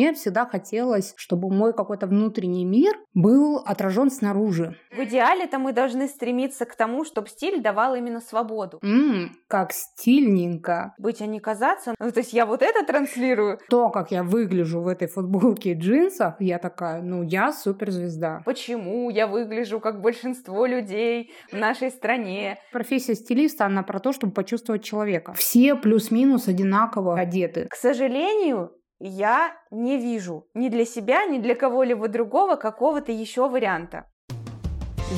Мне 0.00 0.14
всегда 0.14 0.46
хотелось, 0.46 1.12
чтобы 1.18 1.50
мой 1.50 1.74
какой-то 1.74 2.06
внутренний 2.06 2.64
мир 2.64 2.94
был 3.12 3.58
отражен 3.58 4.10
снаружи. 4.10 4.74
В 4.96 4.98
идеале-то 5.00 5.58
мы 5.58 5.74
должны 5.74 6.08
стремиться 6.08 6.64
к 6.64 6.74
тому, 6.74 7.04
чтобы 7.04 7.28
стиль 7.28 7.60
давал 7.60 7.94
именно 7.94 8.22
свободу. 8.22 8.78
Ммм, 8.80 9.36
как 9.46 9.72
стильненько. 9.72 10.94
Быть, 10.96 11.20
а 11.20 11.26
не 11.26 11.38
казаться. 11.38 11.94
Ну, 11.98 12.10
то 12.10 12.20
есть 12.20 12.32
я 12.32 12.46
вот 12.46 12.62
это 12.62 12.82
транслирую. 12.86 13.58
То, 13.68 13.90
как 13.90 14.10
я 14.10 14.22
выгляжу 14.22 14.80
в 14.80 14.88
этой 14.88 15.06
футболке 15.06 15.72
и 15.72 15.74
джинсах, 15.74 16.36
я 16.40 16.58
такая, 16.58 17.02
ну, 17.02 17.22
я 17.22 17.52
суперзвезда. 17.52 18.40
Почему 18.46 19.10
я 19.10 19.26
выгляжу 19.26 19.80
как 19.80 20.00
большинство 20.00 20.64
людей 20.64 21.30
в 21.52 21.56
нашей 21.58 21.90
стране? 21.90 22.58
Профессия 22.72 23.14
стилиста, 23.14 23.66
она 23.66 23.82
про 23.82 24.00
то, 24.00 24.14
чтобы 24.14 24.32
почувствовать 24.32 24.82
человека. 24.82 25.34
Все 25.34 25.74
плюс-минус 25.74 26.48
одинаково 26.48 27.18
одеты. 27.18 27.66
К 27.68 27.74
сожалению, 27.74 28.72
я 29.00 29.54
не 29.70 29.96
вижу 29.96 30.46
ни 30.54 30.68
для 30.68 30.84
себя, 30.84 31.24
ни 31.24 31.38
для 31.38 31.54
кого-либо 31.54 32.08
другого 32.08 32.56
какого-то 32.56 33.10
еще 33.10 33.48
варианта. 33.48 34.04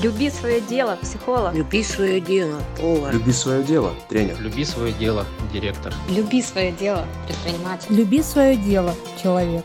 Люби 0.02 0.30
свое 0.30 0.60
дело, 0.60 0.96
психолог. 1.02 1.52
Люби 1.52 1.82
свое 1.82 2.20
дело, 2.20 2.60
повар. 2.80 3.12
Люби 3.12 3.32
свое 3.32 3.62
дело, 3.62 3.90
тренер. 4.08 4.40
Люби 4.40 4.64
свое 4.64 4.92
дело, 4.92 5.26
директор. 5.52 5.92
Люби 6.08 6.40
свое 6.40 6.72
дело, 6.72 7.04
предприниматель. 7.26 7.94
Люби 7.94 8.22
свое 8.22 8.56
дело, 8.56 8.94
человек. 9.20 9.64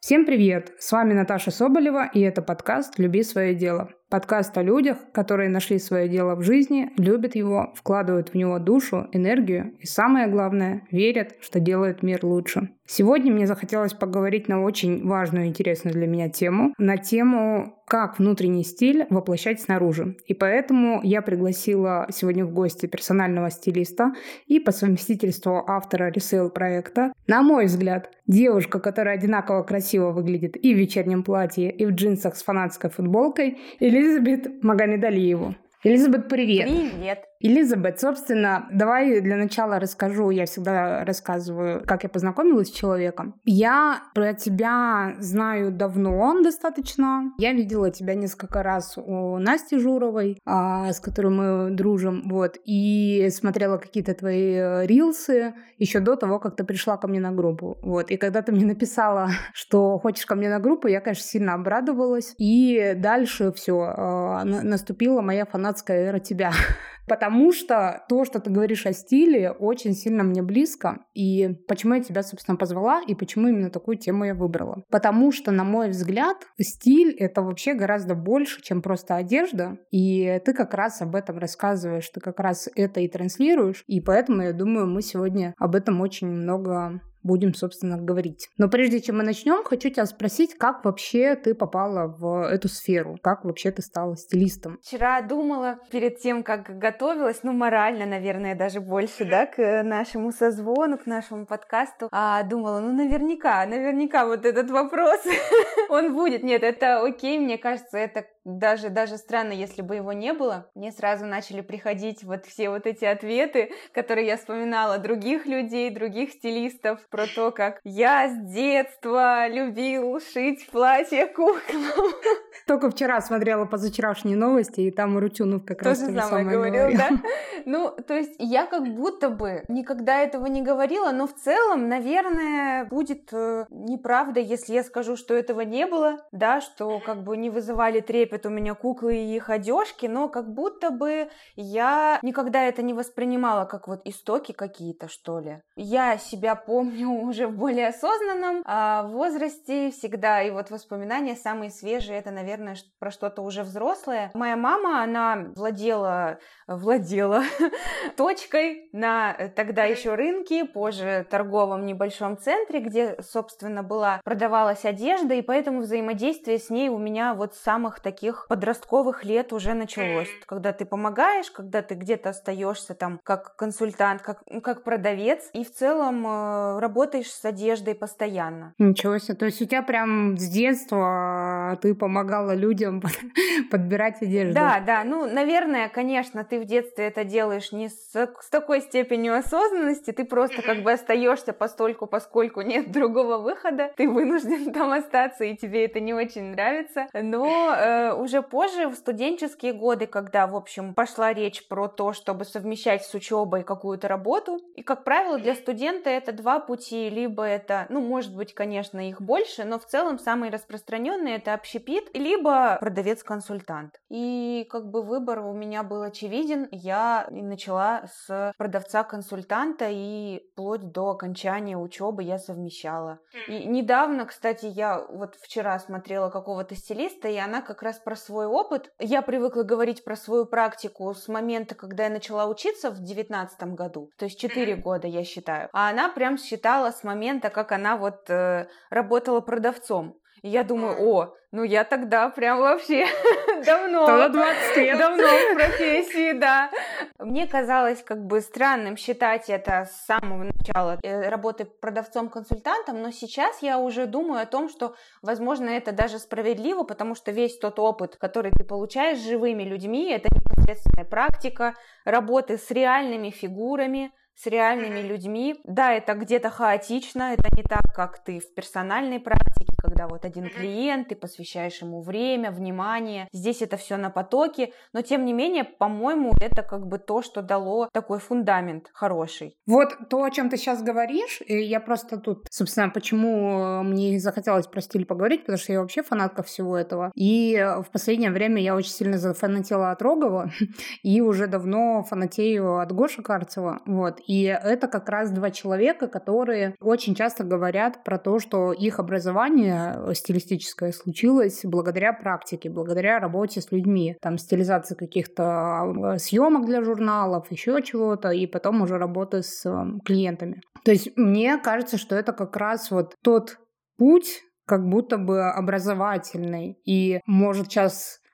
Всем 0.00 0.26
привет! 0.26 0.72
С 0.78 0.92
вами 0.92 1.14
Наташа 1.14 1.50
Соболева, 1.50 2.08
и 2.14 2.20
это 2.20 2.40
подкаст 2.40 2.98
«Люби 2.98 3.22
свое 3.22 3.54
дело». 3.54 3.90
Подкаст 4.10 4.56
о 4.56 4.62
людях, 4.62 4.96
которые 5.12 5.50
нашли 5.50 5.78
свое 5.78 6.08
дело 6.08 6.34
в 6.34 6.42
жизни, 6.42 6.90
любят 6.96 7.34
его, 7.34 7.74
вкладывают 7.76 8.30
в 8.30 8.34
него 8.34 8.58
душу, 8.58 9.06
энергию 9.12 9.76
и, 9.80 9.86
самое 9.86 10.28
главное, 10.28 10.86
верят, 10.90 11.36
что 11.42 11.60
делают 11.60 12.02
мир 12.02 12.24
лучше. 12.24 12.70
Сегодня 12.90 13.30
мне 13.30 13.46
захотелось 13.46 13.92
поговорить 13.92 14.48
на 14.48 14.62
очень 14.62 15.06
важную 15.06 15.44
и 15.44 15.48
интересную 15.48 15.92
для 15.92 16.06
меня 16.06 16.30
тему, 16.30 16.72
на 16.78 16.96
тему 16.96 17.74
как 17.86 18.18
внутренний 18.18 18.64
стиль 18.64 19.06
воплощать 19.10 19.60
снаружи. 19.60 20.16
И 20.26 20.32
поэтому 20.32 21.00
я 21.02 21.20
пригласила 21.20 22.06
сегодня 22.10 22.46
в 22.46 22.52
гости 22.52 22.86
персонального 22.86 23.50
стилиста 23.50 24.14
и 24.46 24.58
по 24.58 24.72
совместительству 24.72 25.62
автора 25.66 26.10
ресейл 26.10 26.48
проекта. 26.48 27.12
На 27.26 27.42
мой 27.42 27.66
взгляд, 27.66 28.10
девушка, 28.26 28.80
которая 28.80 29.16
одинаково 29.16 29.64
красиво 29.64 30.10
выглядит 30.10 30.56
и 30.56 30.72
в 30.72 30.78
вечернем 30.78 31.24
платье, 31.24 31.70
и 31.70 31.84
в 31.84 31.90
джинсах 31.90 32.36
с 32.36 32.42
фанатской 32.42 32.88
футболкой, 32.88 33.58
Элизабет 33.80 34.62
Магомедалиеву. 34.64 35.54
Элизабет, 35.84 36.28
привет. 36.30 36.66
Привет. 36.66 37.27
Элизабет, 37.40 38.00
собственно, 38.00 38.66
давай 38.72 39.20
для 39.20 39.36
начала 39.36 39.78
расскажу. 39.78 40.30
Я 40.30 40.46
всегда 40.46 41.04
рассказываю, 41.04 41.84
как 41.86 42.02
я 42.02 42.08
познакомилась 42.08 42.68
с 42.68 42.72
человеком. 42.72 43.40
Я 43.44 44.02
про 44.14 44.34
тебя 44.34 45.14
знаю 45.18 45.70
давно 45.70 46.42
достаточно. 46.42 47.32
Я 47.38 47.52
видела 47.52 47.90
тебя 47.90 48.14
несколько 48.14 48.62
раз 48.62 48.98
у 48.98 49.38
Насти 49.38 49.78
Журовой, 49.78 50.40
а, 50.44 50.92
с 50.92 51.00
которой 51.00 51.28
мы 51.28 51.70
дружим, 51.70 52.22
вот, 52.28 52.56
и 52.64 53.28
смотрела 53.30 53.78
какие-то 53.78 54.14
твои 54.14 54.54
э, 54.54 54.86
рилсы 54.86 55.54
еще 55.78 56.00
до 56.00 56.16
того, 56.16 56.40
как 56.40 56.56
ты 56.56 56.64
пришла 56.64 56.96
ко 56.96 57.06
мне 57.06 57.20
на 57.20 57.30
группу, 57.30 57.78
вот. 57.82 58.10
И 58.10 58.16
когда 58.16 58.42
ты 58.42 58.52
мне 58.52 58.66
написала, 58.66 59.30
что 59.52 59.98
хочешь 59.98 60.26
ко 60.26 60.34
мне 60.34 60.48
на 60.48 60.58
группу, 60.58 60.88
я, 60.88 61.00
конечно, 61.00 61.24
сильно 61.24 61.54
обрадовалась. 61.54 62.34
И 62.38 62.94
дальше 62.96 63.52
все, 63.52 63.94
а, 63.96 64.44
наступила 64.44 65.20
моя 65.20 65.46
фанатская 65.46 66.08
эра 66.08 66.18
тебя. 66.18 66.52
Потому 67.08 67.52
что 67.52 68.04
то, 68.08 68.24
что 68.24 68.40
ты 68.40 68.50
говоришь 68.50 68.86
о 68.86 68.92
стиле, 68.92 69.50
очень 69.50 69.94
сильно 69.94 70.22
мне 70.22 70.42
близко. 70.42 71.04
И 71.14 71.48
почему 71.66 71.94
я 71.94 72.02
тебя, 72.02 72.22
собственно, 72.22 72.56
позвала, 72.56 73.02
и 73.02 73.14
почему 73.14 73.48
именно 73.48 73.70
такую 73.70 73.96
тему 73.96 74.24
я 74.24 74.34
выбрала? 74.34 74.82
Потому 74.90 75.32
что, 75.32 75.50
на 75.50 75.64
мой 75.64 75.88
взгляд, 75.88 76.36
стиль— 76.60 77.14
это 77.18 77.42
вообще 77.42 77.74
гораздо 77.74 78.14
больше, 78.14 78.62
чем 78.62 78.82
просто 78.82 79.16
одежда. 79.16 79.78
И 79.90 80.40
ты 80.44 80.52
как 80.52 80.74
раз 80.74 81.00
об 81.02 81.14
этом 81.14 81.38
рассказываешь, 81.38 82.08
ты 82.08 82.20
как 82.20 82.38
раз 82.40 82.68
это 82.74 83.00
и 83.00 83.08
транслируешь. 83.08 83.84
И 83.86 84.00
поэтому, 84.00 84.42
я 84.42 84.52
думаю, 84.52 84.86
мы 84.86 85.02
сегодня 85.02 85.54
об 85.58 85.74
этом 85.74 86.00
очень 86.00 86.28
много 86.28 87.00
будем, 87.28 87.54
собственно, 87.54 87.98
говорить. 87.98 88.48
Но 88.56 88.68
прежде 88.68 89.00
чем 89.00 89.18
мы 89.18 89.22
начнем, 89.22 89.62
хочу 89.62 89.90
тебя 89.90 90.06
спросить, 90.06 90.56
как 90.56 90.84
вообще 90.84 91.36
ты 91.36 91.54
попала 91.54 92.08
в 92.08 92.48
эту 92.48 92.68
сферу? 92.68 93.18
Как 93.22 93.44
вообще 93.44 93.70
ты 93.70 93.82
стала 93.82 94.16
стилистом? 94.16 94.78
Вчера 94.82 95.20
думала 95.20 95.78
перед 95.90 96.18
тем, 96.18 96.42
как 96.42 96.78
готовилась, 96.78 97.42
ну, 97.42 97.52
морально, 97.52 98.06
наверное, 98.06 98.56
даже 98.56 98.80
больше, 98.80 99.26
да, 99.26 99.46
к 99.46 99.82
нашему 99.82 100.32
созвону, 100.32 100.96
к 100.96 101.06
нашему 101.06 101.46
подкасту, 101.46 102.08
а 102.10 102.42
думала, 102.42 102.80
ну, 102.80 102.92
наверняка, 102.92 103.66
наверняка 103.66 104.26
вот 104.26 104.46
этот 104.46 104.70
вопрос, 104.70 105.20
он 105.90 106.14
будет. 106.14 106.42
Нет, 106.42 106.62
это 106.62 107.02
окей, 107.02 107.38
мне 107.38 107.58
кажется, 107.58 107.98
это 107.98 108.24
даже, 108.48 108.88
даже 108.88 109.18
странно, 109.18 109.52
если 109.52 109.82
бы 109.82 109.96
его 109.96 110.12
не 110.12 110.32
было. 110.32 110.70
Мне 110.74 110.90
сразу 110.90 111.26
начали 111.26 111.60
приходить 111.60 112.24
вот 112.24 112.46
все 112.46 112.70
вот 112.70 112.86
эти 112.86 113.04
ответы, 113.04 113.70
которые 113.92 114.26
я 114.26 114.36
вспоминала 114.38 114.98
других 114.98 115.44
людей, 115.44 115.90
других 115.90 116.32
стилистов, 116.32 117.00
про 117.18 117.26
то, 117.26 117.50
как 117.50 117.80
я 117.82 118.28
с 118.28 118.52
детства 118.52 119.48
любил 119.48 120.20
шить 120.20 120.68
платье 120.70 121.26
куклам. 121.26 122.14
Только 122.68 122.90
вчера 122.90 123.20
смотрела 123.20 123.64
позавчерашние 123.64 124.36
новости, 124.36 124.82
и 124.82 124.90
там 124.92 125.18
Рутюнов 125.18 125.64
как 125.64 125.82
раз 125.82 125.98
то 125.98 126.06
же 126.06 126.12
самое, 126.12 126.28
самое 126.28 126.56
говорил, 126.56 126.82
говорил. 126.82 126.98
да? 126.98 127.10
Ну, 127.64 127.90
то 127.90 128.14
есть 128.14 128.34
я 128.38 128.66
как 128.66 128.84
будто 128.94 129.30
бы 129.30 129.64
никогда 129.68 130.20
этого 130.20 130.46
не 130.46 130.62
говорила, 130.62 131.10
но 131.10 131.26
в 131.26 131.34
целом, 131.34 131.88
наверное, 131.88 132.84
будет 132.84 133.28
э, 133.32 133.66
неправда, 133.68 134.40
если 134.40 134.74
я 134.74 134.84
скажу, 134.84 135.16
что 135.16 135.34
этого 135.34 135.62
не 135.62 135.86
было, 135.86 136.24
да, 136.32 136.60
что 136.60 137.00
как 137.00 137.24
бы 137.24 137.36
не 137.36 137.50
вызывали 137.50 138.00
трепет 138.00 138.46
у 138.46 138.48
меня 138.48 138.74
куклы 138.74 139.16
и 139.16 139.36
их 139.36 139.50
одежки, 139.50 140.06
но 140.06 140.28
как 140.28 140.54
будто 140.54 140.90
бы 140.90 141.28
я 141.56 142.20
никогда 142.22 142.62
это 142.62 142.82
не 142.82 142.94
воспринимала 142.94 143.64
как 143.64 143.88
вот 143.88 144.00
истоки 144.04 144.52
какие-то, 144.52 145.08
что 145.08 145.40
ли. 145.40 145.60
Я 145.76 146.16
себя 146.16 146.54
помню 146.54 147.07
уже 147.08 147.46
в 147.46 147.56
более 147.56 147.88
осознанном 147.88 148.62
а, 148.64 149.04
возрасте 149.04 149.90
всегда, 149.90 150.42
и 150.42 150.50
вот 150.50 150.70
воспоминания 150.70 151.36
самые 151.36 151.70
свежие, 151.70 152.18
это, 152.18 152.30
наверное, 152.30 152.48
наверное, 152.58 152.76
про 152.98 153.10
что-то 153.10 153.42
уже 153.42 153.62
взрослое. 153.62 154.30
Моя 154.34 154.56
мама, 154.56 155.02
она 155.02 155.52
владела, 155.54 156.38
владела 156.66 157.42
точкой 158.16 158.88
на 158.92 159.34
э, 159.38 159.48
тогда 159.48 159.84
еще 159.84 160.14
рынке, 160.14 160.64
позже 160.64 161.26
торговом 161.28 161.86
небольшом 161.86 162.38
центре, 162.38 162.80
где, 162.80 163.16
собственно, 163.22 163.82
была, 163.82 164.20
продавалась 164.24 164.84
одежда, 164.84 165.34
и 165.34 165.42
поэтому 165.42 165.80
взаимодействие 165.80 166.58
с 166.58 166.70
ней 166.70 166.88
у 166.88 166.98
меня 166.98 167.34
вот 167.34 167.54
с 167.54 167.60
самых 167.60 168.00
таких 168.00 168.46
подростковых 168.48 169.24
лет 169.24 169.52
уже 169.52 169.74
началось. 169.74 170.28
Когда 170.46 170.72
ты 170.72 170.84
помогаешь, 170.84 171.50
когда 171.50 171.82
ты 171.82 171.94
где-то 171.94 172.30
остаешься 172.30 172.94
там 172.94 173.20
как 173.22 173.56
консультант, 173.56 174.22
как, 174.22 174.42
ну, 174.46 174.60
как 174.60 174.84
продавец, 174.84 175.50
и 175.52 175.64
в 175.64 175.72
целом 175.72 176.26
э, 176.26 176.80
работаешь 176.88 177.30
с 177.30 177.44
одеждой 177.44 177.94
постоянно. 177.94 178.74
Ничего 178.78 179.18
себе, 179.18 179.34
то 179.34 179.46
есть 179.46 179.62
у 179.62 179.66
тебя 179.66 179.82
прям 179.82 180.36
с 180.36 180.48
детства 180.48 181.78
ты 181.82 181.94
помогала 181.94 182.48
помогала 182.48 182.54
людям 182.54 183.02
подбирать 183.70 184.22
одежду. 184.22 184.54
Да, 184.54 184.80
да, 184.80 185.04
ну, 185.04 185.26
наверное, 185.26 185.88
конечно, 185.88 186.44
ты 186.44 186.60
в 186.60 186.64
детстве 186.64 187.06
это 187.06 187.24
делаешь 187.24 187.72
не 187.72 187.88
с, 187.88 188.12
с 188.12 188.50
такой 188.50 188.80
степенью 188.80 189.36
осознанности, 189.36 190.12
ты 190.12 190.24
просто 190.24 190.62
как 190.62 190.82
бы 190.82 190.92
остаешься 190.92 191.52
постольку, 191.52 192.06
поскольку 192.06 192.62
нет 192.62 192.90
другого 192.92 193.38
выхода, 193.38 193.92
ты 193.96 194.08
вынужден 194.08 194.72
там 194.74 194.92
остаться, 194.92 195.44
и 195.44 195.56
тебе 195.56 195.84
это 195.84 196.00
не 196.00 196.14
очень 196.14 196.52
нравится. 196.52 197.06
Но 197.12 197.74
э, 197.74 198.12
уже 198.14 198.42
позже, 198.42 198.88
в 198.88 198.94
студенческие 198.94 199.72
годы, 199.72 200.06
когда, 200.06 200.46
в 200.46 200.56
общем, 200.56 200.94
пошла 200.94 201.32
речь 201.32 201.66
про 201.68 201.88
то, 201.88 202.12
чтобы 202.12 202.44
совмещать 202.44 203.04
с 203.04 203.14
учебой 203.14 203.62
какую-то 203.62 204.08
работу, 204.08 204.60
и, 204.74 204.82
как 204.82 205.04
правило, 205.04 205.38
для 205.38 205.54
студента 205.54 206.10
это 206.10 206.32
два 206.32 206.60
пути, 206.60 206.77
либо 206.90 207.44
это, 207.44 207.86
ну, 207.88 208.00
может 208.00 208.34
быть, 208.34 208.54
конечно, 208.54 209.08
их 209.08 209.20
больше, 209.20 209.64
но 209.64 209.78
в 209.78 209.86
целом 209.86 210.18
самые 210.18 210.50
распространенные 210.52 211.36
это 211.36 211.54
общепит, 211.54 212.10
либо 212.14 212.76
продавец-консультант. 212.80 214.00
И 214.08 214.66
как 214.70 214.90
бы 214.90 215.02
выбор 215.02 215.40
у 215.40 215.52
меня 215.52 215.82
был 215.82 216.02
очевиден. 216.02 216.68
Я 216.70 217.26
начала 217.30 218.04
с 218.06 218.52
продавца-консультанта 218.56 219.88
и 219.90 220.42
вплоть 220.52 220.92
до 220.92 221.10
окончания 221.10 221.76
учебы 221.76 222.22
я 222.22 222.38
совмещала. 222.38 223.18
И 223.46 223.64
недавно, 223.64 224.26
кстати, 224.26 224.66
я 224.66 225.04
вот 225.08 225.36
вчера 225.36 225.78
смотрела 225.78 226.30
какого-то 226.30 226.74
стилиста, 226.74 227.28
и 227.28 227.36
она 227.36 227.62
как 227.62 227.82
раз 227.82 227.98
про 227.98 228.16
свой 228.16 228.46
опыт. 228.46 228.92
Я 228.98 229.22
привыкла 229.22 229.62
говорить 229.62 230.04
про 230.04 230.16
свою 230.16 230.46
практику 230.46 231.12
с 231.14 231.28
момента, 231.28 231.74
когда 231.74 232.04
я 232.04 232.10
начала 232.10 232.46
учиться 232.46 232.90
в 232.90 233.02
девятнадцатом 233.02 233.74
году, 233.74 234.10
то 234.16 234.24
есть 234.24 234.38
4 234.38 234.76
года, 234.76 235.06
я 235.06 235.24
считаю. 235.24 235.68
А 235.72 235.90
она 235.90 236.08
прям 236.08 236.38
считала 236.68 236.90
с 236.90 237.02
момента, 237.02 237.50
как 237.50 237.72
она 237.72 237.96
вот 237.96 238.28
э, 238.28 238.66
работала 238.90 239.40
продавцом. 239.40 240.18
И 240.42 240.48
я 240.48 240.62
думаю, 240.62 240.96
о, 241.00 241.34
ну 241.50 241.64
я 241.64 241.82
тогда 241.82 242.28
прям 242.28 242.60
вообще 242.60 243.06
давно, 243.66 244.06
Тогда 244.06 244.28
20 244.28 244.76
лет. 244.76 244.98
давно 244.98 245.26
в 245.26 245.54
профессии, 245.54 246.32
да. 246.32 246.70
Мне 247.18 247.46
казалось 247.46 248.02
как 248.04 248.24
бы 248.24 248.40
странным 248.40 248.96
считать 248.96 249.48
это 249.48 249.88
с 249.90 250.04
самого 250.06 250.44
начала 250.44 250.98
э, 251.02 251.28
работы 251.28 251.64
продавцом-консультантом, 251.64 253.02
но 253.02 253.10
сейчас 253.10 253.62
я 253.62 253.78
уже 253.78 254.06
думаю 254.06 254.42
о 254.42 254.46
том, 254.46 254.68
что, 254.68 254.94
возможно, 255.22 255.70
это 255.70 255.92
даже 255.92 256.18
справедливо, 256.18 256.84
потому 256.84 257.14
что 257.14 257.32
весь 257.32 257.58
тот 257.58 257.78
опыт, 257.78 258.16
который 258.16 258.52
ты 258.52 258.62
получаешь 258.62 259.18
с 259.18 259.26
живыми 259.26 259.62
людьми, 259.64 260.12
это 260.12 260.28
непосредственная 260.32 261.06
практика 261.06 261.74
работы 262.04 262.58
с 262.58 262.70
реальными 262.70 263.30
фигурами, 263.30 264.12
с 264.38 264.46
реальными 264.46 265.00
людьми. 265.00 265.60
Да, 265.64 265.92
это 265.92 266.14
где-то 266.14 266.50
хаотично, 266.50 267.34
это 267.34 267.48
не 267.56 267.62
так, 267.64 267.82
как 267.94 268.22
ты 268.22 268.38
в 268.38 268.54
персональной 268.54 269.18
практике, 269.18 269.72
когда 269.78 270.06
вот 270.06 270.24
один 270.24 270.48
клиент, 270.48 271.08
ты 271.08 271.16
посвящаешь 271.16 271.82
ему 271.82 272.02
время, 272.02 272.52
внимание. 272.52 273.28
Здесь 273.32 273.62
это 273.62 273.76
все 273.76 273.96
на 273.96 274.10
потоке, 274.10 274.72
но 274.92 275.02
тем 275.02 275.24
не 275.24 275.32
менее, 275.32 275.64
по-моему, 275.64 276.32
это 276.40 276.62
как 276.62 276.86
бы 276.86 276.98
то, 276.98 277.20
что 277.22 277.42
дало 277.42 277.88
такой 277.92 278.20
фундамент 278.20 278.90
хороший. 278.92 279.56
Вот 279.66 280.08
то, 280.08 280.22
о 280.22 280.30
чем 280.30 280.50
ты 280.50 280.56
сейчас 280.56 280.82
говоришь, 280.82 281.40
я 281.48 281.80
просто 281.80 282.18
тут, 282.18 282.46
собственно, 282.50 282.90
почему 282.90 283.82
мне 283.82 284.20
захотелось 284.20 284.68
про 284.68 284.80
стиль 284.80 285.04
поговорить, 285.04 285.40
потому 285.40 285.58
что 285.58 285.72
я 285.72 285.80
вообще 285.80 286.02
фанатка 286.02 286.44
всего 286.44 286.76
этого. 286.76 287.10
И 287.16 287.56
в 287.84 287.90
последнее 287.90 288.30
время 288.30 288.62
я 288.62 288.76
очень 288.76 288.92
сильно 288.92 289.18
зафанатела 289.18 289.90
от 289.90 290.00
Рогова, 290.00 290.52
и 291.02 291.20
уже 291.20 291.48
давно 291.48 292.04
фанатею 292.04 292.78
от 292.78 292.92
Гоши 292.92 293.22
Карцева. 293.22 293.82
Вот. 293.84 294.20
И 294.28 294.42
это 294.42 294.88
как 294.88 295.08
раз 295.08 295.30
два 295.30 295.50
человека, 295.50 296.06
которые 296.06 296.74
очень 296.80 297.14
часто 297.14 297.44
говорят 297.44 298.04
про 298.04 298.18
то, 298.18 298.38
что 298.38 298.72
их 298.72 299.00
образование 299.00 300.14
стилистическое 300.14 300.92
случилось 300.92 301.60
благодаря 301.64 302.12
практике, 302.12 302.68
благодаря 302.68 303.20
работе 303.20 303.62
с 303.62 303.72
людьми. 303.72 304.16
Там 304.20 304.36
стилизация 304.36 304.96
каких-то 304.96 305.44
а, 305.44 306.18
съемок 306.18 306.66
для 306.66 306.84
журналов, 306.84 307.50
еще 307.50 307.82
чего-то, 307.82 308.28
и 308.28 308.46
потом 308.46 308.82
уже 308.82 308.98
работа 308.98 309.42
с 309.42 309.64
клиентами. 310.04 310.60
То 310.84 310.90
есть 310.90 311.16
мне 311.16 311.56
кажется, 311.56 311.96
что 311.96 312.14
это 312.14 312.34
как 312.34 312.54
раз 312.58 312.90
вот 312.90 313.14
тот 313.24 313.58
путь, 313.96 314.42
как 314.66 314.86
будто 314.86 315.16
бы 315.16 315.48
образовательный. 315.48 316.76
И 316.84 317.20
может 317.26 317.70
сейчас 317.70 318.20
Э, 318.20 318.27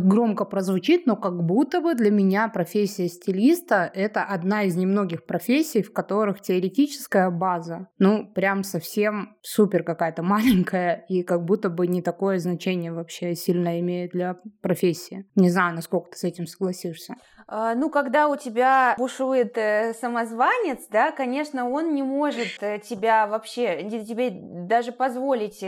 громко 0.00 0.44
прозвучит, 0.44 1.06
но 1.06 1.16
как 1.16 1.44
будто 1.44 1.80
бы 1.80 1.94
для 1.94 2.10
меня 2.10 2.48
профессия 2.48 3.08
стилиста— 3.08 3.90
это 3.94 4.22
одна 4.24 4.64
из 4.64 4.76
немногих 4.76 5.24
профессий, 5.26 5.82
в 5.82 5.92
которых 5.92 6.40
теоретическая 6.40 7.30
база, 7.30 7.88
ну, 7.98 8.30
прям 8.34 8.62
совсем 8.62 9.36
супер 9.42 9.82
какая-то 9.82 10.22
маленькая, 10.22 11.04
и 11.08 11.22
как 11.22 11.44
будто 11.44 11.70
бы 11.70 11.86
не 11.86 12.02
такое 12.02 12.38
значение 12.38 12.92
вообще 12.92 13.34
сильно 13.34 13.80
имеет 13.80 14.12
для 14.12 14.36
профессии. 14.60 15.26
Не 15.34 15.50
знаю, 15.50 15.74
насколько 15.74 16.10
ты 16.10 16.18
с 16.18 16.24
этим 16.24 16.46
согласишься. 16.46 17.14
А, 17.48 17.74
ну, 17.74 17.90
когда 17.90 18.28
у 18.28 18.36
тебя 18.36 18.94
бушует 18.98 19.56
э, 19.56 19.94
самозванец, 19.94 20.86
да, 20.90 21.12
конечно, 21.12 21.70
он 21.70 21.94
не 21.94 22.02
может 22.02 22.60
э, 22.60 22.80
тебя 22.80 23.26
вообще, 23.26 23.88
тебе 23.88 24.30
даже 24.32 24.90
позволить 24.90 25.62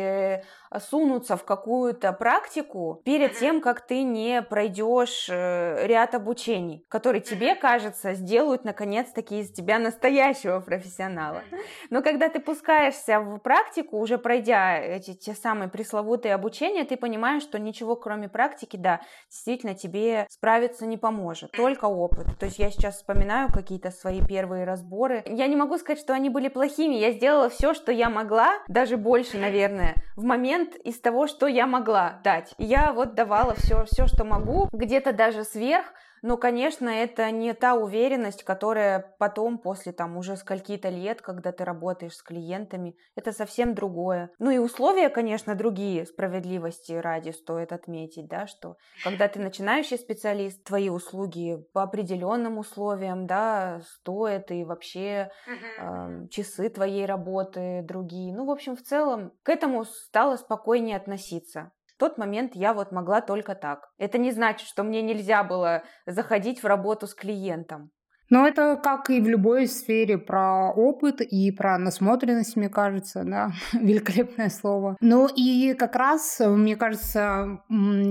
сунуться 0.91 1.37
в 1.37 1.45
какую-то 1.45 2.13
практику 2.13 3.01
перед 3.05 3.39
тем, 3.39 3.61
как 3.61 3.87
ты 3.87 4.03
не 4.03 4.43
пройдешь 4.43 5.29
э, 5.31 5.87
ряд 5.87 6.15
обучений, 6.15 6.85
которые 6.89 7.21
тебе, 7.23 7.55
кажется, 7.55 8.15
сделают 8.15 8.65
наконец-таки 8.65 9.41
из 9.41 9.51
тебя 9.51 9.79
настоящего 9.79 10.61
профессионала. 10.61 11.43
Но 11.91 12.03
когда 12.03 12.29
ты 12.29 12.41
пускаешься 12.41 13.21
в 13.21 13.39
практику, 13.39 13.99
уже 13.99 14.19
пройдя 14.19 14.79
эти 14.79 15.15
те 15.15 15.35
самые 15.35 15.69
пресловутые 15.69 16.35
обучения, 16.35 16.85
ты 16.85 16.97
понимаешь, 16.97 17.43
что 17.43 17.59
ничего 17.59 17.97
кроме 17.97 18.29
практики, 18.29 18.77
да, 18.77 19.01
действительно 19.31 19.75
тебе 19.75 20.27
справиться 20.29 20.87
не 20.87 20.99
поможет, 20.99 21.53
только 21.69 21.85
опыт. 21.85 22.26
То 22.38 22.47
есть 22.47 22.59
я 22.59 22.70
сейчас 22.70 22.97
вспоминаю 22.97 23.50
какие-то 23.53 23.91
свои 23.91 24.23
первые 24.25 24.65
разборы. 24.65 25.23
Я 25.26 25.47
не 25.49 25.56
могу 25.56 25.76
сказать, 25.76 26.00
что 26.00 26.15
они 26.15 26.31
были 26.31 26.49
плохими, 26.49 26.94
я 26.94 27.12
сделала 27.12 27.50
все, 27.50 27.75
что 27.75 27.93
я 27.93 28.09
могла, 28.09 28.55
даже 28.69 28.97
больше, 28.97 29.37
наверное, 29.37 29.94
в 30.17 30.25
момент 30.25 30.75
из 30.76 30.99
того, 30.99 31.26
что 31.26 31.47
я 31.47 31.67
могла 31.67 32.20
дать. 32.25 32.55
Я 32.56 32.94
вот 32.94 33.15
давала 33.15 33.55
все, 33.55 33.85
все, 33.85 34.06
что 34.06 34.25
могу, 34.25 34.70
где-то 34.73 35.12
даже 35.12 35.44
сверх, 35.44 35.85
но, 36.23 36.37
конечно, 36.37 36.88
это 36.88 37.31
не 37.31 37.55
та 37.55 37.75
уверенность, 37.75 38.43
которая 38.43 39.15
потом, 39.19 39.59
после 39.59 39.93
там 39.93 40.17
уже 40.17 40.37
скольки-то 40.37 40.88
лет, 40.88 41.23
когда 41.23 41.53
ты 41.53 41.65
работаешь 41.65 42.15
с 42.15 42.23
клиентами, 42.23 42.97
это 43.15 43.32
совсем 43.32 43.75
другое. 43.75 44.31
Ну 44.38 44.50
и 44.50 44.59
условия, 44.59 45.09
конечно, 45.09 45.55
другие, 45.55 46.06
справедливости 46.06 46.93
ради 46.93 47.31
стоит 47.31 47.73
отметить, 47.73 48.29
да, 48.29 48.47
что 48.47 48.76
когда 49.03 49.29
ты 49.29 49.41
начинающий 49.41 49.99
специалист, 49.99 50.62
твои 50.65 50.88
услуги 50.88 51.65
по 51.73 51.82
определенным 51.82 52.59
условиям, 52.59 53.26
да, 53.26 53.81
стоят 53.85 54.50
и 54.50 54.65
вообще 54.65 55.31
э, 55.79 56.26
часы 56.31 56.69
твоей 56.69 57.06
работы 57.06 57.82
другие. 57.82 58.35
Ну, 58.35 58.47
в 58.47 58.50
общем, 58.50 58.76
в 58.76 58.82
целом 58.82 59.32
к 59.43 59.49
этому 59.49 59.85
стало 59.85 60.37
спокойнее 60.37 60.97
относиться 60.97 61.73
тот 61.99 62.19
момент 62.19 62.55
я 62.55 62.73
вот 62.73 62.93
могла 62.93 63.21
только 63.21 63.55
так. 63.55 63.91
Это 63.99 64.19
не 64.19 64.33
значит, 64.33 64.69
что 64.69 64.83
мне 64.83 65.03
нельзя 65.03 65.45
было 65.45 65.83
заходить 66.06 66.62
в 66.62 66.67
работу 66.67 67.06
с 67.06 67.15
клиентом. 67.15 67.91
Но 68.31 68.47
это 68.47 68.79
как 68.83 69.11
и 69.11 69.21
в 69.21 69.29
любой 69.29 69.67
сфере 69.67 70.19
про 70.19 70.71
опыт 70.71 71.21
и 71.21 71.51
про 71.51 71.79
насмотренность, 71.79 72.57
мне 72.57 72.69
кажется, 72.69 73.25
да, 73.25 73.53
великолепное 73.73 74.51
слово. 74.51 74.97
Ну 75.01 75.29
и 75.29 75.75
как 75.75 75.97
раз, 75.97 76.41
мне 76.41 76.77
кажется, 76.77 77.61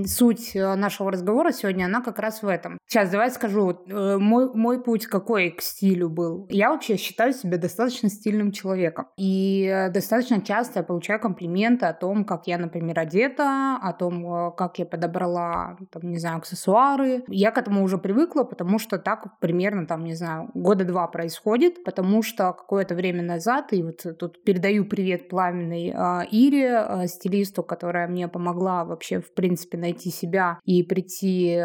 суть 0.06 0.52
нашего 0.56 1.12
разговора 1.12 1.52
сегодня, 1.52 1.86
она 1.86 2.02
как 2.02 2.20
раз 2.20 2.42
в 2.42 2.48
этом. 2.48 2.78
Сейчас 2.88 3.10
давай 3.10 3.32
скажу, 3.32 3.72
э, 3.88 4.18
мой, 4.18 4.54
мой 4.54 4.82
путь 4.82 5.06
какой 5.08 5.52
к 5.52 5.62
стилю 5.62 6.10
был. 6.10 6.48
Я 6.50 6.72
вообще 6.72 6.98
считаю 6.98 7.34
себя 7.34 7.58
достаточно 7.58 8.10
стильным 8.10 8.52
человеком. 8.52 9.08
И 9.18 9.90
достаточно 9.94 10.42
часто 10.42 10.80
я 10.80 10.84
получаю 10.84 11.20
комплименты 11.20 11.86
о 11.86 11.94
том, 11.94 12.26
как 12.26 12.48
я, 12.48 12.58
например, 12.58 13.00
одета, 13.00 13.78
о 13.82 13.94
том, 13.94 14.26
э, 14.26 14.52
как 14.56 14.80
я 14.80 14.86
подобрала, 14.86 15.78
там, 15.92 16.10
не 16.10 16.18
знаю, 16.18 16.38
аксессуары. 16.38 17.24
Я 17.28 17.52
к 17.52 17.58
этому 17.58 17.84
уже 17.84 17.98
привыкла, 17.98 18.44
потому 18.44 18.80
что 18.80 18.98
так 18.98 19.40
примерно 19.40 19.86
там 19.86 20.07
не 20.08 20.16
знаю, 20.16 20.50
года 20.54 20.86
два 20.86 21.08
происходит, 21.08 21.84
потому 21.84 22.24
что 22.24 22.54
какое-то 22.54 22.96
время 22.96 23.22
назад, 23.22 23.74
и 23.74 23.84
вот 23.84 24.06
тут 24.18 24.44
передаю 24.44 24.86
привет 24.86 25.30
пламенной 25.30 25.90
э, 25.90 26.28
Ире, 26.32 26.86
э, 26.88 27.08
стилисту, 27.08 27.64
которая 27.64 28.08
мне 28.08 28.28
помогла 28.28 28.86
вообще, 28.86 29.20
в 29.20 29.34
принципе, 29.34 29.78
найти 29.78 30.10
себя 30.10 30.60
и 30.66 30.84
прийти 30.84 31.58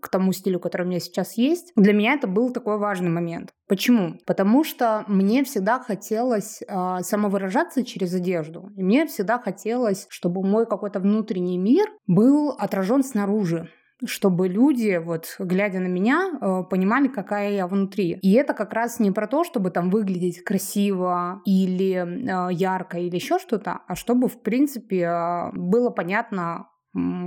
к 0.00 0.08
тому 0.08 0.32
стилю, 0.32 0.60
который 0.60 0.82
у 0.82 0.88
меня 0.88 1.00
сейчас 1.00 1.36
есть. 1.36 1.72
Для 1.76 1.92
меня 1.92 2.14
это 2.14 2.26
был 2.26 2.52
такой 2.52 2.78
важный 2.78 3.10
момент. 3.10 3.52
Почему? 3.68 4.18
Потому 4.26 4.64
что 4.64 5.04
мне 5.08 5.44
всегда 5.44 5.78
хотелось 5.78 6.62
э, 6.62 6.98
самовыражаться 7.02 7.84
через 7.84 8.14
одежду. 8.14 8.70
И 8.76 8.82
мне 8.82 9.06
всегда 9.06 9.38
хотелось, 9.38 10.06
чтобы 10.08 10.42
мой 10.42 10.66
какой-то 10.66 11.00
внутренний 11.00 11.58
мир 11.58 11.86
был 12.06 12.50
отражен 12.58 13.04
снаружи 13.04 13.68
чтобы 14.04 14.48
люди, 14.48 15.00
вот 15.04 15.36
глядя 15.38 15.80
на 15.80 15.88
меня, 15.88 16.30
э, 16.40 16.62
понимали, 16.70 17.08
какая 17.08 17.52
я 17.52 17.66
внутри. 17.66 18.18
И 18.22 18.32
это 18.32 18.54
как 18.54 18.72
раз 18.72 19.00
не 19.00 19.10
про 19.10 19.26
то, 19.26 19.44
чтобы 19.44 19.70
там 19.70 19.90
выглядеть 19.90 20.44
красиво 20.44 21.42
или 21.44 21.94
э, 21.94 22.52
ярко 22.52 22.98
или 22.98 23.16
еще 23.16 23.38
что-то, 23.38 23.80
а 23.86 23.94
чтобы, 23.94 24.28
в 24.28 24.40
принципе, 24.42 25.00
э, 25.00 25.50
было 25.52 25.90
понятно, 25.90 26.68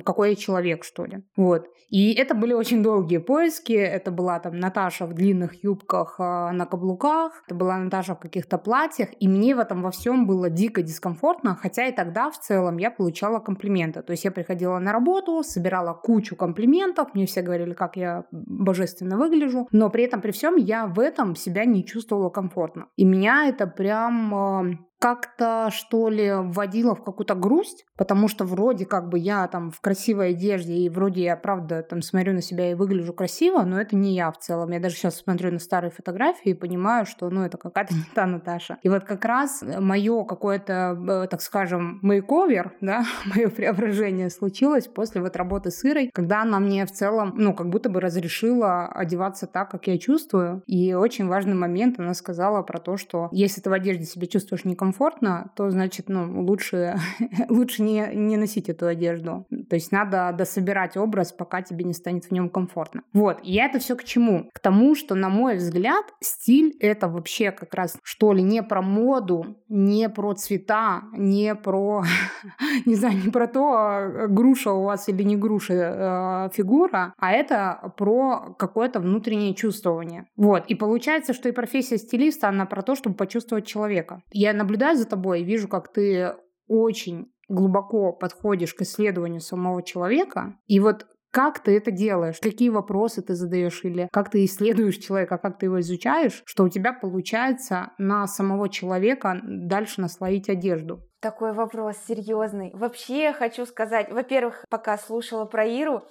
какой 0.05 0.31
я 0.31 0.35
человек, 0.35 0.83
что 0.83 1.05
ли. 1.05 1.23
Вот. 1.35 1.67
И 1.91 2.13
это 2.13 2.33
были 2.35 2.53
очень 2.53 2.81
долгие 2.81 3.17
поиски. 3.17 3.73
Это 3.73 4.11
была 4.11 4.39
там 4.39 4.57
Наташа 4.57 5.05
в 5.05 5.13
длинных 5.13 5.63
юбках 5.63 6.15
э, 6.19 6.51
на 6.51 6.65
каблуках, 6.65 7.43
это 7.45 7.55
была 7.55 7.77
Наташа 7.77 8.15
в 8.15 8.19
каких-то 8.19 8.57
платьях, 8.57 9.09
и 9.19 9.27
мне 9.27 9.55
в 9.55 9.59
этом 9.59 9.81
во 9.81 9.91
всем 9.91 10.25
было 10.25 10.49
дико 10.49 10.81
дискомфортно, 10.81 11.55
хотя 11.61 11.87
и 11.87 11.91
тогда 11.91 12.31
в 12.31 12.39
целом 12.39 12.77
я 12.77 12.91
получала 12.91 13.39
комплименты. 13.39 14.01
То 14.03 14.11
есть 14.11 14.23
я 14.23 14.31
приходила 14.31 14.79
на 14.79 14.93
работу, 14.93 15.43
собирала 15.43 15.93
кучу 15.93 16.35
комплиментов, 16.37 17.13
мне 17.13 17.25
все 17.25 17.41
говорили, 17.41 17.73
как 17.73 17.97
я 17.97 18.23
божественно 18.31 19.17
выгляжу, 19.17 19.67
но 19.71 19.89
при 19.89 20.05
этом 20.05 20.21
при 20.21 20.31
всем 20.31 20.55
я 20.55 20.87
в 20.87 20.99
этом 20.99 21.35
себя 21.35 21.65
не 21.65 21.83
чувствовала 21.85 22.29
комфортно. 22.29 22.87
И 22.95 23.03
меня 23.03 23.47
это 23.49 23.67
прям 23.67 24.33
э, 24.33 24.77
как-то, 25.01 25.69
что 25.71 26.09
ли, 26.09 26.31
вводила 26.31 26.93
в 26.93 27.03
какую-то 27.03 27.33
грусть, 27.33 27.87
потому 27.97 28.27
что 28.27 28.45
вроде 28.45 28.85
как 28.85 29.09
бы 29.09 29.17
я 29.17 29.47
там 29.47 29.71
в 29.71 29.81
красивой 29.81 30.29
одежде, 30.29 30.75
и 30.75 30.89
вроде 30.89 31.23
я, 31.23 31.35
правда, 31.35 31.81
там 31.81 32.03
смотрю 32.03 32.33
на 32.33 32.43
себя 32.43 32.69
и 32.69 32.75
выгляжу 32.75 33.11
красиво, 33.11 33.63
но 33.63 33.81
это 33.81 33.95
не 33.95 34.13
я 34.13 34.31
в 34.31 34.37
целом. 34.37 34.69
Я 34.69 34.79
даже 34.79 34.95
сейчас 34.95 35.17
смотрю 35.17 35.51
на 35.51 35.57
старые 35.57 35.89
фотографии 35.89 36.51
и 36.51 36.53
понимаю, 36.53 37.07
что, 37.07 37.31
ну, 37.31 37.41
это 37.43 37.57
какая-то 37.57 37.93
не 37.95 38.03
та 38.13 38.27
Наташа. 38.27 38.77
И 38.83 38.89
вот 38.89 39.03
как 39.03 39.25
раз 39.25 39.63
мое 39.79 40.23
какое-то, 40.23 40.95
э, 41.09 41.27
так 41.27 41.41
скажем, 41.41 41.97
мейковер, 42.03 42.73
да, 42.79 43.03
мое 43.25 43.49
преображение 43.49 44.29
случилось 44.29 44.87
после 44.87 45.19
вот 45.19 45.35
работы 45.35 45.71
с 45.71 45.83
Ирой, 45.83 46.11
когда 46.13 46.43
она 46.43 46.59
мне 46.59 46.85
в 46.85 46.91
целом, 46.91 47.33
ну, 47.37 47.55
как 47.55 47.69
будто 47.69 47.89
бы 47.89 48.01
разрешила 48.01 48.85
одеваться 48.85 49.47
так, 49.47 49.71
как 49.71 49.87
я 49.87 49.97
чувствую. 49.97 50.61
И 50.67 50.93
очень 50.93 51.27
важный 51.27 51.55
момент, 51.55 51.99
она 51.99 52.13
сказала 52.13 52.61
про 52.61 52.77
то, 52.77 52.97
что 52.97 53.29
если 53.31 53.61
ты 53.61 53.71
в 53.71 53.73
одежде 53.73 54.05
себя 54.05 54.27
чувствуешь 54.27 54.63
некомфортно, 54.63 54.90
некомфортно, 54.91 55.51
то 55.55 55.69
значит, 55.69 56.09
ну, 56.09 56.43
лучше, 56.43 56.95
лучше 57.49 57.81
не, 57.81 58.09
не 58.13 58.37
носить 58.37 58.69
эту 58.69 58.87
одежду. 58.87 59.45
То 59.69 59.75
есть 59.75 59.91
надо 59.91 60.33
дособирать 60.37 60.97
образ, 60.97 61.31
пока 61.31 61.61
тебе 61.61 61.85
не 61.85 61.93
станет 61.93 62.25
в 62.25 62.31
нем 62.31 62.49
комфортно. 62.49 63.03
Вот, 63.13 63.39
и 63.43 63.51
я 63.51 63.65
это 63.65 63.79
все 63.79 63.95
к 63.95 64.03
чему? 64.03 64.49
К 64.53 64.59
тому, 64.59 64.95
что, 64.95 65.15
на 65.15 65.29
мой 65.29 65.57
взгляд, 65.57 66.05
стиль 66.21 66.75
это 66.79 67.07
вообще 67.07 67.51
как 67.51 67.73
раз, 67.73 67.97
что 68.03 68.33
ли, 68.33 68.43
не 68.43 68.63
про 68.63 68.81
моду, 68.81 69.57
не 69.69 70.09
про 70.09 70.33
цвета, 70.33 71.03
не 71.17 71.55
про, 71.55 72.03
не 72.85 72.95
знаю, 72.95 73.15
не 73.23 73.31
про 73.31 73.47
то, 73.47 74.27
груша 74.27 74.71
у 74.71 74.83
вас 74.83 75.09
или 75.09 75.23
не 75.23 75.37
груша 75.37 75.73
э, 75.73 76.49
фигура, 76.53 77.13
а 77.17 77.31
это 77.31 77.93
про 77.97 78.55
какое-то 78.57 78.99
внутреннее 78.99 79.53
чувствование. 79.53 80.25
Вот, 80.35 80.65
и 80.67 80.75
получается, 80.75 81.33
что 81.33 81.49
и 81.49 81.51
профессия 81.51 81.97
стилиста, 81.97 82.49
она 82.49 82.65
про 82.65 82.81
то, 82.81 82.95
чтобы 82.95 83.15
почувствовать 83.15 83.65
человека. 83.65 84.21
Я 84.31 84.53
наблюдаю 84.53 84.80
за 84.95 85.07
тобой 85.07 85.41
и 85.41 85.45
вижу, 85.45 85.67
как 85.67 85.91
ты 85.91 86.33
очень 86.67 87.31
глубоко 87.47 88.13
подходишь 88.13 88.73
к 88.73 88.81
исследованию 88.81 89.41
самого 89.41 89.83
человека, 89.83 90.55
и 90.67 90.79
вот 90.79 91.05
как 91.31 91.59
ты 91.59 91.77
это 91.77 91.91
делаешь? 91.91 92.39
Какие 92.41 92.69
вопросы 92.69 93.21
ты 93.21 93.35
задаешь 93.35 93.83
или 93.83 94.09
как 94.11 94.29
ты 94.29 94.43
исследуешь 94.43 94.97
человека, 94.97 95.37
как 95.37 95.57
ты 95.57 95.67
его 95.67 95.79
изучаешь, 95.79 96.43
что 96.45 96.65
у 96.65 96.69
тебя 96.69 96.91
получается 96.91 97.91
на 97.97 98.27
самого 98.27 98.67
человека 98.67 99.39
дальше 99.43 100.01
наслоить 100.01 100.49
одежду? 100.49 101.07
Такой 101.21 101.53
вопрос 101.53 101.95
серьезный. 102.07 102.71
Вообще 102.73 103.31
хочу 103.31 103.65
сказать, 103.65 104.11
во-первых, 104.11 104.65
пока 104.69 104.97
слушала 104.97 105.45
про 105.45 105.63
Иру, 105.63 106.03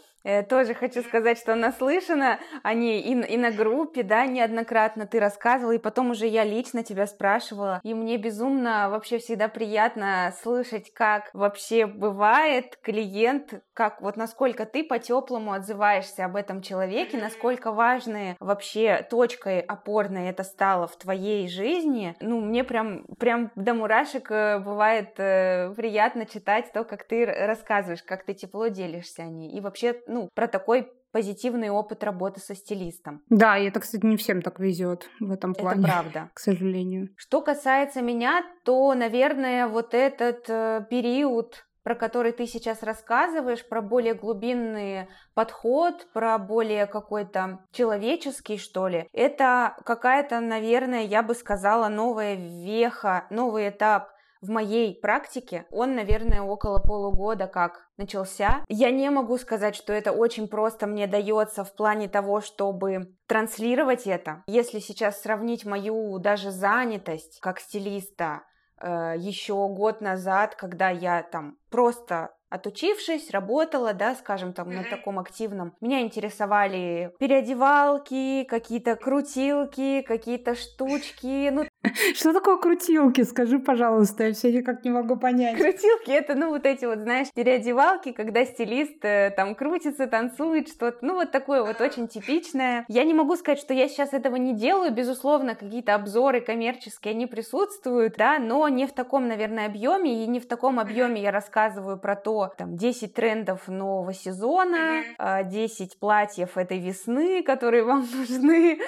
тоже 0.49 0.75
хочу 0.75 1.03
сказать, 1.03 1.39
что 1.39 1.55
наслышана 1.55 2.39
о 2.62 2.75
ней 2.75 3.00
и, 3.00 3.35
и 3.35 3.37
на 3.37 3.50
группе, 3.50 4.03
да, 4.03 4.27
неоднократно 4.27 5.07
ты 5.07 5.21
рассказывала, 5.21 5.73
и 5.73 5.79
потом 5.79 6.11
уже 6.11 6.27
я 6.27 6.45
лично 6.45 6.83
тебя 6.83 7.07
спрашивала, 7.07 7.81
и 7.83 7.95
мне 7.95 8.17
безумно 8.17 8.89
вообще 8.91 9.19
всегда 9.19 9.49
приятно 9.49 10.33
слышать, 10.43 10.93
как 10.93 11.31
вообще 11.33 11.87
бывает 11.87 12.79
клиент, 12.83 13.62
как 13.73 14.00
вот 14.00 14.17
насколько 14.17 14.67
ты 14.67 14.85
по-теплому 14.85 15.53
отзываешься 15.53 16.25
об 16.25 16.37
этом 16.37 16.62
человеке, 16.62 17.19
насколько 17.19 17.73
важной 17.73 18.37
вообще 18.39 19.07
точкой 19.09 19.61
опорной 19.61 20.29
это 20.29 20.45
стало 20.45 20.87
в 20.87 20.97
твоей 20.97 21.49
жизни. 21.49 22.17
Ну, 22.21 22.41
мне 22.41 22.65
прям, 22.65 23.05
прям 23.19 23.50
до 23.55 23.75
мурашек 23.75 24.31
э, 24.31 24.59
бывает 24.59 25.15
э, 25.19 25.73
приятно 25.77 26.27
читать 26.27 26.73
то, 26.73 26.85
как 26.85 27.05
ты 27.05 27.27
рассказываешь, 27.27 28.03
как 28.03 28.25
ты 28.25 28.35
тепло 28.35 28.69
делишься 28.69 29.23
о 29.23 29.27
ней. 29.27 29.50
И 29.50 29.61
вообще 29.61 30.00
ну, 30.11 30.29
про 30.35 30.49
такой 30.49 30.93
позитивный 31.12 31.71
опыт 31.71 32.05
работы 32.05 32.40
со 32.40 32.55
стилистом. 32.55 33.23
Да, 33.29 33.59
и 33.59 33.67
это, 33.69 33.81
кстати, 33.81 34.05
не 34.05 34.17
всем 34.17 34.43
так 34.43 34.61
везет 34.61 35.09
в 35.19 35.31
этом 35.31 35.55
плане. 35.55 35.81
Это 35.81 35.88
правда. 35.88 36.31
К 36.35 36.38
сожалению. 36.38 37.09
Что 37.17 37.40
касается 37.40 38.02
меня, 38.02 38.45
то, 38.64 38.95
наверное, 38.95 39.67
вот 39.67 39.95
этот 39.95 40.49
э, 40.49 40.87
период 40.88 41.64
про 41.83 41.95
который 41.95 42.33
ты 42.33 42.47
сейчас 42.47 42.83
рассказываешь, 42.83 43.67
про 43.67 43.81
более 43.81 44.12
глубинный 44.12 45.09
подход, 45.33 46.07
про 46.12 46.37
более 46.37 46.87
какой-то 46.87 47.61
человеческий, 47.73 48.59
что 48.59 48.87
ли, 48.88 49.09
это 49.14 49.76
какая-то, 49.87 50.40
наверное, 50.40 51.05
я 51.05 51.23
бы 51.23 51.35
сказала, 51.35 51.88
новая 51.88 52.35
веха, 52.35 53.26
новый 53.31 53.71
этап 53.71 54.11
в 54.40 54.49
моей 54.49 54.99
практике 54.99 55.66
он, 55.70 55.94
наверное, 55.94 56.42
около 56.42 56.78
полугода 56.78 57.47
как 57.47 57.88
начался. 57.97 58.64
Я 58.68 58.90
не 58.90 59.11
могу 59.11 59.37
сказать, 59.38 59.76
что 59.76 59.92
это 59.92 60.12
очень 60.12 60.49
просто 60.49 60.87
мне 60.87 61.06
дается 61.06 61.64
в 61.64 61.75
плане 61.75 62.09
того, 62.09 62.40
чтобы 62.40 63.14
транслировать 63.26 64.06
это. 64.06 64.42
Если 64.47 64.78
сейчас 64.78 65.20
сравнить 65.20 65.66
мою 65.66 66.18
даже 66.18 66.50
занятость 66.50 67.38
как 67.40 67.61
стилиста 67.61 68.42
э, 68.80 69.14
еще 69.18 69.54
год 69.68 70.00
назад, 70.00 70.54
когда 70.54 70.90
я 70.90 71.23
там 71.23 71.56
просто 71.70 72.30
отучившись, 72.50 73.30
работала, 73.30 73.95
да, 73.95 74.14
скажем, 74.14 74.52
там, 74.52 74.75
на 74.75 74.85
таком 74.85 75.19
активном. 75.19 75.73
Меня 75.80 76.02
интересовали 76.02 77.12
переодевалки, 77.19 78.45
какие-то 78.45 78.97
крутилки, 78.97 80.02
какие-то 80.02 80.54
штучки, 80.54 81.49
ну, 81.50 81.64
Что 82.14 82.33
такое 82.33 82.59
крутилки? 82.59 83.23
Скажи, 83.23 83.59
пожалуйста, 83.59 84.25
я 84.25 84.33
все 84.33 84.52
никак 84.52 84.85
не 84.85 84.90
могу 84.90 85.16
понять. 85.16 85.57
Крутилки 85.57 86.11
это, 86.11 86.35
ну, 86.35 86.50
вот 86.50 86.66
эти 86.66 86.85
вот, 86.85 86.99
знаешь, 86.99 87.28
переодевалки, 87.35 88.12
когда 88.12 88.45
стилист 88.45 89.02
э, 89.04 89.30
там 89.35 89.54
крутится, 89.54 90.07
танцует, 90.07 90.69
что-то, 90.69 90.99
ну, 91.00 91.14
вот 91.14 91.30
такое 91.30 91.62
вот 91.62 91.80
очень 91.80 92.09
типичное. 92.09 92.85
Я 92.88 93.04
не 93.04 93.14
могу 93.14 93.37
сказать, 93.37 93.59
что 93.59 93.73
я 93.73 93.88
сейчас 93.88 94.12
этого 94.12 94.37
не 94.37 94.54
делаю, 94.54 94.92
безусловно, 94.92 95.54
какие-то 95.54 95.95
обзоры 95.95 96.40
коммерческие, 96.40 97.12
они 97.12 97.26
присутствуют, 97.26 98.14
да, 98.16 98.38
но 98.38 98.69
не 98.69 98.87
в 98.87 98.92
таком, 98.92 99.28
наверное, 99.28 99.66
объеме, 99.66 100.25
и 100.25 100.26
не 100.26 100.40
в 100.40 100.47
таком 100.47 100.78
объеме 100.78 101.23
я 101.23 101.30
рассказываю 101.30 101.99
про 101.99 102.16
то, 102.16 102.39
там, 102.49 102.76
10 102.76 103.14
трендов 103.14 103.68
нового 103.68 104.12
сезона, 104.12 105.02
10 105.18 105.92
а, 105.94 105.99
платьев 105.99 106.56
этой 106.56 106.78
весны, 106.78 107.42
которые 107.42 107.85
вам 107.85 108.06
нужны. 108.14 108.80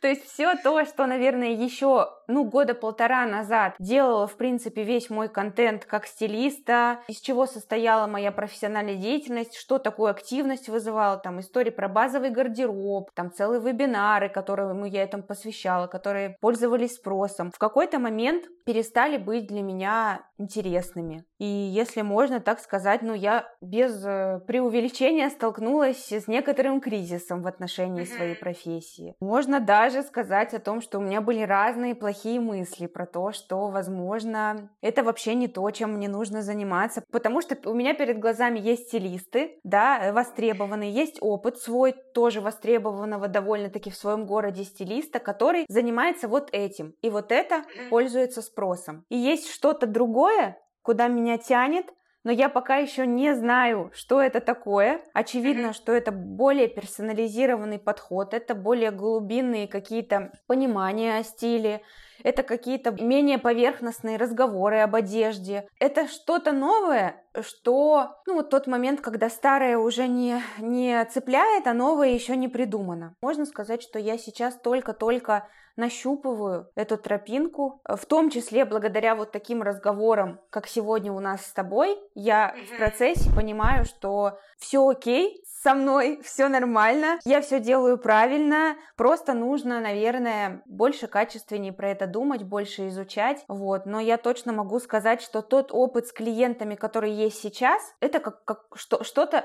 То 0.00 0.08
есть 0.08 0.24
все 0.30 0.54
то, 0.56 0.84
что, 0.84 1.06
наверное, 1.06 1.50
еще 1.50 2.08
ну, 2.28 2.44
года 2.44 2.74
полтора 2.74 3.26
назад 3.26 3.74
делала, 3.78 4.26
в 4.26 4.36
принципе, 4.36 4.84
весь 4.84 5.10
мой 5.10 5.28
контент 5.28 5.84
как 5.84 6.06
стилиста, 6.06 7.00
из 7.08 7.20
чего 7.20 7.46
состояла 7.46 8.06
моя 8.06 8.30
профессиональная 8.30 8.96
деятельность, 8.96 9.56
что 9.56 9.78
такую 9.78 10.10
активность 10.10 10.68
вызывала, 10.68 11.16
там, 11.16 11.40
истории 11.40 11.70
про 11.70 11.88
базовый 11.88 12.30
гардероб, 12.30 13.10
там, 13.14 13.32
целые 13.32 13.60
вебинары, 13.60 14.28
которым 14.28 14.84
я 14.84 15.02
этому 15.02 15.22
посвящала, 15.22 15.86
которые 15.86 16.36
пользовались 16.40 16.96
спросом. 16.96 17.50
В 17.50 17.58
какой-то 17.58 17.98
момент 17.98 18.44
перестали 18.66 19.16
быть 19.16 19.46
для 19.46 19.62
меня 19.62 20.20
интересными. 20.36 21.24
И 21.38 21.46
если 21.46 22.02
можно 22.02 22.40
так 22.40 22.60
сказать, 22.60 23.02
ну, 23.02 23.14
я 23.14 23.46
без 23.60 24.04
э, 24.04 24.40
преувеличения 24.46 25.30
столкнулась 25.30 26.12
с 26.12 26.28
некоторым 26.28 26.80
кризисом 26.80 27.42
в 27.42 27.46
отношении 27.46 28.04
своей 28.04 28.34
профессии. 28.34 29.14
Можно 29.20 29.60
даже 29.60 30.02
сказать 30.02 30.52
о 30.54 30.58
том, 30.58 30.80
что 30.82 30.98
у 30.98 31.00
меня 31.00 31.20
были 31.20 31.42
разные 31.42 31.94
плохие 31.94 32.17
мысли 32.24 32.86
про 32.86 33.06
то, 33.06 33.32
что, 33.32 33.68
возможно, 33.68 34.70
это 34.80 35.02
вообще 35.02 35.34
не 35.34 35.48
то, 35.48 35.70
чем 35.70 35.94
мне 35.94 36.08
нужно 36.08 36.42
заниматься, 36.42 37.02
потому 37.10 37.40
что 37.40 37.56
у 37.70 37.74
меня 37.74 37.94
перед 37.94 38.18
глазами 38.18 38.58
есть 38.58 38.88
стилисты, 38.88 39.58
да, 39.64 40.12
востребованные, 40.12 40.90
есть 40.90 41.18
опыт 41.20 41.58
свой, 41.58 41.94
тоже 42.14 42.40
востребованного 42.40 43.28
довольно-таки 43.28 43.90
в 43.90 43.96
своем 43.96 44.26
городе 44.26 44.64
стилиста, 44.64 45.18
который 45.18 45.64
занимается 45.68 46.28
вот 46.28 46.48
этим, 46.52 46.94
и 47.02 47.10
вот 47.10 47.30
это 47.30 47.62
пользуется 47.90 48.42
спросом. 48.42 49.04
И 49.08 49.16
есть 49.16 49.50
что-то 49.50 49.86
другое, 49.86 50.58
куда 50.82 51.08
меня 51.08 51.38
тянет, 51.38 51.86
но 52.24 52.32
я 52.32 52.48
пока 52.48 52.76
еще 52.76 53.06
не 53.06 53.34
знаю, 53.34 53.90
что 53.94 54.20
это 54.20 54.40
такое. 54.40 55.00
Очевидно, 55.14 55.72
что 55.72 55.92
это 55.92 56.12
более 56.12 56.68
персонализированный 56.68 57.78
подход, 57.78 58.34
это 58.34 58.54
более 58.54 58.90
глубинные 58.90 59.68
какие-то 59.68 60.32
понимания 60.46 61.16
о 61.16 61.22
стиле, 61.22 61.80
это 62.22 62.42
какие-то 62.42 62.90
менее 62.90 63.38
поверхностные 63.38 64.16
разговоры 64.16 64.78
об 64.78 64.94
одежде. 64.94 65.68
Это 65.78 66.08
что-то 66.08 66.52
новое, 66.52 67.22
что, 67.40 68.16
ну, 68.26 68.34
вот 68.34 68.50
тот 68.50 68.66
момент, 68.66 69.00
когда 69.00 69.28
старое 69.28 69.78
уже 69.78 70.06
не, 70.08 70.40
не 70.58 71.04
цепляет, 71.06 71.66
а 71.66 71.74
новое 71.74 72.08
еще 72.08 72.36
не 72.36 72.48
придумано. 72.48 73.14
Можно 73.20 73.46
сказать, 73.46 73.82
что 73.82 73.98
я 73.98 74.18
сейчас 74.18 74.56
только-только 74.56 75.48
нащупываю 75.76 76.68
эту 76.74 76.98
тропинку, 76.98 77.80
в 77.86 78.04
том 78.04 78.30
числе 78.30 78.64
благодаря 78.64 79.14
вот 79.14 79.30
таким 79.30 79.62
разговорам, 79.62 80.40
как 80.50 80.66
сегодня 80.66 81.12
у 81.12 81.20
нас 81.20 81.46
с 81.46 81.52
тобой, 81.52 81.96
я 82.14 82.54
в 82.72 82.76
процессе 82.78 83.30
понимаю, 83.34 83.84
что 83.84 84.38
все 84.58 84.86
окей, 84.86 85.44
со 85.68 85.74
мной 85.74 86.18
все 86.22 86.48
нормально, 86.48 87.20
я 87.26 87.42
все 87.42 87.60
делаю 87.60 87.98
правильно, 87.98 88.78
просто 88.96 89.34
нужно, 89.34 89.80
наверное, 89.80 90.62
больше 90.64 91.08
качественнее 91.08 91.74
про 91.74 91.90
это 91.90 92.06
думать, 92.06 92.42
больше 92.42 92.88
изучать, 92.88 93.44
вот, 93.48 93.84
но 93.84 94.00
я 94.00 94.16
точно 94.16 94.54
могу 94.54 94.80
сказать, 94.80 95.20
что 95.20 95.42
тот 95.42 95.68
опыт 95.70 96.06
с 96.06 96.12
клиентами, 96.12 96.74
который 96.74 97.12
есть 97.12 97.42
сейчас, 97.42 97.82
это 98.00 98.18
как, 98.18 98.42
как 98.46 98.60
что, 98.76 99.04
что-то 99.04 99.44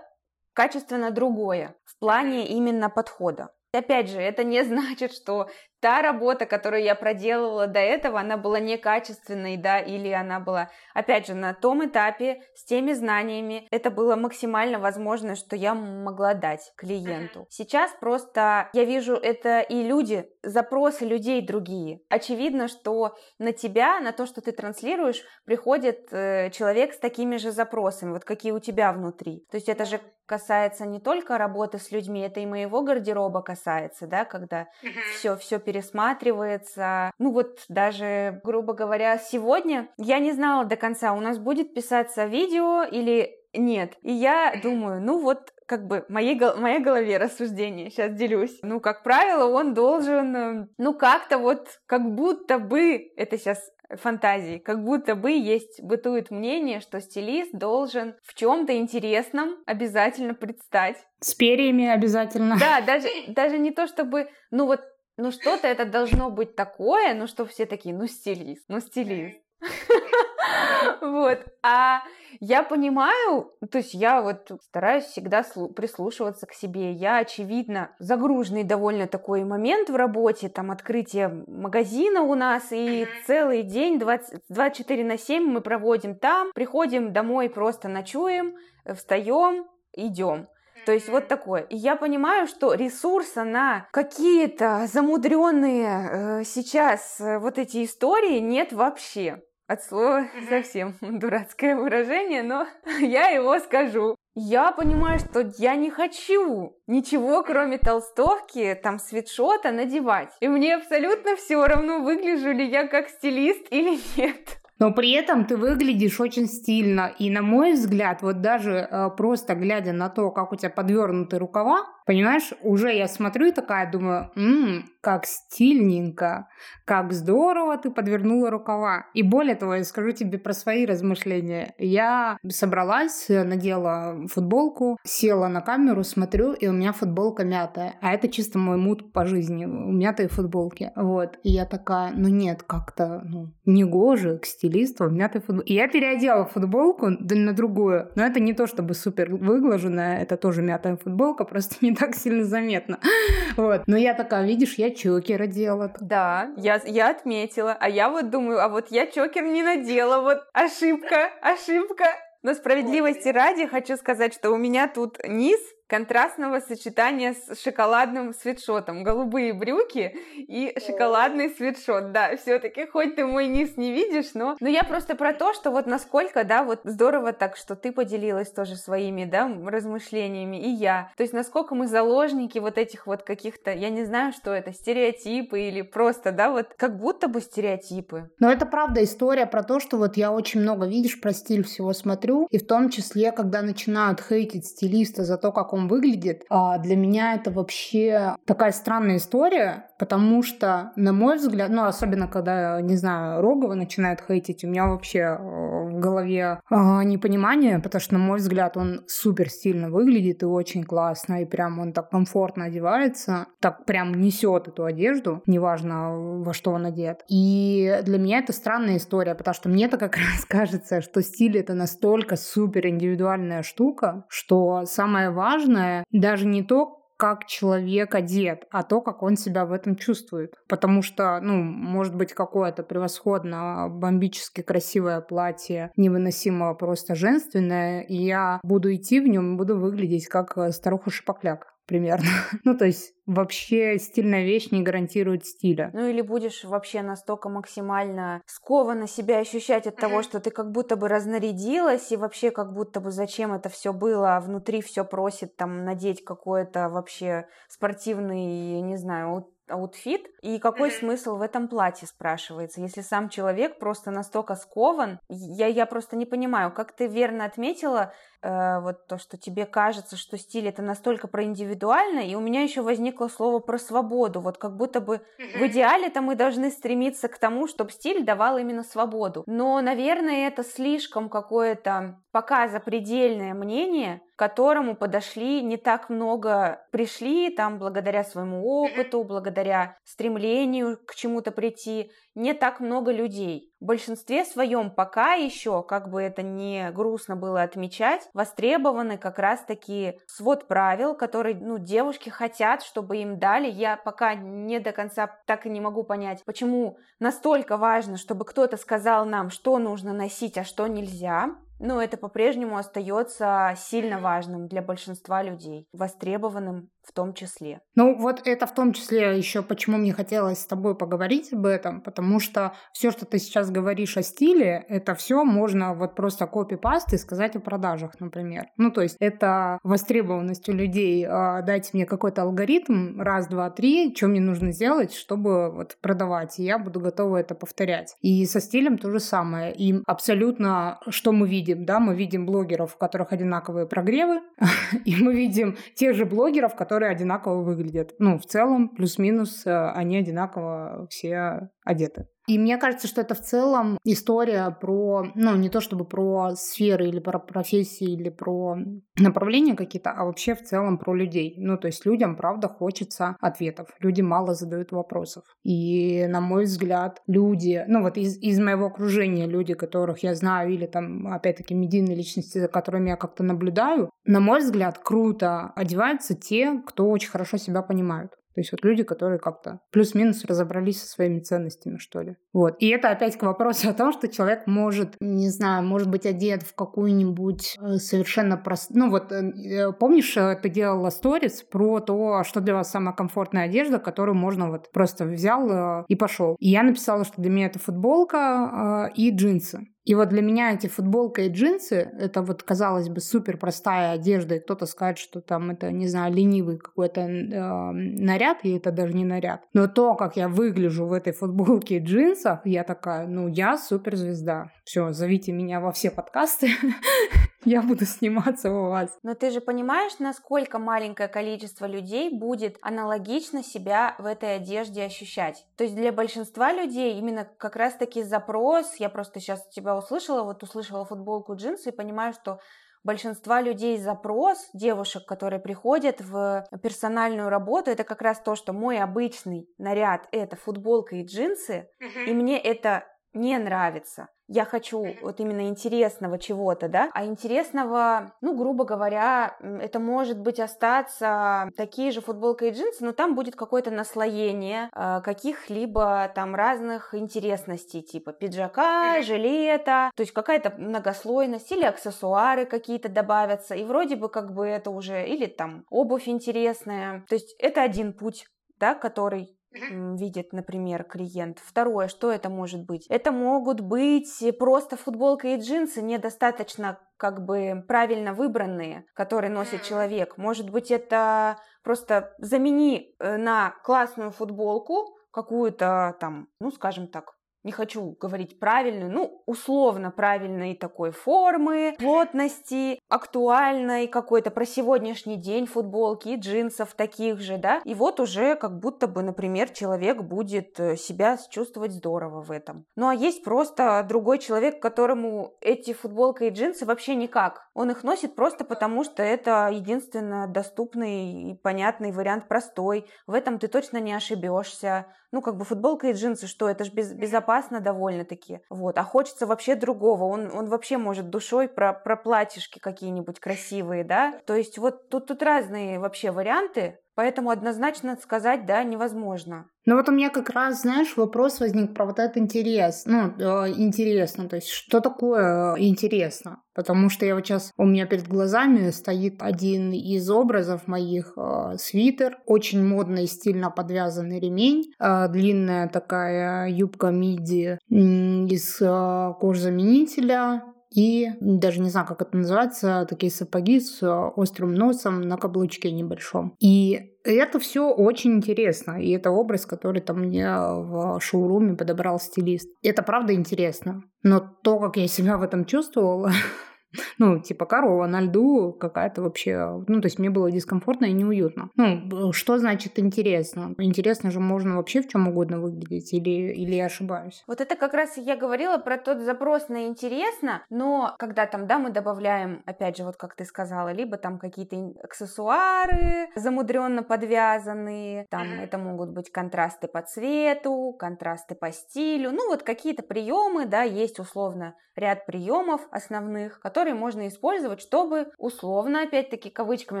качественно 0.52 1.10
другое 1.10 1.74
в 1.86 1.98
плане 1.98 2.48
именно 2.48 2.90
подхода. 2.90 3.54
Опять 3.72 4.10
же, 4.10 4.20
это 4.20 4.44
не 4.44 4.62
значит, 4.70 5.14
что 5.14 5.48
та 5.80 6.02
работа, 6.02 6.46
которую 6.46 6.82
я 6.82 6.94
проделывала 6.94 7.66
до 7.66 7.80
этого, 7.80 8.20
она 8.20 8.36
была 8.36 8.60
некачественной, 8.60 9.56
да, 9.56 9.80
или 9.80 10.10
она 10.10 10.40
была, 10.40 10.70
опять 10.94 11.26
же, 11.26 11.34
на 11.34 11.54
том 11.54 11.84
этапе, 11.86 12.42
с 12.54 12.64
теми 12.64 12.92
знаниями, 12.92 13.66
это 13.70 13.90
было 13.90 14.16
максимально 14.16 14.78
возможно, 14.78 15.34
что 15.34 15.56
я 15.56 15.74
могла 15.74 16.34
дать 16.34 16.72
клиенту. 16.76 17.46
Сейчас 17.50 17.90
просто 18.00 18.68
я 18.72 18.84
вижу 18.84 19.14
это 19.14 19.60
и 19.60 19.82
люди, 19.82 20.28
запросы 20.42 21.04
людей 21.04 21.40
другие. 21.44 22.00
Очевидно, 22.08 22.68
что 22.68 23.16
на 23.38 23.52
тебя, 23.52 24.00
на 24.00 24.12
то, 24.12 24.26
что 24.26 24.40
ты 24.40 24.52
транслируешь, 24.52 25.22
приходит 25.44 26.12
э, 26.12 26.50
человек 26.50 26.94
с 26.94 26.98
такими 26.98 27.36
же 27.36 27.52
запросами, 27.52 28.12
вот 28.12 28.24
какие 28.24 28.52
у 28.52 28.60
тебя 28.60 28.92
внутри. 28.92 29.46
То 29.50 29.56
есть 29.56 29.68
это 29.68 29.84
же 29.84 30.00
касается 30.30 30.86
не 30.86 31.00
только 31.00 31.38
работы 31.38 31.78
с 31.78 31.90
людьми, 31.90 32.20
это 32.20 32.38
и 32.38 32.46
моего 32.46 32.82
гардероба 32.82 33.42
касается, 33.42 34.06
да, 34.06 34.24
когда 34.24 34.68
все, 35.12 35.36
все 35.36 35.58
пересматривается. 35.70 37.12
Ну 37.18 37.30
вот 37.30 37.60
даже, 37.68 38.40
грубо 38.42 38.74
говоря, 38.74 39.18
сегодня 39.18 39.88
я 39.98 40.18
не 40.18 40.32
знала 40.32 40.64
до 40.64 40.74
конца, 40.74 41.12
у 41.12 41.20
нас 41.20 41.38
будет 41.38 41.74
писаться 41.74 42.24
видео 42.24 42.82
или 42.82 43.36
нет. 43.52 43.94
И 44.02 44.12
я 44.12 44.54
думаю, 44.60 45.00
ну 45.00 45.20
вот 45.20 45.52
как 45.66 45.86
бы 45.86 46.04
моей, 46.08 46.36
моей 46.56 46.80
голове 46.80 47.18
рассуждение, 47.18 47.90
сейчас 47.90 48.12
делюсь. 48.14 48.58
Ну, 48.62 48.80
как 48.80 49.04
правило, 49.04 49.48
он 49.48 49.72
должен, 49.72 50.36
э, 50.36 50.66
ну, 50.78 50.94
как-то 50.94 51.38
вот, 51.38 51.68
как 51.86 52.16
будто 52.16 52.58
бы, 52.58 53.12
это 53.16 53.38
сейчас 53.38 53.60
фантазии, 53.96 54.58
как 54.58 54.82
будто 54.82 55.14
бы 55.14 55.30
есть, 55.30 55.80
бытует 55.80 56.32
мнение, 56.32 56.80
что 56.80 57.00
стилист 57.00 57.52
должен 57.52 58.16
в 58.24 58.34
чем-то 58.34 58.76
интересном 58.76 59.58
обязательно 59.66 60.34
предстать. 60.34 60.96
С 61.20 61.34
перьями 61.34 61.86
обязательно. 61.86 62.56
Да, 62.58 62.80
даже, 62.80 63.08
даже 63.28 63.58
не 63.58 63.70
то 63.70 63.86
чтобы, 63.86 64.28
ну 64.50 64.66
вот, 64.66 64.80
ну 65.20 65.30
что-то 65.30 65.68
это 65.68 65.84
должно 65.84 66.30
быть 66.30 66.56
такое, 66.56 67.14
ну 67.14 67.26
что 67.26 67.44
все 67.46 67.66
такие, 67.66 67.94
ну 67.94 68.06
стилист, 68.06 68.64
ну 68.68 68.80
стилист. 68.80 69.38
Вот. 71.00 71.38
А 71.62 72.02
я 72.40 72.62
понимаю, 72.62 73.52
то 73.70 73.78
есть 73.78 73.94
я 73.94 74.22
вот 74.22 74.50
стараюсь 74.62 75.04
всегда 75.04 75.44
прислушиваться 75.74 76.46
к 76.46 76.52
себе. 76.52 76.92
Я, 76.92 77.18
очевидно, 77.18 77.94
загруженный 77.98 78.64
довольно 78.64 79.06
такой 79.06 79.44
момент 79.44 79.90
в 79.90 79.96
работе, 79.96 80.48
там 80.48 80.70
открытие 80.70 81.44
магазина 81.46 82.22
у 82.22 82.34
нас, 82.34 82.68
и 82.70 83.06
целый 83.26 83.62
день, 83.62 83.98
20, 83.98 84.42
24 84.48 85.04
на 85.04 85.18
7 85.18 85.44
мы 85.44 85.60
проводим 85.60 86.14
там, 86.14 86.50
приходим 86.54 87.12
домой, 87.12 87.48
просто 87.48 87.88
ночуем, 87.88 88.56
встаем, 88.86 89.66
идем. 89.92 90.48
То 90.84 90.92
есть 90.92 91.08
вот 91.08 91.28
такое. 91.28 91.62
И 91.62 91.76
я 91.76 91.96
понимаю, 91.96 92.46
что 92.46 92.74
ресурса 92.74 93.44
на 93.44 93.86
какие-то 93.92 94.86
замудренные 94.92 96.40
э, 96.40 96.44
сейчас 96.44 97.20
э, 97.20 97.38
вот 97.38 97.58
эти 97.58 97.84
истории 97.84 98.38
нет 98.38 98.72
вообще. 98.72 99.42
От 99.66 99.84
слова 99.84 100.26
совсем 100.48 100.96
дурацкое 101.00 101.76
выражение, 101.76 102.42
но 102.42 102.66
я 103.00 103.28
его 103.28 103.58
скажу. 103.60 104.16
Я 104.34 104.70
понимаю, 104.72 105.18
что 105.18 105.52
я 105.58 105.74
не 105.74 105.90
хочу 105.90 106.76
ничего, 106.86 107.42
кроме 107.42 107.78
толстовки, 107.78 108.78
там, 108.80 108.98
свитшота 108.98 109.72
надевать. 109.72 110.32
И 110.40 110.48
мне 110.48 110.76
абсолютно 110.76 111.36
все 111.36 111.64
равно, 111.66 112.00
выгляжу 112.00 112.52
ли 112.52 112.68
я 112.68 112.86
как 112.86 113.08
стилист 113.08 113.66
или 113.70 113.98
нет. 114.16 114.59
Но 114.80 114.92
при 114.92 115.12
этом 115.12 115.44
ты 115.44 115.58
выглядишь 115.58 116.18
очень 116.20 116.46
стильно. 116.46 117.12
И 117.18 117.30
на 117.30 117.42
мой 117.42 117.74
взгляд, 117.74 118.22
вот 118.22 118.40
даже 118.40 118.88
э, 118.90 119.10
просто 119.14 119.54
глядя 119.54 119.92
на 119.92 120.08
то, 120.08 120.30
как 120.30 120.52
у 120.52 120.56
тебя 120.56 120.70
подвернуты 120.70 121.38
рукава, 121.38 121.84
Понимаешь, 122.10 122.52
уже 122.62 122.92
я 122.92 123.06
смотрю 123.06 123.46
и 123.46 123.52
такая 123.52 123.88
думаю, 123.88 124.32
м-м, 124.34 124.90
как 125.00 125.26
стильненько, 125.26 126.48
как 126.84 127.12
здорово 127.12 127.78
ты 127.78 127.90
подвернула 127.90 128.50
рукава. 128.50 129.06
И 129.14 129.22
более 129.22 129.54
того, 129.54 129.76
я 129.76 129.84
скажу 129.84 130.10
тебе 130.10 130.38
про 130.38 130.52
свои 130.52 130.86
размышления. 130.86 131.72
Я 131.78 132.36
собралась, 132.48 133.26
надела 133.28 134.26
футболку, 134.26 134.98
села 135.04 135.46
на 135.46 135.60
камеру, 135.60 136.02
смотрю, 136.02 136.52
и 136.52 136.66
у 136.66 136.72
меня 136.72 136.92
футболка 136.92 137.44
мятая. 137.44 137.94
А 138.00 138.12
это 138.12 138.28
чисто 138.28 138.58
мой 138.58 138.76
мут 138.76 139.12
по 139.12 139.24
жизни, 139.24 139.64
мятые 139.64 140.28
футболки. 140.28 140.90
Вот. 140.96 141.38
И 141.44 141.50
я 141.50 141.64
такая, 141.64 142.12
ну 142.14 142.28
нет, 142.28 142.64
как-то, 142.64 143.22
ну, 143.24 143.52
не 143.64 143.84
гоже 143.84 144.38
к 144.38 144.46
стилисту 144.46 145.04
в 145.04 145.12
мятой 145.12 145.40
футболке. 145.40 145.72
И 145.72 145.76
я 145.76 145.86
переодела 145.86 146.44
футболку 146.44 147.06
на 147.08 147.52
другую. 147.52 148.10
Но 148.16 148.24
это 148.24 148.40
не 148.40 148.52
то, 148.52 148.66
чтобы 148.66 148.94
супер 148.94 149.32
выглаженная, 149.34 150.18
это 150.18 150.36
тоже 150.36 150.60
мятая 150.60 150.96
футболка, 150.96 151.44
просто 151.44 151.76
не 151.84 151.94
так 152.00 152.16
сильно 152.16 152.44
заметно. 152.44 152.98
Вот. 153.56 153.82
Но 153.86 153.96
я 153.96 154.14
такая, 154.14 154.46
видишь, 154.46 154.74
я 154.74 154.90
чокера 154.90 155.46
делала. 155.46 155.92
Да, 156.00 156.50
я, 156.56 156.80
я 156.86 157.10
отметила. 157.10 157.76
А 157.78 157.88
я 157.88 158.08
вот 158.08 158.30
думаю, 158.30 158.62
а 158.62 158.68
вот 158.68 158.90
я 158.90 159.06
чокер 159.06 159.44
не 159.44 159.62
надела. 159.62 160.22
Вот 160.22 160.38
ошибка, 160.52 161.30
ошибка. 161.42 162.06
Но 162.42 162.54
справедливости 162.54 163.28
ради 163.28 163.66
хочу 163.66 163.96
сказать, 163.96 164.32
что 164.32 164.50
у 164.50 164.56
меня 164.56 164.88
тут 164.88 165.18
низ 165.28 165.60
контрастного 165.90 166.60
сочетания 166.60 167.34
с 167.34 167.60
шоколадным 167.60 168.32
свитшотом. 168.32 169.02
Голубые 169.02 169.52
брюки 169.52 170.16
и 170.36 170.72
шоколадный 170.86 171.50
свитшот. 171.50 172.12
Да, 172.12 172.36
все-таки, 172.36 172.86
хоть 172.86 173.16
ты 173.16 173.26
мой 173.26 173.48
низ 173.48 173.76
не 173.76 173.92
видишь, 173.92 174.30
но... 174.34 174.56
Но 174.60 174.68
я 174.68 174.84
просто 174.84 175.16
про 175.16 175.32
то, 175.32 175.52
что 175.52 175.72
вот 175.72 175.86
насколько, 175.86 176.44
да, 176.44 176.62
вот 176.62 176.80
здорово 176.84 177.32
так, 177.32 177.56
что 177.56 177.74
ты 177.74 177.90
поделилась 177.90 178.50
тоже 178.50 178.76
своими, 178.76 179.24
да, 179.24 179.50
размышлениями, 179.66 180.58
и 180.58 180.68
я. 180.68 181.10
То 181.16 181.24
есть 181.24 181.32
насколько 181.32 181.74
мы 181.74 181.88
заложники 181.88 182.58
вот 182.58 182.78
этих 182.78 183.08
вот 183.08 183.24
каких-то, 183.24 183.72
я 183.72 183.90
не 183.90 184.04
знаю, 184.04 184.32
что 184.32 184.52
это, 184.52 184.72
стереотипы 184.72 185.60
или 185.60 185.82
просто, 185.82 186.30
да, 186.30 186.50
вот 186.50 186.68
как 186.76 186.98
будто 186.98 187.26
бы 187.26 187.40
стереотипы. 187.40 188.30
Но 188.38 188.48
это 188.50 188.64
правда 188.64 189.02
история 189.02 189.46
про 189.46 189.64
то, 189.64 189.80
что 189.80 189.96
вот 189.96 190.16
я 190.16 190.30
очень 190.30 190.60
много, 190.60 190.86
видишь, 190.86 191.20
про 191.20 191.32
стиль 191.32 191.64
всего 191.64 191.92
смотрю, 191.92 192.46
и 192.50 192.58
в 192.58 192.66
том 192.66 192.90
числе, 192.90 193.32
когда 193.32 193.62
начинают 193.62 194.20
хейтить 194.20 194.66
стилиста 194.66 195.24
за 195.24 195.36
то, 195.36 195.50
как 195.50 195.72
он 195.72 195.79
выглядит, 195.88 196.44
а 196.50 196.78
для 196.78 196.96
меня 196.96 197.34
это 197.34 197.50
вообще 197.50 198.36
такая 198.46 198.72
странная 198.72 199.16
история, 199.16 199.86
потому 199.98 200.42
что, 200.42 200.92
на 200.96 201.12
мой 201.12 201.36
взгляд, 201.36 201.70
ну, 201.70 201.84
особенно 201.84 202.26
когда, 202.26 202.80
не 202.80 202.96
знаю, 202.96 203.42
Рогова 203.42 203.74
начинает 203.74 204.22
хейтить, 204.26 204.64
у 204.64 204.68
меня 204.68 204.86
вообще 204.86 205.18
э, 205.18 205.36
в 205.38 205.98
голове 206.00 206.60
а, 206.70 207.04
непонимание, 207.04 207.78
потому 207.78 208.00
что, 208.00 208.14
на 208.14 208.20
мой 208.20 208.38
взгляд, 208.38 208.76
он 208.76 209.02
супер 209.06 209.50
стильно 209.50 209.90
выглядит 209.90 210.42
и 210.42 210.46
очень 210.46 210.84
классно, 210.84 211.42
и 211.42 211.44
прям 211.44 211.78
он 211.78 211.92
так 211.92 212.10
комфортно 212.10 212.64
одевается, 212.64 213.46
так 213.60 213.84
прям 213.84 214.14
несет 214.14 214.68
эту 214.68 214.84
одежду, 214.84 215.42
неважно, 215.46 216.40
во 216.40 216.52
что 216.54 216.72
он 216.72 216.86
одет. 216.86 217.24
И 217.28 218.00
для 218.02 218.18
меня 218.18 218.38
это 218.38 218.52
странная 218.52 218.96
история, 218.96 219.34
потому 219.34 219.54
что 219.54 219.68
мне-то 219.68 219.98
как 219.98 220.16
раз 220.16 220.44
кажется, 220.46 221.00
что 221.00 221.22
стиль 221.22 221.58
это 221.58 221.74
настолько 221.74 222.36
супер 222.36 222.86
индивидуальная 222.86 223.62
штука, 223.62 224.24
что 224.28 224.84
самое 224.86 225.30
важное 225.30 225.69
важное 225.70 226.04
даже 226.10 226.46
не 226.46 226.62
то, 226.62 226.96
как 227.16 227.44
человек 227.46 228.14
одет, 228.14 228.64
а 228.70 228.82
то, 228.82 229.02
как 229.02 229.22
он 229.22 229.36
себя 229.36 229.66
в 229.66 229.72
этом 229.72 229.94
чувствует. 229.94 230.54
Потому 230.68 231.02
что, 231.02 231.38
ну, 231.42 231.62
может 231.62 232.16
быть, 232.16 232.32
какое-то 232.32 232.82
превосходно 232.82 233.88
бомбически 233.90 234.62
красивое 234.62 235.20
платье, 235.20 235.90
невыносимо 235.96 236.72
просто 236.74 237.14
женственное, 237.14 238.00
и 238.00 238.16
я 238.16 238.58
буду 238.62 238.94
идти 238.94 239.20
в 239.20 239.28
нем 239.28 239.58
буду 239.58 239.78
выглядеть 239.78 240.28
как 240.28 240.56
э, 240.56 240.72
старуха-шапокляк 240.72 241.74
примерно. 241.90 242.28
ну, 242.64 242.78
то 242.78 242.84
есть 242.84 243.14
вообще 243.26 243.98
стильная 243.98 244.44
вещь 244.44 244.70
не 244.70 244.80
гарантирует 244.80 245.44
стиля. 245.44 245.90
Ну 245.92 246.06
или 246.06 246.20
будешь 246.22 246.62
вообще 246.62 247.02
настолько 247.02 247.48
максимально 247.48 248.42
скованно 248.46 249.08
себя 249.08 249.38
ощущать 249.40 249.88
от 249.88 249.96
того, 249.96 250.22
что 250.22 250.38
ты 250.38 250.50
как 250.50 250.70
будто 250.70 250.94
бы 250.94 251.08
разнарядилась, 251.08 252.12
и 252.12 252.16
вообще 252.16 252.52
как 252.52 252.72
будто 252.72 253.00
бы 253.00 253.10
зачем 253.10 253.52
это 253.52 253.68
все 253.68 253.92
было, 253.92 254.36
а 254.36 254.40
внутри 254.40 254.82
все 254.82 255.04
просит 255.04 255.56
там 255.56 255.84
надеть 255.84 256.24
какой-то 256.24 256.88
вообще 256.88 257.46
спортивный, 257.68 258.80
не 258.82 258.96
знаю, 258.96 259.48
outfit. 259.70 260.26
И 260.42 260.58
какой 260.58 260.90
смысл 260.90 261.36
в 261.36 261.42
этом 261.42 261.68
платье, 261.68 262.06
спрашивается, 262.06 262.80
если 262.80 263.00
сам 263.00 263.28
человек 263.28 263.78
просто 263.78 264.10
настолько 264.10 264.54
скован. 264.54 265.18
Я, 265.28 265.66
я 265.66 265.86
просто 265.86 266.16
не 266.16 266.26
понимаю, 266.26 266.72
как 266.72 266.92
ты 266.92 267.06
верно 267.06 267.44
отметила, 267.44 268.12
э, 268.42 268.80
вот 268.80 269.06
то, 269.06 269.18
что 269.18 269.36
тебе 269.36 269.66
кажется, 269.66 270.16
что 270.16 270.38
стиль 270.38 270.68
это 270.68 270.82
настолько 270.82 271.28
про 271.28 271.44
индивидуально, 271.44 272.20
и 272.20 272.34
у 272.34 272.40
меня 272.40 272.62
еще 272.62 272.82
возникло 272.82 273.28
слово 273.28 273.60
про 273.60 273.78
свободу. 273.78 274.40
Вот 274.40 274.58
как 274.58 274.76
будто 274.76 275.00
бы 275.00 275.20
в 275.38 275.66
идеале-то 275.66 276.20
мы 276.20 276.34
должны 276.34 276.70
стремиться 276.70 277.28
к 277.28 277.38
тому, 277.38 277.66
чтобы 277.66 277.90
стиль 277.90 278.24
давал 278.24 278.58
именно 278.58 278.82
свободу. 278.82 279.44
Но, 279.46 279.80
наверное, 279.80 280.48
это 280.48 280.64
слишком 280.64 281.28
какое-то 281.28 282.20
пока 282.32 282.68
запредельное 282.68 283.54
мнение, 283.54 284.22
которому 284.40 284.96
подошли 284.96 285.60
не 285.60 285.76
так 285.76 286.08
много, 286.08 286.82
пришли 286.92 287.50
там 287.50 287.78
благодаря 287.78 288.24
своему 288.24 288.66
опыту, 288.66 289.22
благодаря 289.22 289.98
стремлению 290.02 290.98
к 291.04 291.14
чему-то 291.14 291.50
прийти, 291.50 292.10
не 292.34 292.54
так 292.54 292.80
много 292.80 293.12
людей. 293.12 293.70
В 293.80 293.84
большинстве 293.84 294.46
своем 294.46 294.90
пока 294.90 295.34
еще, 295.34 295.82
как 295.82 296.08
бы 296.08 296.22
это 296.22 296.40
не 296.40 296.90
грустно 296.90 297.36
было 297.36 297.60
отмечать, 297.60 298.30
востребованы 298.32 299.18
как 299.18 299.38
раз 299.38 299.60
таки 299.60 300.18
свод 300.26 300.68
правил, 300.68 301.14
которые 301.14 301.54
ну, 301.54 301.76
девушки 301.76 302.30
хотят, 302.30 302.82
чтобы 302.82 303.18
им 303.18 303.38
дали. 303.38 303.70
Я 303.70 303.98
пока 303.98 304.34
не 304.34 304.80
до 304.80 304.92
конца 304.92 305.30
так 305.44 305.66
и 305.66 305.68
не 305.68 305.82
могу 305.82 306.02
понять, 306.02 306.44
почему 306.46 306.96
настолько 307.18 307.76
важно, 307.76 308.16
чтобы 308.16 308.46
кто-то 308.46 308.78
сказал 308.78 309.26
нам, 309.26 309.50
что 309.50 309.78
нужно 309.78 310.14
носить, 310.14 310.56
а 310.56 310.64
что 310.64 310.86
нельзя. 310.86 311.50
Но 311.80 312.02
это 312.02 312.18
по-прежнему 312.18 312.76
остается 312.76 313.74
сильно 313.74 314.20
важным 314.20 314.68
для 314.68 314.82
большинства 314.82 315.42
людей, 315.42 315.88
востребованным 315.94 316.90
в 317.02 317.12
том 317.12 317.34
числе. 317.34 317.80
Ну, 317.94 318.16
вот 318.16 318.42
это 318.44 318.66
в 318.66 318.74
том 318.74 318.92
числе 318.92 319.36
еще 319.36 319.62
почему 319.62 319.96
мне 319.96 320.12
хотелось 320.12 320.58
с 320.58 320.66
тобой 320.66 320.94
поговорить 320.96 321.52
об 321.52 321.66
этом, 321.66 322.00
потому 322.00 322.40
что 322.40 322.74
все, 322.92 323.10
что 323.10 323.26
ты 323.26 323.38
сейчас 323.38 323.70
говоришь 323.70 324.16
о 324.16 324.22
стиле, 324.22 324.84
это 324.88 325.14
все 325.14 325.44
можно 325.44 325.94
вот 325.94 326.14
просто 326.14 326.46
копипаст 326.46 327.12
и 327.12 327.18
сказать 327.18 327.56
о 327.56 327.60
продажах, 327.60 328.20
например. 328.20 328.66
Ну, 328.76 328.90
то 328.90 329.02
есть 329.02 329.16
это 329.20 329.78
востребованность 329.82 330.68
у 330.68 330.72
людей. 330.72 331.26
А, 331.26 331.62
дайте 331.62 331.90
мне 331.94 332.06
какой-то 332.06 332.42
алгоритм, 332.42 333.20
раз, 333.20 333.48
два, 333.48 333.70
три, 333.70 334.14
что 334.14 334.28
мне 334.28 334.40
нужно 334.40 334.72
сделать, 334.72 335.14
чтобы 335.14 335.70
вот 335.70 335.96
продавать, 336.00 336.58
и 336.58 336.64
я 336.64 336.78
буду 336.78 337.00
готова 337.00 337.38
это 337.38 337.54
повторять. 337.54 338.16
И 338.20 338.44
со 338.46 338.60
стилем 338.60 338.98
то 338.98 339.10
же 339.10 339.20
самое. 339.20 339.74
И 339.74 340.02
абсолютно, 340.06 341.00
что 341.08 341.32
мы 341.32 341.48
видим, 341.48 341.84
да, 341.84 342.00
мы 342.00 342.14
видим 342.14 342.46
блогеров, 342.46 342.94
у 342.94 342.98
которых 342.98 343.32
одинаковые 343.32 343.86
прогревы, 343.86 344.40
и 345.04 345.16
мы 345.16 345.34
видим 345.34 345.76
тех 345.94 346.14
же 346.14 346.24
блогеров, 346.24 346.74
которые 346.74 346.89
которые 346.90 347.12
одинаково 347.12 347.62
выглядят. 347.62 348.16
Ну, 348.18 348.36
в 348.36 348.44
целом, 348.46 348.88
плюс-минус, 348.88 349.64
э, 349.64 349.90
они 349.92 350.16
одинаково 350.16 351.06
все 351.08 351.70
одеты. 351.84 352.26
И 352.50 352.58
мне 352.58 352.78
кажется, 352.78 353.06
что 353.06 353.20
это 353.20 353.36
в 353.36 353.40
целом 353.40 353.96
история 354.02 354.76
про, 354.80 355.24
ну, 355.36 355.54
не 355.54 355.68
то 355.68 355.80
чтобы 355.80 356.04
про 356.04 356.56
сферы 356.56 357.06
или 357.06 357.20
про 357.20 357.38
профессии 357.38 358.12
или 358.12 358.28
про 358.28 358.76
направления 359.16 359.76
какие-то, 359.76 360.10
а 360.10 360.24
вообще 360.24 360.56
в 360.56 360.64
целом 360.64 360.98
про 360.98 361.14
людей. 361.14 361.54
Ну, 361.58 361.78
то 361.78 361.86
есть 361.86 362.04
людям, 362.04 362.34
правда, 362.34 362.66
хочется 362.66 363.36
ответов. 363.40 363.90
Люди 364.00 364.22
мало 364.22 364.54
задают 364.54 364.90
вопросов. 364.90 365.44
И, 365.62 366.26
на 366.26 366.40
мой 366.40 366.64
взгляд, 366.64 367.22
люди, 367.28 367.84
ну, 367.86 368.02
вот 368.02 368.16
из, 368.16 368.36
из 368.42 368.58
моего 368.58 368.86
окружения 368.86 369.46
люди, 369.46 369.74
которых 369.74 370.24
я 370.24 370.34
знаю, 370.34 370.72
или 370.72 370.86
там, 370.86 371.28
опять-таки, 371.28 371.72
медийные 371.72 372.16
личности, 372.16 372.58
за 372.58 372.66
которыми 372.66 373.10
я 373.10 373.16
как-то 373.16 373.44
наблюдаю, 373.44 374.10
на 374.24 374.40
мой 374.40 374.58
взгляд, 374.58 374.98
круто 374.98 375.72
одеваются 375.76 376.34
те, 376.34 376.82
кто 376.84 377.08
очень 377.08 377.30
хорошо 377.30 377.58
себя 377.58 377.82
понимают. 377.82 378.32
То 378.54 378.60
есть 378.60 378.72
вот 378.72 378.84
люди, 378.84 379.02
которые 379.02 379.38
как-то 379.38 379.80
плюс-минус 379.90 380.44
разобрались 380.44 381.02
со 381.02 381.08
своими 381.08 381.40
ценностями, 381.40 381.98
что 381.98 382.20
ли. 382.20 382.36
Вот. 382.52 382.76
И 382.80 382.88
это 382.88 383.10
опять 383.10 383.36
к 383.36 383.42
вопросу 383.42 383.88
о 383.88 383.94
том, 383.94 384.12
что 384.12 384.28
человек 384.28 384.66
может, 384.66 385.16
не 385.20 385.48
знаю, 385.48 385.84
может 385.84 386.10
быть 386.10 386.26
одет 386.26 386.62
в 386.62 386.74
какую-нибудь 386.74 387.78
э, 387.80 387.96
совершенно 387.96 388.56
простую... 388.56 389.04
Ну 389.04 389.10
вот, 389.10 389.30
э, 389.30 389.36
э, 389.36 389.92
помнишь, 389.92 390.34
ты 390.34 390.68
делала 390.68 391.10
сторис 391.10 391.62
про 391.62 392.00
то, 392.00 392.42
что 392.44 392.60
для 392.60 392.74
вас 392.74 392.90
самая 392.90 393.14
комфортная 393.14 393.64
одежда, 393.64 393.98
которую 393.98 394.34
можно 394.34 394.68
вот 394.70 394.90
просто 394.90 395.24
взял 395.24 396.04
и 396.06 396.14
пошел. 396.16 396.56
И 396.58 396.68
я 396.68 396.82
написала, 396.82 397.24
что 397.24 397.40
для 397.40 397.50
меня 397.50 397.66
это 397.66 397.78
футболка 397.78 399.10
и 399.14 399.30
джинсы. 399.30 399.86
И 400.04 400.14
вот 400.14 400.30
для 400.30 400.40
меня 400.42 400.72
эти 400.72 400.86
футболка 400.86 401.42
и 401.42 401.48
джинсы, 401.48 402.10
это 402.18 402.42
вот, 402.42 402.62
казалось 402.62 403.08
бы, 403.08 403.20
супер 403.20 403.58
простая 403.58 404.12
одежда, 404.12 404.56
и 404.56 404.60
кто-то 404.60 404.86
скажет, 404.86 405.18
что 405.18 405.40
там 405.40 405.70
это, 405.70 405.90
не 405.92 406.08
знаю, 406.08 406.32
ленивый 406.32 406.78
какой-то 406.78 407.20
э, 407.20 407.90
наряд, 407.92 408.58
и 408.62 408.76
это 408.76 408.92
даже 408.92 409.12
не 409.12 409.24
наряд. 409.24 409.62
Но 409.74 409.88
то, 409.88 410.14
как 410.14 410.36
я 410.36 410.48
выгляжу 410.48 411.06
в 411.06 411.12
этой 411.12 411.32
футболке 411.32 411.98
и 411.98 412.00
джинсах, 412.00 412.60
я 412.64 412.84
такая, 412.84 413.26
ну, 413.26 413.48
я 413.48 413.76
суперзвезда. 413.76 414.72
Все, 414.84 415.12
зовите 415.12 415.52
меня 415.52 415.80
во 415.80 415.92
все 415.92 416.10
подкасты, 416.10 416.70
я 417.64 417.82
буду 417.82 418.04
сниматься 418.04 418.72
у 418.72 418.88
вас. 418.88 419.16
Но 419.22 419.34
ты 419.34 419.50
же 419.50 419.60
понимаешь, 419.60 420.18
насколько 420.18 420.78
маленькое 420.78 421.28
количество 421.28 421.86
людей 421.86 422.30
будет 422.30 422.78
аналогично 422.82 423.62
себя 423.62 424.14
в 424.18 424.26
этой 424.26 424.56
одежде 424.56 425.04
ощущать. 425.04 425.66
То 425.76 425.84
есть 425.84 425.94
для 425.96 426.12
большинства 426.12 426.72
людей 426.72 427.18
именно 427.18 427.44
как 427.58 427.76
раз-таки 427.76 428.22
запрос, 428.22 428.96
я 428.96 429.08
просто 429.08 429.40
сейчас 429.40 429.66
тебя 429.68 429.96
услышала, 429.96 430.42
вот 430.42 430.62
услышала 430.62 431.04
футболку, 431.04 431.54
джинсы 431.54 431.90
и 431.90 431.92
понимаю, 431.92 432.32
что 432.32 432.60
большинства 433.04 433.60
людей 433.60 433.98
запрос 433.98 434.68
девушек, 434.74 435.24
которые 435.24 435.60
приходят 435.60 436.20
в 436.20 436.66
персональную 436.82 437.48
работу, 437.48 437.90
это 437.90 438.04
как 438.04 438.22
раз 438.22 438.40
то, 438.40 438.54
что 438.54 438.72
мой 438.72 438.98
обычный 438.98 439.68
наряд 439.78 440.28
это 440.32 440.56
футболка 440.56 441.16
и 441.16 441.24
джинсы, 441.24 441.88
и 442.26 442.32
мне 442.32 442.58
это 442.58 443.04
не 443.32 443.58
нравится. 443.58 444.28
Я 444.52 444.64
хочу 444.64 445.14
вот 445.22 445.38
именно 445.38 445.68
интересного 445.68 446.36
чего-то, 446.36 446.88
да, 446.88 447.08
а 447.14 447.24
интересного, 447.24 448.32
ну, 448.40 448.56
грубо 448.56 448.84
говоря, 448.84 449.56
это 449.60 450.00
может 450.00 450.40
быть 450.40 450.58
остаться 450.58 451.70
такие 451.76 452.10
же 452.10 452.20
футболка 452.20 452.66
и 452.66 452.72
джинсы, 452.72 453.04
но 453.04 453.12
там 453.12 453.36
будет 453.36 453.54
какое-то 453.54 453.92
наслоение 453.92 454.90
э, 454.92 455.20
каких-либо 455.22 456.32
там 456.34 456.56
разных 456.56 457.14
интересностей, 457.14 458.02
типа 458.02 458.32
пиджака, 458.32 459.22
жилета, 459.22 460.10
то 460.16 460.22
есть 460.22 460.32
какая-то 460.32 460.74
многослойность 460.76 461.70
или 461.70 461.84
аксессуары 461.84 462.66
какие-то 462.66 463.08
добавятся, 463.08 463.76
и 463.76 463.84
вроде 463.84 464.16
бы 464.16 464.28
как 464.28 464.52
бы 464.52 464.66
это 464.66 464.90
уже, 464.90 465.28
или 465.28 465.46
там 465.46 465.84
обувь 465.90 466.26
интересная, 466.26 467.24
то 467.28 467.36
есть 467.36 467.54
это 467.60 467.82
один 467.82 468.12
путь 468.12 468.46
да, 468.80 468.94
который 468.94 469.56
видит, 469.72 470.52
например, 470.52 471.04
клиент. 471.04 471.58
Второе, 471.64 472.08
что 472.08 472.30
это 472.30 472.48
может 472.48 472.84
быть? 472.84 473.06
Это 473.08 473.32
могут 473.32 473.80
быть 473.80 474.42
просто 474.58 474.96
футболка 474.96 475.48
и 475.48 475.58
джинсы, 475.58 476.02
недостаточно 476.02 476.98
как 477.16 477.44
бы 477.44 477.84
правильно 477.86 478.32
выбранные, 478.32 479.04
которые 479.14 479.50
носит 479.50 479.82
человек. 479.82 480.38
Может 480.38 480.70
быть, 480.70 480.90
это 480.90 481.58
просто 481.82 482.34
замени 482.38 483.14
э, 483.18 483.36
на 483.36 483.74
классную 483.84 484.30
футболку 484.30 485.16
какую-то 485.30 486.16
там, 486.18 486.48
ну, 486.60 486.70
скажем 486.70 487.08
так, 487.08 487.34
не 487.62 487.72
хочу 487.72 488.16
говорить 488.18 488.58
правильную, 488.58 489.12
ну, 489.12 489.42
условно 489.46 490.10
правильной 490.10 490.74
такой 490.74 491.10
формы, 491.10 491.94
плотности, 491.98 492.98
актуальной 493.08 494.06
какой-то 494.06 494.50
про 494.50 494.64
сегодняшний 494.64 495.36
день 495.36 495.66
футболки 495.66 496.28
и 496.28 496.36
джинсов 496.36 496.94
таких 496.94 497.40
же, 497.40 497.58
да, 497.58 497.80
и 497.84 497.94
вот 497.94 498.20
уже 498.20 498.56
как 498.56 498.78
будто 498.78 499.06
бы, 499.06 499.22
например, 499.22 499.70
человек 499.70 500.22
будет 500.22 500.78
э, 500.80 500.96
себя 500.96 501.38
чувствовать 501.50 501.92
здорово 501.92 502.42
в 502.42 502.50
этом. 502.50 502.86
Ну, 502.96 503.08
а 503.08 503.14
есть 503.14 503.44
просто 503.44 504.04
другой 504.08 504.38
человек, 504.38 504.80
которому 504.80 505.54
эти 505.60 505.92
футболка 505.92 506.46
и 506.46 506.50
джинсы 506.50 506.86
вообще 506.86 507.14
никак. 507.14 507.68
Он 507.74 507.90
их 507.90 508.02
носит 508.04 508.34
просто 508.34 508.64
потому, 508.64 509.04
что 509.04 509.22
это 509.22 509.68
единственно 509.72 510.46
доступный 510.46 511.50
и 511.50 511.54
понятный 511.54 512.12
вариант, 512.12 512.48
простой. 512.48 513.06
В 513.26 513.34
этом 513.34 513.58
ты 513.58 513.68
точно 513.68 513.98
не 513.98 514.12
ошибешься. 514.12 515.06
Ну, 515.32 515.42
как 515.42 515.56
бы 515.56 515.64
футболка 515.64 516.08
и 516.08 516.12
джинсы, 516.12 516.48
что 516.48 516.68
это 516.68 516.84
же 516.84 516.90
без, 516.92 517.12
безопасно 517.12 517.49
довольно-таки. 517.80 518.60
Вот. 518.70 518.96
А 518.96 519.02
хочется 519.02 519.46
вообще 519.46 519.74
другого. 519.74 520.24
Он, 520.24 520.50
он 520.54 520.68
вообще 520.68 520.98
может 520.98 521.30
душой 521.30 521.68
про, 521.68 521.92
про 521.92 522.16
платьишки 522.16 522.78
какие-нибудь 522.78 523.40
красивые, 523.40 524.04
да. 524.04 524.40
То 524.46 524.54
есть 524.54 524.78
вот 524.78 525.08
тут, 525.08 525.26
тут 525.26 525.42
разные 525.42 525.98
вообще 525.98 526.30
варианты. 526.30 526.99
Поэтому 527.14 527.50
однозначно 527.50 528.16
сказать, 528.16 528.66
да, 528.66 528.82
невозможно. 528.84 529.66
Ну 529.86 529.96
вот 529.96 530.08
у 530.08 530.12
меня 530.12 530.30
как 530.30 530.50
раз, 530.50 530.82
знаешь, 530.82 531.16
вопрос 531.16 531.60
возник 531.60 531.94
про 531.94 532.04
вот 532.06 532.18
этот 532.18 532.36
интерес. 532.36 533.04
Ну, 533.06 533.34
э, 533.38 533.72
интересно, 533.76 534.48
то 534.48 534.56
есть 534.56 534.68
что 534.68 535.00
такое 535.00 535.74
э, 535.74 535.80
интересно? 535.80 536.62
Потому 536.74 537.10
что 537.10 537.26
я 537.26 537.34
вот 537.34 537.46
сейчас, 537.46 537.72
у 537.76 537.84
меня 537.84 538.06
перед 538.06 538.28
глазами 538.28 538.90
стоит 538.90 539.42
один 539.42 539.92
из 539.92 540.30
образов 540.30 540.86
моих 540.86 541.32
э, 541.36 541.76
свитер, 541.78 542.38
очень 542.46 542.84
модный, 542.86 543.26
стильно 543.26 543.70
подвязанный 543.70 544.38
ремень, 544.38 544.92
э, 544.98 545.28
длинная 545.28 545.88
такая 545.88 546.68
юбка 546.68 547.08
миди 547.08 547.78
из 547.88 548.80
э, 548.80 549.34
кожзаменителя, 549.40 550.62
и 550.94 551.28
даже 551.40 551.80
не 551.80 551.90
знаю, 551.90 552.06
как 552.06 552.22
это 552.22 552.36
называется, 552.36 553.06
такие 553.08 553.30
сапоги 553.30 553.80
с 553.80 554.02
э, 554.02 554.08
острым 554.08 554.74
носом 554.74 555.20
на 555.22 555.36
каблучке 555.36 555.92
небольшом. 555.92 556.56
И 556.58 557.14
это 557.22 557.60
все 557.60 557.90
очень 557.90 558.32
интересно. 558.32 559.00
И 559.00 559.10
это 559.10 559.30
образ, 559.30 559.66
который 559.66 560.00
там 560.00 560.20
мне 560.20 560.48
в 560.48 561.20
шоуруме 561.20 561.76
подобрал 561.76 562.18
стилист. 562.18 562.68
Это 562.82 563.02
правда 563.02 563.34
интересно. 563.34 564.02
Но 564.22 564.40
то, 564.40 564.78
как 564.80 564.96
я 564.96 565.06
себя 565.06 565.36
в 565.38 565.42
этом 565.42 565.64
чувствовала, 565.64 566.32
Ну, 567.18 567.38
типа 567.38 567.66
корова 567.66 568.06
на 568.06 568.20
льду 568.20 568.72
какая-то 568.72 569.22
вообще... 569.22 569.84
Ну, 569.86 570.00
то 570.00 570.06
есть 570.06 570.18
мне 570.18 570.30
было 570.30 570.50
дискомфортно 570.50 571.06
и 571.06 571.12
неуютно. 571.12 571.70
Ну, 571.76 572.32
что 572.32 572.58
значит 572.58 572.98
интересно? 572.98 573.74
Интересно 573.78 574.30
же 574.30 574.40
можно 574.40 574.76
вообще 574.76 575.02
в 575.02 575.08
чем 575.08 575.28
угодно 575.28 575.60
выглядеть 575.60 576.12
или, 576.12 576.52
или 576.52 576.74
я 576.74 576.86
ошибаюсь? 576.86 577.44
Вот 577.46 577.60
это 577.60 577.76
как 577.76 577.94
раз 577.94 578.16
я 578.16 578.36
говорила 578.36 578.78
про 578.78 578.98
тот 578.98 579.20
запрос 579.20 579.68
на 579.68 579.86
интересно, 579.86 580.64
но 580.70 581.14
когда 581.18 581.46
там, 581.46 581.66
да, 581.66 581.78
мы 581.78 581.90
добавляем, 581.90 582.62
опять 582.66 582.96
же, 582.96 583.04
вот 583.04 583.16
как 583.16 583.34
ты 583.34 583.44
сказала, 583.44 583.92
либо 583.92 584.16
там 584.16 584.38
какие-то 584.38 584.94
аксессуары 585.02 586.28
замудренно 586.34 587.02
подвязанные, 587.02 588.26
там 588.30 588.46
это 588.60 588.78
могут 588.78 589.10
быть 589.10 589.30
контрасты 589.30 589.88
по 589.88 590.02
цвету, 590.02 590.94
контрасты 590.98 591.54
по 591.54 591.70
стилю, 591.72 592.30
ну 592.32 592.48
вот 592.48 592.62
какие-то 592.62 593.02
приемы, 593.02 593.66
да, 593.66 593.82
есть 593.82 594.18
условно 594.18 594.74
ряд 594.96 595.26
приемов 595.26 595.80
основных, 595.90 596.60
которые 596.60 596.79
который 596.80 596.94
можно 596.94 597.28
использовать, 597.28 597.82
чтобы 597.82 598.28
условно, 598.38 599.02
опять-таки, 599.02 599.50
кавычками 599.50 600.00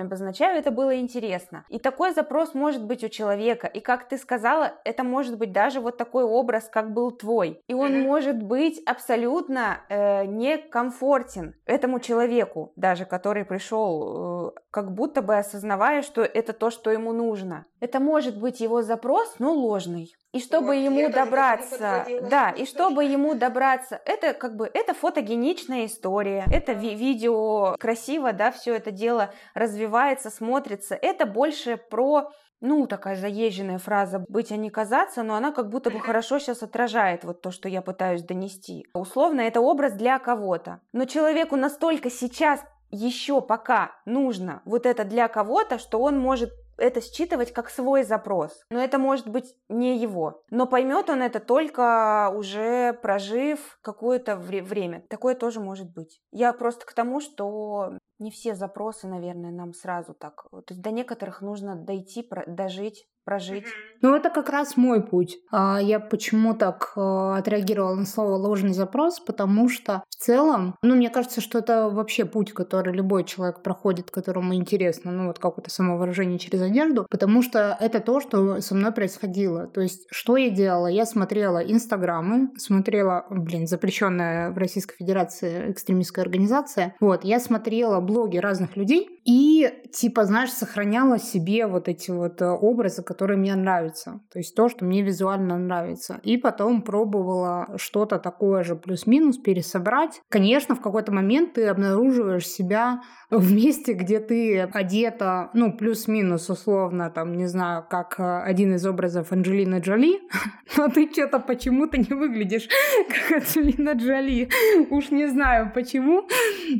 обозначаю, 0.00 0.58
это 0.58 0.70
было 0.70 0.98
интересно. 0.98 1.66
И 1.68 1.78
такой 1.78 2.14
запрос 2.14 2.54
может 2.54 2.82
быть 2.82 3.04
у 3.04 3.10
человека. 3.10 3.66
И 3.66 3.80
как 3.80 4.08
ты 4.08 4.16
сказала, 4.16 4.72
это 4.84 5.04
может 5.04 5.36
быть 5.36 5.52
даже 5.52 5.80
вот 5.80 5.98
такой 5.98 6.24
образ, 6.24 6.70
как 6.72 6.94
был 6.94 7.10
твой. 7.10 7.60
И 7.68 7.74
он 7.74 8.00
может 8.00 8.42
быть 8.42 8.80
абсолютно 8.86 9.80
э, 9.90 10.24
некомфортен 10.24 11.54
этому 11.66 12.00
человеку, 12.00 12.72
даже 12.76 13.04
который 13.04 13.44
пришел, 13.44 14.52
э, 14.56 14.60
как 14.70 14.94
будто 14.94 15.20
бы 15.20 15.36
осознавая, 15.36 16.00
что 16.00 16.22
это 16.22 16.54
то, 16.54 16.70
что 16.70 16.90
ему 16.90 17.12
нужно. 17.12 17.66
Это 17.80 18.00
может 18.00 18.40
быть 18.40 18.60
его 18.60 18.80
запрос, 18.80 19.34
но 19.38 19.52
ложный. 19.52 20.14
И 20.32 20.40
чтобы 20.40 20.68
вот, 20.68 20.72
ему 20.74 21.10
добраться, 21.10 22.06
да, 22.30 22.50
и 22.50 22.64
чтобы 22.64 23.04
ему 23.04 23.34
добраться, 23.34 24.00
это 24.04 24.32
как 24.32 24.54
бы 24.56 24.70
это 24.72 24.94
фотогеничная 24.94 25.86
история, 25.86 26.44
это 26.52 26.72
ви- 26.72 26.94
видео 26.94 27.74
красиво, 27.80 28.32
да, 28.32 28.52
все 28.52 28.74
это 28.76 28.92
дело 28.92 29.34
развивается, 29.54 30.30
смотрится. 30.30 30.94
Это 30.94 31.26
больше 31.26 31.76
про 31.76 32.30
ну, 32.60 32.86
такая 32.86 33.16
заезженная 33.16 33.78
фраза 33.78 34.22
«быть, 34.28 34.52
а 34.52 34.56
не 34.56 34.70
казаться», 34.70 35.22
но 35.22 35.34
она 35.34 35.50
как 35.50 35.70
будто 35.70 35.90
бы 35.90 35.98
хорошо 36.00 36.38
сейчас 36.38 36.62
отражает 36.62 37.24
вот 37.24 37.40
то, 37.40 37.50
что 37.50 37.68
я 37.68 37.82
пытаюсь 37.82 38.22
донести. 38.22 38.86
Условно, 38.92 39.40
это 39.40 39.60
образ 39.60 39.94
для 39.94 40.18
кого-то. 40.18 40.80
Но 40.92 41.06
человеку 41.06 41.56
настолько 41.56 42.10
сейчас 42.10 42.62
еще 42.90 43.40
пока 43.40 43.92
нужно 44.04 44.62
вот 44.64 44.84
это 44.84 45.04
для 45.04 45.28
кого-то, 45.28 45.78
что 45.78 46.00
он 46.00 46.18
может 46.18 46.52
это 46.80 47.00
считывать 47.00 47.52
как 47.52 47.70
свой 47.70 48.02
запрос. 48.02 48.64
Но 48.70 48.80
это 48.80 48.98
может 48.98 49.28
быть 49.28 49.54
не 49.68 49.96
его. 49.98 50.42
Но 50.50 50.66
поймет 50.66 51.10
он 51.10 51.22
это 51.22 51.40
только 51.40 52.32
уже 52.34 52.94
прожив 52.94 53.78
какое-то 53.82 54.36
вре- 54.36 54.62
время. 54.62 55.04
Такое 55.08 55.34
тоже 55.34 55.60
может 55.60 55.92
быть. 55.92 56.20
Я 56.32 56.52
просто 56.52 56.86
к 56.86 56.92
тому, 56.92 57.20
что 57.20 57.98
не 58.18 58.30
все 58.30 58.54
запросы, 58.54 59.06
наверное, 59.06 59.50
нам 59.50 59.72
сразу 59.72 60.14
так. 60.14 60.46
То 60.50 60.64
есть 60.68 60.82
до 60.82 60.90
некоторых 60.90 61.40
нужно 61.40 61.74
дойти, 61.74 62.28
дожить, 62.46 63.06
прожить. 63.24 63.64
Ну, 64.02 64.14
это 64.14 64.30
как 64.30 64.48
раз 64.48 64.76
мой 64.76 65.02
путь. 65.02 65.38
А, 65.50 65.78
я 65.80 66.00
почему 66.00 66.54
так 66.54 66.92
э, 66.96 67.00
отреагировала 67.00 67.94
на 67.94 68.06
слово 68.06 68.36
ложный 68.36 68.72
запрос, 68.72 69.20
потому 69.20 69.68
что 69.68 70.02
в 70.08 70.14
целом, 70.14 70.76
ну, 70.82 70.94
мне 70.94 71.10
кажется, 71.10 71.40
что 71.40 71.58
это 71.58 71.90
вообще 71.90 72.24
путь, 72.24 72.52
который 72.52 72.94
любой 72.94 73.24
человек 73.24 73.62
проходит, 73.62 74.10
которому 74.10 74.54
интересно, 74.54 75.10
ну, 75.12 75.26
вот 75.26 75.38
какое-то 75.38 75.70
самовыражение 75.70 76.38
через 76.38 76.62
одежду, 76.62 77.06
потому 77.10 77.42
что 77.42 77.76
это 77.78 78.00
то, 78.00 78.20
что 78.20 78.60
со 78.60 78.74
мной 78.74 78.92
происходило. 78.92 79.66
То 79.66 79.82
есть, 79.82 80.06
что 80.10 80.36
я 80.36 80.48
делала? 80.48 80.86
Я 80.86 81.04
смотрела 81.04 81.58
инстаграмы, 81.58 82.50
смотрела, 82.56 83.26
блин, 83.28 83.66
запрещенная 83.66 84.50
в 84.50 84.56
Российской 84.56 84.96
Федерации 84.96 85.70
экстремистская 85.70 86.24
организация, 86.24 86.94
вот, 87.00 87.24
я 87.24 87.38
смотрела 87.38 88.00
блоги 88.00 88.38
разных 88.38 88.76
людей 88.76 89.20
и, 89.24 89.68
типа, 89.92 90.24
знаешь, 90.24 90.50
сохраняла 90.50 91.18
себе 91.18 91.66
вот 91.66 91.88
эти 91.88 92.10
вот 92.10 92.40
э, 92.40 92.48
образы, 92.48 93.02
которые 93.10 93.36
мне 93.36 93.56
нравятся. 93.56 94.20
То 94.32 94.38
есть 94.38 94.54
то, 94.54 94.68
что 94.68 94.84
мне 94.84 95.02
визуально 95.02 95.58
нравится. 95.58 96.20
И 96.22 96.36
потом 96.36 96.80
пробовала 96.82 97.66
что-то 97.76 98.20
такое 98.20 98.62
же 98.62 98.76
плюс-минус 98.76 99.36
пересобрать. 99.36 100.22
Конечно, 100.28 100.76
в 100.76 100.80
какой-то 100.80 101.10
момент 101.10 101.54
ты 101.54 101.66
обнаруживаешь 101.66 102.46
себя 102.46 103.02
в 103.30 103.52
месте, 103.52 103.94
где 103.94 104.20
ты 104.20 104.60
одета, 104.60 105.50
ну, 105.54 105.72
плюс-минус 105.72 106.48
условно, 106.50 107.10
там, 107.10 107.34
не 107.34 107.46
знаю, 107.46 107.84
как 107.90 108.20
э, 108.20 108.42
один 108.42 108.74
из 108.76 108.86
образов 108.86 109.32
Анджелины 109.32 109.80
Джоли, 109.80 110.20
но 110.76 110.86
ты 110.86 111.10
что-то 111.10 111.40
почему-то 111.40 111.96
не 111.96 112.14
выглядишь 112.14 112.68
как 113.08 113.42
Анджелина 113.42 113.94
Джоли. 113.94 114.48
Уж 114.90 115.10
не 115.10 115.26
знаю 115.26 115.72
почему. 115.74 116.28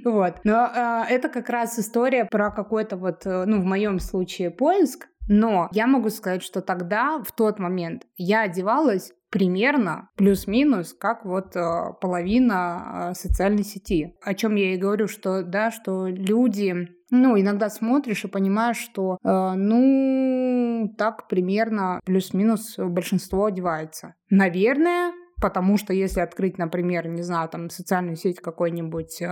Вот. 0.05 0.35
Но 0.45 0.71
э, 0.73 1.03
это 1.09 1.29
как 1.29 1.51
раз 1.51 1.77
история 1.81 2.25
про 2.25 2.53
какой-то 2.53 2.97
вот, 2.97 3.27
э, 3.27 3.47
ну, 3.47 3.61
в 3.61 3.65
моем 3.65 3.99
случае, 3.99 4.53
поиск, 4.53 5.09
но 5.31 5.69
я 5.73 5.87
могу 5.87 6.11
сказать, 6.11 6.43
что 6.43 6.61
тогда, 6.61 7.23
в 7.23 7.31
тот 7.31 7.61
момент, 7.61 8.03
я 8.17 8.43
одевалась 8.43 9.13
примерно 9.31 10.11
плюс-минус 10.17 10.93
как 10.93 11.25
вот 11.25 11.55
э, 11.55 11.93
половина 12.01 13.11
э, 13.13 13.15
социальной 13.15 13.63
сети. 13.63 14.17
О 14.23 14.35
чем 14.35 14.57
я 14.57 14.75
и 14.75 14.77
говорю, 14.77 15.07
что 15.07 15.45
да, 15.45 15.71
что 15.71 16.09
люди, 16.09 16.75
ну 17.13 17.41
иногда 17.41 17.71
смотришь 17.71 18.25
и 18.25 18.29
понимаешь, 18.29 18.79
что 18.79 19.19
э, 19.23 19.53
ну 19.55 20.93
так 20.99 21.29
примерно 21.29 22.01
плюс-минус 22.05 22.75
большинство 22.77 23.45
одевается. 23.45 24.17
Наверное, 24.31 25.13
Потому 25.41 25.77
что 25.79 25.93
если 25.93 26.21
открыть, 26.21 26.59
например, 26.59 27.09
не 27.09 27.23
знаю, 27.23 27.49
там 27.49 27.71
социальную 27.71 28.17
сеть 28.17 28.41
какой-нибудь 28.41 29.23
э, 29.23 29.27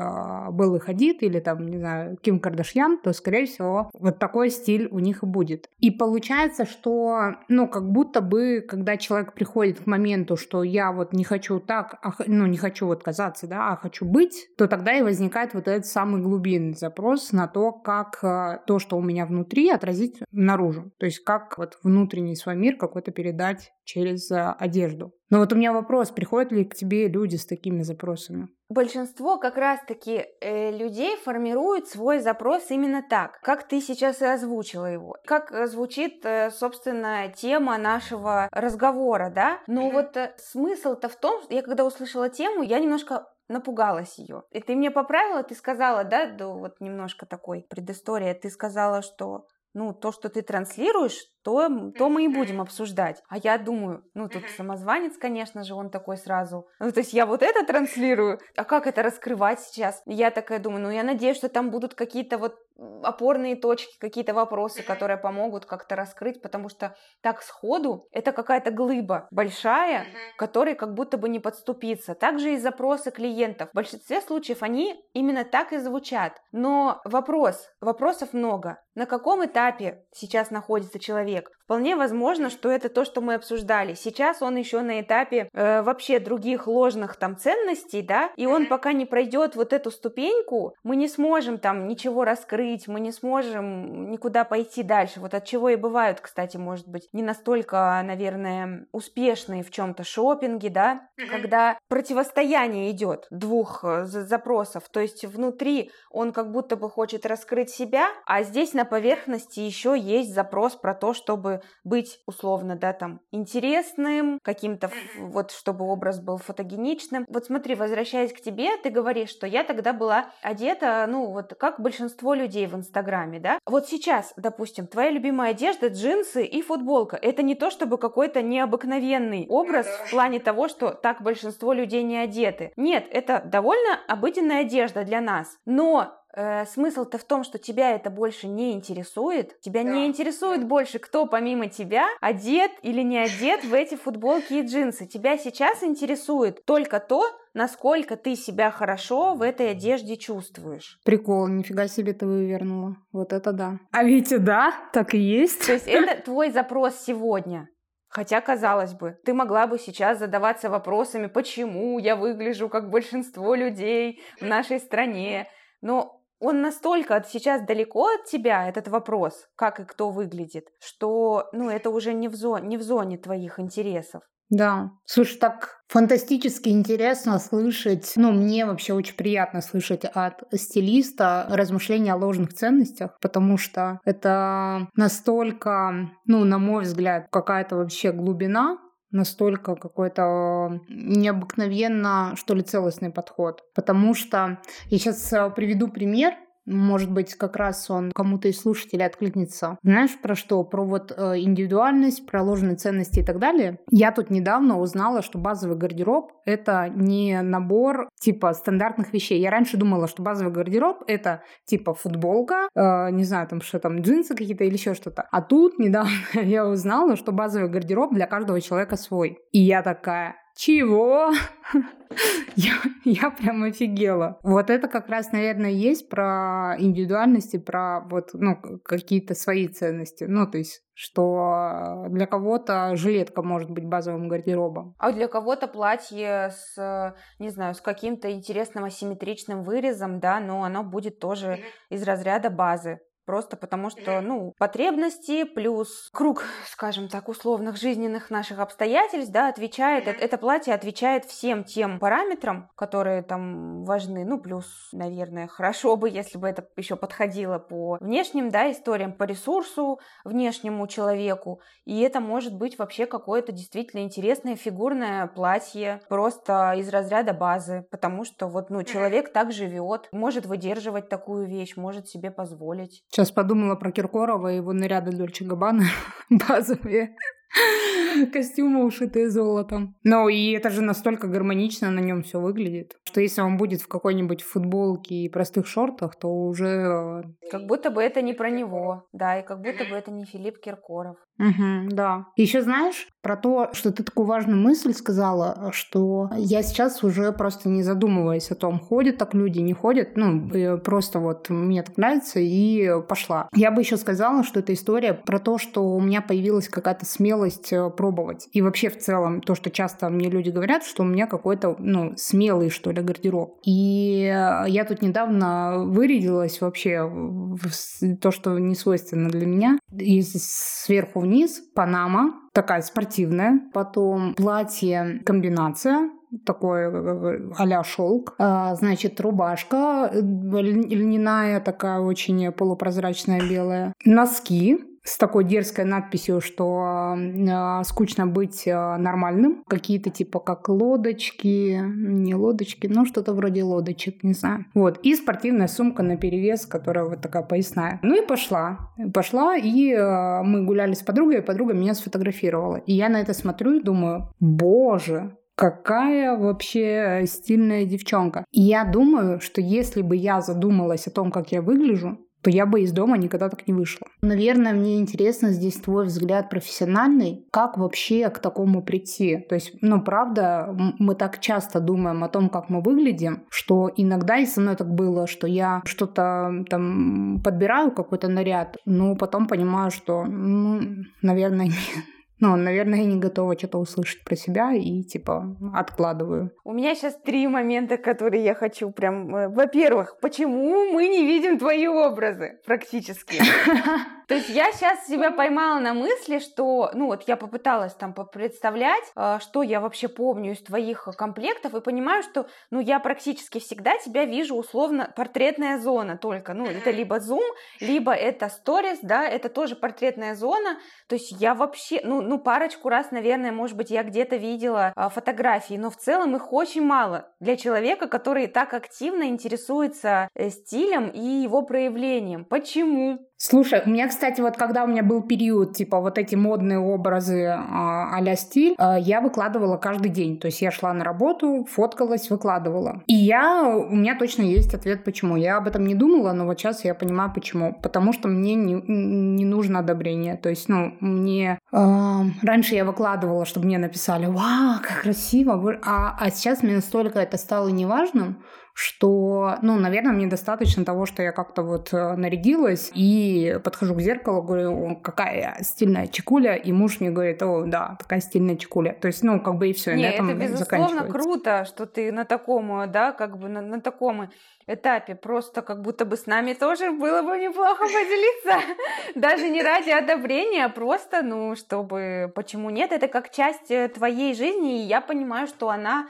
Беллы 0.53 0.81
Хадид 0.81 1.23
или 1.23 1.41
там, 1.41 1.67
не 1.67 1.79
знаю, 1.79 2.17
Ким 2.17 2.41
Кардашьян, 2.41 2.99
то, 2.99 3.13
скорее 3.13 3.47
всего, 3.47 3.91
вот 3.93 4.19
такой 4.19 4.51
стиль 4.51 4.89
у 4.91 4.99
них 4.99 5.23
и 5.23 5.27
будет. 5.27 5.69
И 5.79 5.91
получается, 5.91 6.65
что, 6.65 7.35
ну, 7.49 7.69
как 7.69 7.91
будто 7.91 8.21
бы, 8.21 8.65
когда 8.67 8.97
человек 8.97 9.35
приходит 9.35 9.81
к 9.81 9.87
моменту, 9.87 10.37
что 10.37 10.63
я 10.63 10.93
вот 10.93 11.13
не 11.13 11.25
хочу 11.25 11.61
так, 11.61 11.99
а, 12.03 12.13
ну, 12.27 12.47
не 12.47 12.57
хочу 12.57 12.87
вот 12.87 13.03
казаться, 13.03 13.47
да, 13.47 13.73
а 13.73 13.77
хочу 13.77 14.05
быть, 14.05 14.49
то 14.57 14.67
тогда 14.67 14.97
и 14.97 15.03
возникает 15.03 15.55
вот 15.55 15.69
этот 15.69 15.87
самый 15.87 16.23
глубинный 16.23 16.75
запрос 16.75 17.33
на 17.33 17.47
то, 17.47 17.73
как 17.73 18.19
э, 18.23 18.61
то, 18.67 18.79
что 18.79 18.97
у 18.97 19.03
меня 19.03 19.27
внутри, 19.27 19.71
отразить 19.71 20.21
наружу. 20.33 20.91
То 20.99 21.07
есть 21.07 21.23
как 21.25 21.59
вот 21.59 21.79
внутренний 21.83 22.37
свой 22.37 22.57
мир 22.57 22.77
какой-то 22.77 23.11
передать 23.11 23.73
через 23.85 24.31
э, 24.31 24.55
одежду. 24.59 25.13
Но 25.31 25.39
вот 25.39 25.53
у 25.53 25.57
меня 25.57 25.73
вопрос, 25.73 26.11
приходят 26.11 26.53
ли 26.53 26.65
к 26.65 26.75
тебе 26.75 27.09
люди 27.09 27.37
с 27.37 27.47
такими 27.47 27.83
запросами? 27.83 28.49
Большинство 28.71 29.39
как 29.39 29.57
раз-таки 29.57 30.25
э, 30.41 30.71
людей 30.77 31.17
формируют 31.17 31.89
свой 31.89 32.21
запрос 32.21 32.71
именно 32.71 33.03
так, 33.03 33.41
как 33.41 33.67
ты 33.67 33.81
сейчас 33.81 34.23
и 34.23 34.27
озвучила 34.27 34.87
его. 34.87 35.17
Как 35.27 35.53
э, 35.53 35.67
звучит, 35.67 36.25
э, 36.25 36.51
собственно, 36.51 37.29
тема 37.29 37.79
нашего 37.79 38.49
разговора, 38.53 39.31
да? 39.35 39.61
Но 39.67 39.91
вот 39.91 40.17
э, 40.17 40.35
смысл-то 40.39 41.09
в 41.09 41.17
том, 41.17 41.43
что 41.43 41.55
я 41.55 41.63
когда 41.63 41.85
услышала 41.85 42.29
тему, 42.29 42.63
я 42.63 42.79
немножко 42.79 43.27
напугалась 43.49 44.19
ее. 44.19 44.43
И 44.51 44.61
ты 44.61 44.77
мне 44.77 44.91
поправила, 44.91 45.43
ты 45.43 45.55
сказала, 45.55 46.05
да, 46.05 46.27
да, 46.27 46.49
вот 46.49 46.81
немножко 46.81 47.27
такой 47.27 47.67
предыстория, 47.69 48.35
ты 48.35 48.51
сказала, 48.51 49.03
что 49.03 49.47
ну, 49.75 49.93
то, 49.93 50.13
что 50.13 50.29
ты 50.29 50.43
транслируешь, 50.43 51.27
то, 51.43 51.91
то 51.91 52.09
мы 52.09 52.25
и 52.25 52.29
будем 52.29 52.61
обсуждать. 52.61 53.23
А 53.29 53.39
я 53.39 53.59
думаю, 53.59 54.05
ну, 54.15 54.29
тут 54.29 54.45
самозванец, 54.57 55.17
конечно 55.17 55.65
же, 55.65 55.75
он 55.75 55.91
такой 55.91 56.17
сразу. 56.17 56.67
Ну, 56.81 56.93
то 56.93 57.01
есть 57.01 57.13
я 57.13 57.27
вот 57.27 57.43
это 57.43 57.65
транслирую, 57.65 58.41
а 58.57 58.65
как 58.65 58.87
это 58.87 59.03
раскрывать 59.03 59.61
сейчас? 59.61 60.03
Я 60.07 60.31
такая 60.31 60.59
думаю, 60.59 60.83
ну, 60.83 60.91
я 60.91 61.03
надеюсь, 61.03 61.37
что 61.37 61.49
там 61.49 61.71
будут 61.71 61.95
какие-то 61.95 62.39
вот 62.39 62.57
опорные 63.03 63.57
точки, 63.57 63.99
какие-то 63.99 64.35
вопросы, 64.35 64.83
которые 64.83 65.17
помогут 65.17 65.67
как-то 65.67 65.97
раскрыть, 65.97 66.41
потому 66.41 66.69
что 66.69 66.95
так 67.23 67.43
сходу 67.43 68.07
это 68.13 68.33
какая-то 68.33 68.71
глыба 68.71 69.27
большая, 69.31 70.07
которой 70.37 70.75
как 70.75 70.95
будто 70.95 71.19
бы 71.19 71.29
не 71.29 71.41
подступиться. 71.41 72.15
Также 72.15 72.55
и 72.55 72.57
запросы 72.59 73.11
клиентов. 73.11 73.71
В 73.71 73.75
большинстве 73.75 74.21
случаев 74.21 74.63
они 74.63 75.05
именно 75.13 75.45
так 75.45 75.73
и 75.73 75.79
звучат. 75.79 76.41
Но 76.53 77.01
вопрос, 77.05 77.69
вопросов 77.81 78.33
много. 78.33 78.81
На 78.95 79.07
каком 79.07 79.45
этапе 79.45 80.05
сейчас 80.13 80.51
находится 80.51 80.99
человек? 80.99 81.28
человек. 81.29 81.58
Вполне 81.69 81.97
возможно, 81.97 82.49
что 82.49 82.71
это 82.71 82.89
то, 82.89 83.05
что 83.05 83.21
мы 83.21 83.35
обсуждали. 83.35 83.93
Сейчас 83.93 84.41
он 84.41 84.57
еще 84.57 84.81
на 84.81 85.03
этапе 85.03 85.51
э, 85.53 85.83
вообще 85.83 86.19
других 86.19 86.67
ложных 86.67 87.17
там 87.17 87.37
ценностей, 87.37 88.01
да, 88.01 88.31
и 88.37 88.47
он 88.47 88.69
пока 88.69 88.95
не 88.95 89.05
пройдет 89.05 89.55
вот 89.55 89.75
эту 89.75 89.91
ступеньку, 89.91 90.75
мы 90.83 90.97
не 90.97 91.09
сможем 91.09 91.59
там 91.59 91.87
ничего 91.87 92.25
раскрыть, 92.25 92.89
мы 92.89 93.01
не 93.01 93.13
сможем 93.13 94.11
никуда 94.11 94.45
пойти 94.45 94.83
дальше. 94.83 95.21
Вот 95.21 95.35
от 95.35 95.45
чего 95.45 95.69
и 95.69 95.77
бывают, 95.77 96.23
кстати, 96.23 96.57
может 96.57 96.89
быть, 96.89 97.11
не 97.13 97.23
настолько, 97.23 98.01
наверное, 98.03 98.87
успешные 98.93 99.63
в 99.63 99.71
чем-то 99.71 100.05
шопинге, 100.05 100.71
да, 100.71 101.11
когда 101.31 101.77
противостояние 101.89 102.91
идет 102.93 103.27
двух 103.29 103.85
э, 103.85 104.07
запросов, 104.07 104.85
то 104.91 105.01
есть 105.01 105.27
внутри 105.27 105.91
он 106.11 106.33
как 106.33 106.51
будто 106.51 106.77
бы 106.77 106.89
хочет 106.89 107.27
раскрыть 107.27 107.69
себя, 107.69 108.09
а 108.25 108.43
здесь 108.43 108.73
на 108.73 108.87
поверхности 108.87 109.61
еще 109.61 109.95
есть 109.99 110.33
запрос 110.33 110.75
про 110.75 110.95
то, 110.95 111.13
чтобы 111.13 111.58
быть 111.85 112.21
условно, 112.27 112.77
да, 112.77 112.93
там, 112.93 113.21
интересным, 113.31 114.39
каким-то, 114.43 114.91
вот, 115.19 115.51
чтобы 115.51 115.85
образ 115.85 116.21
был 116.21 116.39
фотогеничным. 116.39 117.25
Вот 117.29 117.47
смотри, 117.47 117.75
возвращаясь 117.75 118.33
к 118.33 118.41
тебе, 118.41 118.77
ты 118.77 118.91
говоришь, 118.91 119.31
что 119.31 119.47
я 119.47 119.65
тогда 119.65 119.93
была 119.93 120.31
одета, 120.43 121.07
ну, 121.09 121.31
вот, 121.31 121.55
как 121.59 121.81
большинство 121.81 122.35
людей 122.35 122.67
в 122.67 122.75
Инстаграме, 122.75 123.41
да? 123.41 123.59
Вот 123.67 123.89
сейчас, 123.89 124.33
допустим, 124.37 124.87
твоя 124.87 125.11
любимая 125.11 125.51
одежда, 125.51 125.89
джинсы 125.89 126.45
и 126.45 126.63
футболка. 126.63 127.17
Это 127.17 127.43
не 127.43 127.55
то, 127.55 127.71
чтобы 127.71 127.99
какой-то 127.99 128.43
необыкновенный 128.43 129.47
образ 129.49 129.87
в 129.87 130.11
плане 130.11 130.41
того, 130.41 130.69
что 130.69 130.91
так 130.91 131.23
большинство 131.23 131.73
людей 131.73 132.03
не 132.03 132.19
одеты. 132.19 132.73
Нет, 132.77 133.07
это 133.11 133.43
довольно 133.45 133.99
обыденная 134.07 134.61
одежда 134.61 135.05
для 135.05 135.21
нас. 135.21 135.57
Но 135.67 136.18
э, 136.35 136.67
смысл-то 136.67 137.19
в 137.19 137.25
том, 137.25 137.43
что 137.45 137.59
тебя 137.59 137.95
это 137.95 138.11
больше 138.11 138.47
не 138.49 138.73
интересует. 138.73 139.59
Тебя 139.61 139.83
Да. 139.83 139.91
не 139.91 140.07
интересует 140.07 140.65
больше, 140.67 140.99
кто 140.99 141.27
помимо 141.27 141.69
тебя 141.69 142.07
одет 142.21 142.71
или 142.83 143.03
не 143.03 143.19
одет 143.19 143.65
в 143.65 143.73
эти 143.75 143.95
футболки 143.97 144.53
и 144.55 144.63
джинсы. 144.63 145.07
Тебя 145.07 145.39
сейчас 145.39 145.83
интересует 145.83 146.65
только 146.65 147.01
то, 147.01 147.23
насколько 147.55 148.17
ты 148.17 148.37
себя 148.37 148.71
хорошо 148.71 149.35
в 149.35 149.43
этой 149.43 149.71
одежде 149.71 150.17
чувствуешь. 150.17 151.01
Прикол, 151.05 151.49
нифига 151.49 151.89
себе 151.89 152.13
ты 152.13 152.27
вывернула. 152.27 152.97
Вот 153.13 153.33
это 153.33 153.53
да. 153.53 153.79
А 153.91 154.05
ведь 154.05 154.31
и 154.33 154.39
да, 154.39 154.73
так 154.93 155.15
и 155.15 155.19
есть. 155.19 155.67
То 155.67 155.73
есть 155.73 155.87
это 155.89 156.23
твой 156.23 156.51
запрос 156.51 156.97
сегодня. 157.01 157.69
Хотя, 158.11 158.41
казалось 158.41 158.95
бы, 158.95 159.19
ты 159.25 159.35
могла 159.35 159.67
бы 159.67 159.79
сейчас 159.79 160.19
задаваться 160.19 160.71
вопросами, 160.71 161.27
почему 161.27 161.99
я 161.99 162.17
выгляжу 162.17 162.69
как 162.71 162.89
большинство 162.91 163.55
людей 163.55 164.23
в 164.41 164.47
нашей 164.47 164.79
стране. 164.81 165.47
Но 165.83 166.18
он 166.41 166.61
настолько 166.61 167.25
сейчас 167.29 167.63
далеко 167.63 168.07
от 168.07 168.25
тебя, 168.25 168.69
этот 168.69 168.89
вопрос, 168.89 169.47
как 169.57 169.81
и 169.81 169.85
кто 169.85 170.11
выглядит, 170.11 170.67
что 170.81 171.49
ну, 171.53 171.71
это 171.71 171.91
уже 171.91 172.13
не 172.13 172.29
в, 172.29 172.35
зоне, 172.35 172.69
не 172.69 172.77
в 172.77 172.83
зоне 172.83 173.19
твоих 173.19 173.59
интересов. 173.59 174.23
Да. 174.51 174.93
Слушай, 175.05 175.39
так 175.39 175.83
фантастически 175.89 176.71
интересно 176.71 177.39
слышать, 177.39 178.13
ну, 178.17 178.33
мне 178.33 178.65
вообще 178.65 178.95
очень 178.95 179.15
приятно 179.15 179.61
слышать 179.61 180.05
от 180.07 180.43
стилиста 180.55 181.47
размышления 181.51 182.15
о 182.15 182.17
ложных 182.17 182.55
ценностях, 182.55 183.19
потому 183.21 183.59
что 183.59 184.01
это 184.05 184.89
настолько, 184.97 186.11
ну, 186.25 186.45
на 186.45 186.59
мой 186.59 186.85
взгляд, 186.85 187.27
какая-то 187.31 187.77
вообще 187.77 188.11
глубина, 188.13 188.79
настолько 189.11 189.75
какой-то 189.75 190.81
необыкновенно, 190.89 192.35
что 192.37 192.55
ли, 192.55 192.63
целостный 192.63 193.11
подход. 193.11 193.65
Потому 193.75 194.15
что 194.15 194.59
я 194.87 194.99
сейчас 194.99 195.33
приведу 195.55 195.89
пример, 195.89 196.35
может 196.69 197.11
быть, 197.11 197.35
как 197.35 197.57
раз 197.57 197.91
он 197.91 198.13
кому-то 198.13 198.49
из 198.49 198.61
слушателей 198.61 199.07
откликнется. 199.07 199.79
Знаешь, 199.83 200.19
про 200.21 200.35
что? 200.35 200.63
Про 200.65 200.85
вот 200.85 201.13
э, 201.17 201.41
индивидуальность, 201.41 202.27
про 202.27 202.43
ложные 202.43 202.77
ценности 202.77 203.21
и 203.21 203.25
так 203.25 203.39
далее. 203.39 203.79
Я 203.91 204.13
тут 204.13 204.31
недавно 204.31 204.79
узнала, 204.79 205.23
что 205.23 205.39
базовый 205.39 205.77
гардероб— 205.77 206.33
это 206.45 206.89
не 206.95 207.41
набор 207.43 208.09
типа 208.21 208.53
стандартных 208.53 209.13
вещей. 209.13 209.41
Я 209.41 209.51
раньше 209.51 209.77
думала, 209.77 210.09
что 210.09 210.23
базовый 210.23 210.53
гардероб— 210.53 211.03
это 211.07 211.43
типа 211.65 211.95
футболка, 211.95 212.69
э, 212.75 213.11
не 213.11 213.25
знаю, 213.25 213.49
там 213.49 213.61
что 213.61 213.79
там, 213.79 214.01
джинсы 214.01 214.35
какие-то 214.35 214.65
или 214.65 214.75
еще 214.75 214.95
что-то. 214.95 215.27
А 215.31 215.43
тут 215.43 215.79
недавно 215.79 216.11
я 216.35 216.67
узнала, 216.67 217.17
что 217.17 217.33
базовый 217.33 217.69
гардероб 217.69 218.13
для 218.13 218.27
каждого 218.27 218.61
человека 218.61 218.97
свой. 218.97 219.39
И 219.53 219.59
я 219.59 219.83
такая, 219.83 220.37
чего? 220.59 221.31
Я, 222.57 222.73
я 223.05 223.31
прям 223.31 223.63
офигела. 223.63 224.41
Вот 224.43 224.71
это 224.71 224.89
как 224.89 225.09
раз, 225.09 225.31
наверное, 225.31 225.71
есть 225.71 226.09
про 226.09 226.75
индивидуальность 226.79 227.55
и 227.55 227.59
про 227.59 228.01
вот, 228.11 228.31
ну, 228.33 228.57
какие-то 228.83 229.35
свои 229.35 229.69
ценности. 229.69 230.25
Ну, 230.25 230.51
то 230.51 230.59
есть, 230.59 230.83
что 230.95 232.07
для 232.09 232.27
кого-то 232.27 232.97
жилетка 232.97 233.43
может 233.43 233.71
быть 233.71 233.85
базовым 233.85 234.27
гардеробом. 234.27 234.97
А 234.99 235.13
для 235.13 235.29
кого-то 235.29 235.69
платье 235.69 236.51
с, 236.51 236.77
э, 236.77 237.13
не 237.39 237.51
знаю, 237.51 237.75
с 237.75 237.81
каким-то 237.81 238.33
интересным 238.33 238.85
асимметричным 238.85 239.63
вырезом, 239.63 240.19
да, 240.19 240.41
но 240.41 240.65
оно 240.65 240.83
будет 240.83 241.21
тоже 241.21 241.61
из 241.91 242.03
разряда 242.03 242.51
базы. 242.51 242.99
Просто 243.29 243.59
потому 243.59 243.91
что, 243.91 244.23
ну, 244.23 244.55
потребности 244.57 245.45
плюс 245.45 246.09
круг, 246.15 246.45
скажем 246.65 247.11
так, 247.11 247.29
условных 247.29 247.77
жизненных 247.77 248.31
наших 248.31 248.59
обстоятельств, 248.59 249.31
да, 249.31 249.49
отвечает, 249.49 250.09
это, 250.09 250.39
платье 250.39 250.73
отвечает 250.73 251.27
всем 251.27 251.63
тем 251.63 251.99
параметрам, 251.99 252.71
которые 252.75 253.21
там 253.23 253.85
важны, 253.85 254.25
ну, 254.25 254.41
плюс, 254.41 254.65
наверное, 254.93 255.47
хорошо 255.47 255.97
бы, 255.97 256.09
если 256.09 256.39
бы 256.39 256.49
это 256.49 256.67
еще 256.77 256.97
подходило 256.97 257.59
по 257.59 257.99
внешним, 258.01 258.49
да, 258.49 258.73
историям, 258.73 259.13
по 259.13 259.25
ресурсу 259.25 260.01
внешнему 260.25 260.87
человеку, 260.87 261.61
и 261.85 262.01
это 262.01 262.21
может 262.21 262.57
быть 262.57 262.79
вообще 262.79 263.05
какое-то 263.05 263.53
действительно 263.53 264.01
интересное 264.01 264.57
фигурное 264.57 265.27
платье, 265.27 266.01
просто 266.09 266.73
из 266.79 266.89
разряда 266.89 267.35
базы, 267.35 267.87
потому 267.91 268.25
что 268.25 268.47
вот, 268.47 268.71
ну, 268.71 268.83
человек 268.85 269.35
так 269.35 269.53
живет, 269.53 270.09
может 270.13 270.47
выдерживать 270.47 271.11
такую 271.11 271.47
вещь, 271.47 271.77
может 271.77 272.09
себе 272.09 272.31
позволить. 272.31 273.05
Сейчас 273.19 273.33
подумала 273.33 273.75
про 273.75 273.91
Киркорова 273.91 274.53
и 274.53 274.57
его 274.59 274.73
наряды 274.73 275.11
Дольче 275.11 275.45
Габбана 275.45 275.87
базовые. 276.31 277.17
Костюмы, 278.33 278.85
ушитые 278.85 279.31
золотом. 279.31 279.97
Ну, 280.03 280.29
и 280.29 280.53
это 280.53 280.71
же 280.71 280.83
настолько 280.83 281.27
гармонично 281.27 281.91
на 281.91 282.01
нем 282.01 282.23
все 282.23 282.41
выглядит, 282.41 282.97
что 283.05 283.21
если 283.21 283.41
он 283.41 283.57
будет 283.57 283.81
в 283.81 283.89
какой-нибудь 283.89 284.43
футболке 284.43 285.15
и 285.15 285.29
простых 285.29 285.67
шортах, 285.67 286.17
то 286.17 286.29
уже... 286.29 287.25
Как 287.51 287.67
будто 287.67 287.91
бы 287.91 288.03
это 288.03 288.23
не 288.23 288.33
про 288.33 288.51
него, 288.51 289.09
да, 289.13 289.41
и 289.41 289.47
как 289.47 289.61
будто 289.61 289.85
бы 289.85 289.97
это 289.97 290.11
не 290.11 290.25
Филипп 290.25 290.59
Киркоров. 290.59 291.17
Угу, 291.39 291.95
да. 291.95 292.27
Еще 292.37 292.63
знаешь 292.63 293.09
про 293.23 293.37
то, 293.37 293.71
что 293.73 293.93
ты 293.93 294.03
такую 294.03 294.27
важную 294.27 294.61
мысль 294.61 294.93
сказала, 294.93 295.71
что 295.73 296.31
я 296.37 296.63
сейчас 296.63 297.05
уже 297.05 297.33
просто 297.33 297.69
не 297.69 297.83
задумываясь 297.83 298.51
о 298.51 298.57
том, 298.57 298.81
ходят 298.81 299.19
так 299.19 299.35
люди, 299.35 299.61
не 299.61 299.73
ходят, 299.73 300.17
ну, 300.17 300.49
э, 300.51 300.79
просто 300.79 301.21
вот 301.21 301.49
мне 301.49 301.83
так 301.83 301.97
нравится 301.97 302.41
и 302.41 302.91
пошла. 303.09 303.49
Я 303.55 303.71
бы 303.71 303.83
еще 303.83 303.97
сказала, 303.97 304.43
что 304.43 304.61
это 304.61 304.73
история 304.73 305.15
про 305.15 305.39
то, 305.39 305.59
что 305.59 305.95
у 305.95 306.01
меня 306.01 306.23
появилась 306.23 306.69
какая-то 306.69 307.07
смелость 307.39 307.73
э, 307.73 307.91
пробовать. 307.91 308.49
И 308.53 308.63
вообще 308.63 308.91
в 308.91 308.99
целом 308.99 309.41
то, 309.41 309.55
что 309.55 309.71
часто 309.71 310.09
мне 310.09 310.29
люди 310.29 310.51
говорят, 310.51 310.85
что 310.85 311.03
у 311.03 311.07
меня 311.07 311.27
какой-то, 311.27 311.77
ну, 311.79 312.15
смелый, 312.17 312.71
что 312.71 312.91
ли, 312.91 313.03
гардероб. 313.03 313.59
И 313.65 314.25
э, 314.25 314.69
я 314.69 314.85
тут 314.85 315.03
недавно 315.03 315.85
вырядилась 315.85 316.61
вообще 316.61 317.05
в 317.05 318.17
то, 318.21 318.31
что 318.31 318.59
не 318.59 318.75
свойственно 318.75 319.29
для 319.29 319.47
меня. 319.47 319.79
И 319.97 320.23
сверху 320.23 321.21
вниз 321.21 321.61
панама, 321.75 322.35
такая 322.53 322.83
спортивная. 322.83 323.61
Потом 323.73 324.35
платье 324.35 325.21
комбинация, 325.25 326.11
такой 326.45 326.81
э, 326.83 327.51
а-ля 327.57 327.85
шелк. 327.85 328.35
А, 328.39 328.75
значит, 328.75 329.21
рубашка 329.21 330.11
ль- 330.13 330.89
льняная, 330.89 331.61
такая 331.61 332.01
очень 332.01 332.51
полупрозрачная 332.53 333.41
белая. 333.49 333.93
Носки 334.05 334.79
с 335.09 335.17
такой 335.17 335.45
дерзкой 335.45 335.85
надписью, 335.85 336.41
что 336.41 337.17
э, 337.17 337.83
скучно 337.85 338.27
быть 338.27 338.67
э, 338.67 338.97
нормальным. 338.97 339.65
Какие-то 339.67 340.11
типа 340.11 340.39
как 340.39 340.69
лодочки, 340.69 341.81
не 341.81 342.35
лодочки, 342.35 342.87
но 342.87 343.07
что-то 343.07 343.33
вроде 343.33 343.63
лодочек, 343.63 344.23
не 344.23 344.35
знаю. 344.35 344.67
Вот. 344.75 344.99
И 345.03 345.15
спортивная 345.15 345.69
сумка 345.69 346.03
на 346.03 346.17
перевес, 346.17 346.67
которая 346.67 347.07
вот 347.07 347.23
такая 347.23 347.43
поясная. 347.43 348.01
Ну 348.03 348.23
и 348.23 348.27
пошла. 348.27 348.91
Пошла, 349.15 349.57
и 349.57 349.93
э, 349.93 350.43
мы 350.43 350.65
гуляли 350.65 350.93
с 350.93 351.03
подругой, 351.03 351.39
и 351.39 351.43
подруга 351.43 351.73
меня 351.73 351.95
сфотографировала. 351.95 352.77
И 352.77 352.93
я 352.93 353.09
на 353.09 353.21
это 353.21 353.33
смотрю 353.33 353.75
и 353.75 353.83
думаю, 353.83 354.31
боже, 354.41 355.33
Какая 355.59 356.39
вообще 356.39 357.25
стильная 357.27 357.85
девчонка. 357.85 358.45
И 358.53 358.61
я 358.61 358.85
думаю, 358.85 359.41
что 359.41 359.61
если 359.61 360.03
бы 360.03 360.15
я 360.15 360.41
задумалась 360.41 361.09
о 361.09 361.11
том, 361.11 361.33
как 361.33 361.51
я 361.51 361.63
выгляжу, 361.63 362.17
то 362.49 362.53
я 362.53 362.65
бы 362.65 362.81
из 362.81 362.93
дома 362.93 363.19
никогда 363.19 363.51
так 363.51 363.69
не 363.69 363.75
вышла. 363.75 364.07
Наверное, 364.23 364.73
мне 364.73 365.01
интересно 365.01 365.51
здесь 365.51 365.75
твой 365.75 366.07
взгляд 366.07 366.49
профессиональный. 366.49 367.45
Как 367.51 367.77
вообще 367.77 368.31
к 368.31 368.39
такому 368.39 368.83
прийти? 368.83 369.37
То 369.37 369.55
есть, 369.55 369.75
ну, 369.83 370.01
правда, 370.01 370.75
мы 370.99 371.15
так 371.15 371.41
часто 371.41 371.79
думаем 371.79 372.25
о 372.25 372.29
том, 372.31 372.49
как 372.49 372.71
мы 372.71 372.81
выглядим, 372.81 373.43
что 373.51 373.91
иногда 373.95 374.39
и 374.39 374.47
со 374.47 374.63
мной 374.63 374.77
так 374.77 374.89
было, 374.89 375.27
что 375.27 375.47
я 375.47 375.83
что-то 375.85 376.65
там 376.71 377.43
подбираю, 377.45 377.91
какой-то 377.91 378.29
наряд, 378.29 378.79
но 378.87 379.15
потом 379.15 379.47
понимаю, 379.47 379.91
что, 379.91 380.25
ну, 380.25 380.81
наверное, 381.21 381.67
нет. 381.67 382.05
Ну, 382.41 382.57
наверное, 382.57 383.01
я 383.01 383.05
не 383.05 383.19
готова 383.19 383.59
что-то 383.59 383.79
услышать 383.79 384.25
про 384.25 384.37
себя 384.37 384.73
и, 384.73 385.03
типа, 385.03 385.57
откладываю. 385.75 386.53
У 386.65 386.73
меня 386.73 386.95
сейчас 386.95 387.17
три 387.21 387.49
момента, 387.49 387.97
которые 387.97 388.45
я 388.45 388.55
хочу 388.55 388.91
прям... 388.91 389.35
э, 389.35 389.49
Во-первых, 389.49 390.19
почему 390.21 390.93
мы 390.93 391.09
не 391.09 391.27
видим 391.27 391.59
твои 391.59 391.87
образы 391.87 392.61
практически? 392.67 393.39
То 394.29 394.35
есть 394.35 394.51
я 394.51 394.71
сейчас 394.73 395.07
себя 395.07 395.31
поймала 395.31 395.81
на 395.81 395.95
мысли, 395.95 396.39
что, 396.39 396.91
ну 396.93 397.07
вот 397.07 397.23
я 397.27 397.37
попыталась 397.37 397.95
там 397.95 398.13
представлять, 398.13 399.05
что 399.41 399.63
я 399.63 399.81
вообще 399.81 400.07
помню 400.07 400.53
из 400.53 400.61
твоих 400.61 401.09
комплектов, 401.17 401.75
и 401.75 401.81
понимаю, 401.81 402.23
что, 402.23 402.47
ну 402.71 402.79
я 402.79 403.01
практически 403.01 403.59
всегда 403.59 403.97
тебя 403.97 404.27
вижу 404.27 404.55
условно 404.55 405.11
портретная 405.17 405.79
зона 405.79 406.19
только, 406.19 406.53
ну 406.53 406.67
это 406.67 406.91
либо 406.91 407.17
Zoom, 407.17 407.41
либо 407.81 408.13
это 408.13 408.51
Stories, 408.51 408.99
да, 409.01 409.27
это 409.27 409.49
тоже 409.49 409.77
портретная 409.77 410.35
зона, 410.35 410.79
то 411.09 411.15
есть 411.15 411.33
я 411.41 411.55
вообще, 411.55 412.03
ну, 412.05 412.21
ну 412.29 412.39
парочку 412.39 412.89
раз, 412.89 413.11
наверное, 413.11 413.53
может 413.53 413.77
быть, 413.77 413.91
я 413.91 414.03
где-то 414.03 414.37
видела 414.37 414.93
а, 414.95 415.09
фотографии, 415.09 415.75
но 415.75 415.91
в 415.91 415.97
целом 415.97 416.37
их 416.37 416.53
очень 416.53 416.83
мало 416.83 417.29
для 417.41 417.57
человека, 417.57 418.07
который 418.07 418.47
так 418.47 418.75
активно 418.75 419.25
интересуется 419.25 420.29
э, 420.35 420.51
стилем 420.51 421.09
и 421.09 421.21
его 421.21 421.63
проявлением. 421.63 422.45
Почему? 422.45 423.28
Слушай, 423.41 423.83
у 423.87 423.91
меня, 423.91 424.09
кстати, 424.09 424.41
вот 424.41 424.57
когда 424.57 424.83
у 424.83 424.89
меня 424.89 425.05
был 425.05 425.23
период, 425.23 425.77
типа 425.77 426.01
вот 426.01 426.19
эти 426.19 426.35
модные 426.35 426.81
образы 426.81 427.47
а, 427.47 428.17
а 428.17 428.37
стиль, 428.37 428.75
а, 428.79 428.99
я 428.99 429.21
выкладывала 429.21 429.77
каждый 429.77 430.09
день. 430.09 430.39
То 430.39 430.47
есть 430.47 430.61
я 430.61 430.73
шла 430.73 430.93
на 430.93 431.05
работу, 431.05 431.65
фоткалась, 431.71 432.31
выкладывала. 432.31 433.01
И 433.07 433.15
я, 433.15 433.65
у 433.65 433.95
меня 433.95 434.19
точно 434.19 434.43
есть 434.43 434.75
ответ, 434.75 435.05
почему. 435.05 435.37
Я 435.37 435.57
об 435.57 435.69
этом 435.69 435.87
не 435.87 435.95
думала, 435.95 436.33
но 436.33 436.47
вот 436.47 436.59
сейчас 436.59 436.85
я 436.85 436.97
понимаю, 436.97 437.33
почему. 437.33 437.79
Потому 437.81 438.13
что 438.13 438.27
мне 438.27 438.57
не, 438.57 438.75
не 438.75 439.45
нужно 439.45 439.79
одобрение. 439.79 440.37
То 440.37 440.49
есть, 440.49 440.69
ну, 440.69 440.97
мне... 440.99 441.61
Э, 441.71 442.21
раньше 442.43 442.75
я 442.75 442.85
выкладывала, 442.85 443.45
чтобы 443.45 443.67
мне 443.67 443.79
написали, 443.79 444.27
вау, 444.27 444.81
как 444.83 445.03
красиво. 445.03 445.79
А, 445.85 446.17
а 446.19 446.31
сейчас 446.31 446.65
мне 446.65 446.75
настолько 446.75 447.21
это 447.21 447.37
стало 447.39 447.69
неважным, 447.69 448.43
что, 448.79 449.57
ну, 449.61 449.77
наверное, 449.77 450.13
мне 450.13 450.29
достаточно 450.29 450.85
того, 450.85 451.05
что 451.05 451.21
я 451.21 451.33
как-то 451.33 451.65
вот 451.65 451.93
э, 451.93 452.15
нарядилась 452.15 452.93
и 452.95 453.59
подхожу 453.65 453.97
к 453.97 454.01
зеркалу, 454.01 454.41
говорю, 454.41 454.95
какая 455.03 455.57
стильная 455.63 456.07
чекуля, 456.07 456.55
и 456.55 456.71
муж 456.71 457.01
мне 457.01 457.11
говорит, 457.11 457.43
о, 457.43 457.65
да, 457.67 457.97
такая 457.99 458.21
стильная 458.21 458.55
чекуля. 458.55 458.93
То 458.93 459.09
есть, 459.09 459.25
ну, 459.25 459.41
как 459.41 459.57
бы 459.57 459.71
и 459.71 459.73
все, 459.73 459.97
Не, 459.97 460.09
это 460.09 460.23
безусловно 460.33 461.09
круто, 461.09 461.65
что 461.65 461.87
ты 461.87 462.13
на 462.13 462.25
таком, 462.25 462.89
да, 462.93 463.11
как 463.11 463.37
бы 463.39 463.49
на, 463.49 463.63
на 463.63 463.81
таком 463.81 464.31
этапе. 464.69 465.17
Просто 465.17 465.63
как 465.63 465.83
будто 465.83 466.05
бы 466.05 466.17
с 466.17 466.27
нами 466.27 466.53
тоже 466.53 466.93
было 466.93 467.23
бы 467.23 467.37
неплохо 467.37 467.85
поделиться. 467.85 468.61
Даже 469.17 469.49
не 469.49 469.61
ради 469.61 469.91
одобрения, 469.91 470.67
а 470.67 470.69
просто, 470.69 471.23
ну, 471.23 471.57
чтобы... 471.57 472.31
Почему 472.33 472.71
нет? 472.71 472.93
Это 472.93 473.09
как 473.09 473.33
часть 473.33 473.73
э, 473.73 473.89
твоей 473.89 474.35
жизни, 474.35 474.85
и 474.85 474.87
я 474.87 475.01
понимаю, 475.01 475.49
что 475.49 475.69
она 475.69 476.07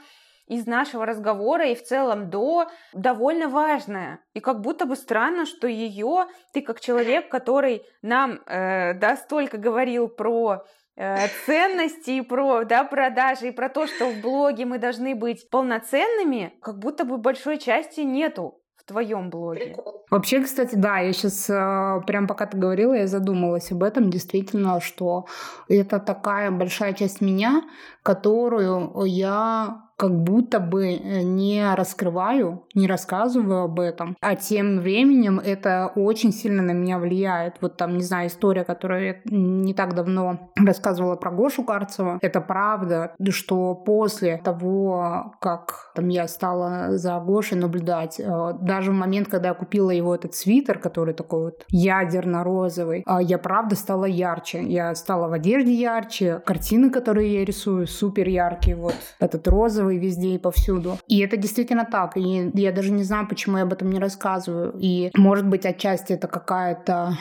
из 0.49 0.65
нашего 0.65 1.05
разговора 1.05 1.67
и 1.67 1.75
в 1.75 1.83
целом 1.83 2.29
до 2.29 2.67
довольно 2.91 3.47
важная. 3.47 4.19
И 4.33 4.39
как 4.39 4.61
будто 4.61 4.85
бы 4.85 4.95
странно, 4.95 5.45
что 5.45 5.67
ее 5.67 6.25
ты 6.53 6.61
как 6.61 6.81
человек, 6.81 7.29
который 7.29 7.83
нам 8.01 8.39
э, 8.45 8.95
да, 8.95 9.15
столько 9.15 9.57
говорил 9.57 10.07
про 10.07 10.63
э, 10.97 11.27
ценности, 11.45 12.11
и 12.11 12.21
про 12.21 12.63
да, 12.63 12.83
продажи, 12.83 13.49
и 13.49 13.51
про 13.51 13.69
то, 13.69 13.85
что 13.85 14.09
в 14.09 14.21
блоге 14.21 14.65
мы 14.65 14.79
должны 14.79 15.15
быть 15.15 15.49
полноценными, 15.51 16.53
как 16.61 16.79
будто 16.79 17.05
бы 17.05 17.17
большой 17.19 17.59
части 17.59 18.01
нету 18.01 18.59
в 18.75 18.85
твоем 18.85 19.29
блоге. 19.29 19.77
Вообще, 20.09 20.41
кстати, 20.41 20.73
да, 20.73 20.97
я 20.97 21.13
сейчас 21.13 21.47
э, 21.47 22.01
прям 22.07 22.25
пока 22.25 22.47
ты 22.47 22.57
говорила, 22.57 22.95
я 22.95 23.05
задумалась 23.05 23.71
об 23.71 23.83
этом, 23.83 24.09
действительно, 24.09 24.81
что 24.81 25.27
это 25.67 25.99
такая 25.99 26.49
большая 26.49 26.93
часть 26.93 27.21
меня, 27.21 27.61
которую 28.01 29.05
я 29.05 29.88
как 29.99 30.15
будто 30.15 30.61
бы 30.61 30.93
э, 30.93 31.21
не 31.23 31.75
раскрываю, 31.75 32.63
не 32.73 32.87
рассказываю 32.87 33.63
об 33.63 33.81
этом. 33.81 34.15
А 34.21 34.37
тем 34.37 34.79
временем 34.79 35.41
это 35.43 35.91
очень 35.93 36.31
сильно 36.31 36.63
на 36.63 36.71
меня 36.71 36.99
влияет. 36.99 37.55
Вот 37.59 37.75
там, 37.75 37.97
не 37.97 38.03
знаю, 38.03 38.29
история, 38.29 38.63
которую 38.63 39.05
я 39.05 39.15
не 39.25 39.73
так 39.73 39.95
давно 39.95 40.51
рассказывала 40.55 41.17
про 41.17 41.31
Гошу 41.31 41.65
Карцева. 41.65 42.17
Это 42.21 42.39
правда, 42.39 43.13
что 43.29 43.75
после 43.75 44.37
того, 44.37 45.33
как 45.41 45.91
там 45.95 46.07
я 46.07 46.29
стала 46.29 46.97
за 46.97 47.19
Гошей 47.19 47.57
наблюдать, 47.57 48.21
э, 48.21 48.53
даже 48.61 48.91
в 48.91 48.95
момент, 48.95 49.27
когда 49.27 49.49
я 49.49 49.53
купила 49.53 49.91
его 49.91 50.15
этот 50.15 50.33
свитер, 50.33 50.79
который 50.79 51.13
такой 51.13 51.43
вот 51.43 51.65
ядерно-розовый, 51.67 53.03
э, 53.05 53.17
я 53.21 53.37
правда 53.37 53.75
стала 53.75 54.05
ярче. 54.05 54.63
Я 54.63 54.95
стала 54.95 55.27
в 55.27 55.33
одежде 55.33 55.73
ярче, 55.73 56.41
картины, 56.45 56.89
которые 56.89 57.33
я 57.39 57.43
рисую, 57.43 57.85
супер 57.85 58.29
яркие. 58.29 58.77
Вот 58.77 58.95
этот 59.19 59.45
розовый 59.49 59.88
и 59.89 59.99
везде 59.99 60.35
и 60.35 60.37
повсюду. 60.37 60.97
И 61.07 61.19
это 61.19 61.37
действительно 61.37 61.85
так. 61.85 62.17
И 62.17 62.51
я 62.53 62.71
даже 62.71 62.91
не 62.91 63.03
знаю, 63.03 63.27
почему 63.27 63.57
я 63.57 63.63
об 63.63 63.73
этом 63.73 63.89
не 63.89 63.99
рассказываю. 63.99 64.73
И, 64.79 65.11
может 65.15 65.47
быть, 65.47 65.65
отчасти 65.65 66.13
это 66.13 66.27
какая-то, 66.27 67.17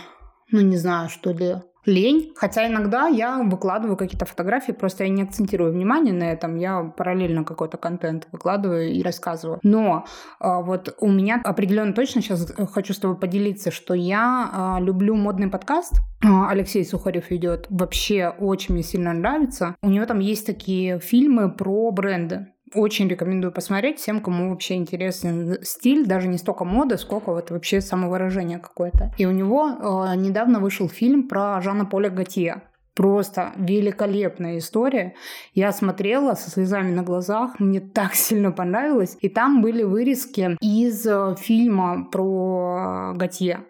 ну, 0.50 0.60
не 0.60 0.76
знаю, 0.76 1.08
что 1.08 1.32
ли, 1.32 1.56
лень. 1.88 2.32
Хотя 2.36 2.68
иногда 2.68 3.08
я 3.08 3.42
выкладываю 3.42 3.96
какие-то 3.96 4.26
фотографии, 4.26 4.72
просто 4.72 5.04
я 5.04 5.10
не 5.10 5.22
акцентирую 5.22 5.72
внимание 5.72 6.12
на 6.12 6.24
этом, 6.24 6.56
я 6.56 6.82
параллельно 6.82 7.44
какой-то 7.44 7.76
контент 7.76 8.28
выкладываю 8.30 8.90
и 8.90 9.02
рассказываю. 9.02 9.58
Но 9.62 10.04
а, 10.38 10.60
вот 10.60 10.94
у 11.00 11.08
меня 11.08 11.40
определенно 11.42 11.92
точно 11.92 12.20
сейчас 12.20 12.52
хочу 12.72 12.92
с 12.92 12.98
тобой 12.98 13.16
поделиться, 13.16 13.70
что 13.70 13.94
я 13.94 14.50
а, 14.52 14.80
люблю 14.80 15.16
модный 15.16 15.48
подкаст. 15.48 16.00
А, 16.24 16.50
Алексей 16.50 16.84
Сухарев 16.84 17.30
ведет. 17.30 17.66
Вообще 17.70 18.28
очень 18.28 18.74
мне 18.74 18.82
сильно 18.82 19.12
нравится. 19.12 19.74
У 19.82 19.88
него 19.88 20.06
там 20.06 20.18
есть 20.18 20.46
такие 20.46 21.00
фильмы 21.00 21.50
про 21.50 21.90
бренды. 21.90 22.48
Очень 22.74 23.08
рекомендую 23.08 23.52
посмотреть 23.52 23.98
всем, 23.98 24.20
кому 24.20 24.50
вообще 24.50 24.74
интересен 24.74 25.58
стиль, 25.62 26.06
даже 26.06 26.28
не 26.28 26.38
столько 26.38 26.64
мода, 26.64 26.96
сколько 26.96 27.32
вот 27.32 27.50
вообще 27.50 27.80
самовыражение 27.80 28.58
какое-то. 28.58 29.12
И 29.16 29.26
у 29.26 29.30
него 29.30 29.68
э, 29.68 30.16
недавно 30.16 30.60
вышел 30.60 30.88
фильм 30.88 31.28
про 31.28 31.60
Жана 31.60 31.84
Поля 31.86 32.10
Готье. 32.10 32.62
Просто 32.94 33.52
великолепная 33.56 34.58
история. 34.58 35.14
Я 35.54 35.70
смотрела 35.72 36.34
со 36.34 36.50
слезами 36.50 36.90
на 36.90 37.04
глазах, 37.04 37.60
мне 37.60 37.80
так 37.80 38.14
сильно 38.14 38.50
понравилось. 38.50 39.16
И 39.20 39.28
там 39.28 39.62
были 39.62 39.84
вырезки 39.84 40.56
из 40.60 41.06
э, 41.06 41.36
фильма 41.38 42.08
про 42.10 43.12
Готье. 43.14 43.60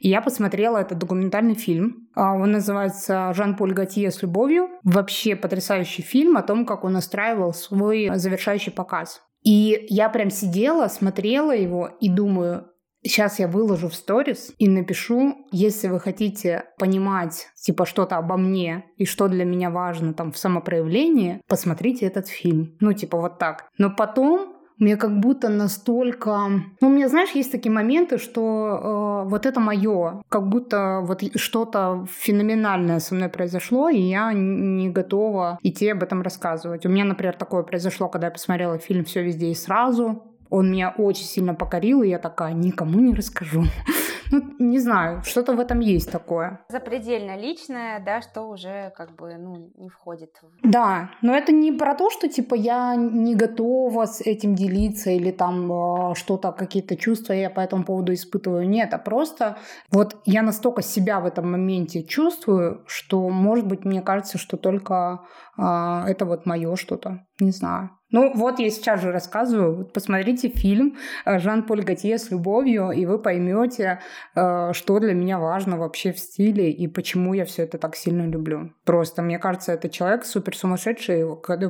И 0.00 0.08
я 0.08 0.20
посмотрела 0.20 0.78
этот 0.78 0.98
документальный 0.98 1.54
фильм. 1.54 2.08
А, 2.14 2.34
он 2.34 2.52
называется 2.52 3.32
«Жан-Поль 3.34 3.72
Готье 3.72 4.10
с 4.10 4.22
любовью». 4.22 4.68
Вообще 4.84 5.36
потрясающий 5.36 6.02
фильм 6.02 6.36
о 6.36 6.42
том, 6.42 6.66
как 6.66 6.84
он 6.84 6.92
настраивал 6.92 7.52
свой 7.52 8.10
завершающий 8.14 8.72
показ. 8.72 9.22
И 9.42 9.86
я 9.88 10.08
прям 10.08 10.30
сидела, 10.30 10.88
смотрела 10.88 11.54
его 11.54 11.90
и 12.00 12.08
думаю, 12.08 12.66
Сейчас 13.04 13.38
я 13.38 13.46
выложу 13.46 13.88
в 13.88 13.94
сторис 13.94 14.52
и 14.58 14.68
напишу, 14.68 15.46
если 15.52 15.86
вы 15.86 16.00
хотите 16.00 16.64
понимать, 16.78 17.46
типа, 17.54 17.86
что-то 17.86 18.16
обо 18.16 18.36
мне 18.36 18.86
и 18.96 19.04
что 19.04 19.28
для 19.28 19.44
меня 19.44 19.70
важно 19.70 20.14
там 20.14 20.32
в 20.32 20.38
самопроявлении, 20.38 21.40
посмотрите 21.46 22.06
этот 22.06 22.26
фильм. 22.26 22.76
Ну, 22.80 22.92
типа, 22.92 23.20
вот 23.20 23.38
так. 23.38 23.68
Но 23.78 23.90
потом 23.90 24.57
мне 24.78 24.96
как 24.96 25.20
будто 25.20 25.48
настолько... 25.48 26.50
Ну, 26.80 26.88
у 26.88 26.90
меня, 26.90 27.08
знаешь, 27.08 27.30
есть 27.30 27.52
такие 27.52 27.72
моменты, 27.72 28.18
что 28.18 29.24
э, 29.24 29.28
вот 29.28 29.46
это 29.46 29.60
мое, 29.60 30.22
как 30.28 30.48
будто 30.48 31.00
вот 31.02 31.22
что-то 31.36 32.06
феноменальное 32.10 33.00
со 33.00 33.14
мной 33.14 33.28
произошло, 33.28 33.88
и 33.88 34.00
я 34.00 34.32
не 34.32 34.88
готова 34.88 35.58
идти 35.62 35.88
об 35.88 36.02
этом 36.02 36.22
рассказывать. 36.22 36.86
У 36.86 36.88
меня, 36.88 37.04
например, 37.04 37.34
такое 37.36 37.62
произошло, 37.62 38.08
когда 38.08 38.28
я 38.28 38.30
посмотрела 38.30 38.78
фильм 38.78 39.04
«Все 39.04 39.22
везде 39.22 39.50
и 39.50 39.54
сразу», 39.54 40.22
он 40.50 40.70
меня 40.70 40.94
очень 40.96 41.24
сильно 41.24 41.54
покорил, 41.54 42.02
и 42.02 42.08
я 42.08 42.18
такая, 42.18 42.54
никому 42.54 43.00
не 43.00 43.14
расскажу. 43.14 43.64
Ну, 44.30 44.42
не 44.58 44.78
знаю, 44.78 45.22
что-то 45.24 45.54
в 45.54 45.60
этом 45.60 45.80
есть 45.80 46.10
такое. 46.10 46.60
Запредельно 46.68 47.36
личное, 47.36 48.00
да, 48.04 48.20
что 48.20 48.42
уже 48.42 48.92
как 48.96 49.14
бы, 49.16 49.36
ну, 49.38 49.72
не 49.76 49.88
входит. 49.88 50.30
Да, 50.62 51.10
но 51.22 51.34
это 51.34 51.52
не 51.52 51.72
про 51.72 51.94
то, 51.94 52.10
что, 52.10 52.28
типа, 52.28 52.54
я 52.54 52.94
не 52.96 53.34
готова 53.34 54.06
с 54.06 54.20
этим 54.20 54.54
делиться 54.54 55.10
или 55.10 55.30
там 55.30 55.72
э, 55.72 56.14
что-то, 56.14 56.52
какие-то 56.52 56.96
чувства 56.96 57.32
я 57.32 57.50
по 57.50 57.60
этому 57.60 57.84
поводу 57.84 58.12
испытываю. 58.12 58.68
Нет, 58.68 58.94
а 58.94 58.98
просто 58.98 59.56
вот 59.90 60.16
я 60.24 60.42
настолько 60.42 60.82
себя 60.82 61.20
в 61.20 61.26
этом 61.26 61.50
моменте 61.50 62.02
чувствую, 62.02 62.84
что, 62.86 63.28
может 63.28 63.66
быть, 63.66 63.84
мне 63.84 64.02
кажется, 64.02 64.38
что 64.38 64.56
только 64.56 65.20
э, 65.56 65.62
это 65.62 66.24
вот 66.24 66.46
мое 66.46 66.76
что-то. 66.76 67.27
Не 67.40 67.52
знаю. 67.52 67.90
Ну 68.10 68.32
вот 68.34 68.58
я 68.58 68.70
сейчас 68.70 69.02
же 69.02 69.12
рассказываю. 69.12 69.76
Вот 69.76 69.92
посмотрите 69.92 70.48
фильм 70.48 70.96
э, 71.26 71.38
Жан-Поль 71.38 71.82
Готье 71.82 72.18
с 72.18 72.30
любовью, 72.30 72.90
и 72.90 73.04
вы 73.04 73.18
поймете, 73.18 74.00
э, 74.34 74.72
что 74.72 74.98
для 74.98 75.12
меня 75.12 75.38
важно 75.38 75.76
вообще 75.76 76.12
в 76.12 76.18
стиле 76.18 76.70
и 76.70 76.88
почему 76.88 77.34
я 77.34 77.44
все 77.44 77.64
это 77.64 77.76
так 77.76 77.96
сильно 77.96 78.26
люблю. 78.26 78.72
Просто 78.84 79.20
мне 79.20 79.38
кажется, 79.38 79.72
это 79.72 79.90
человек 79.90 80.24
супер 80.24 80.56
сумасшедший, 80.56 81.24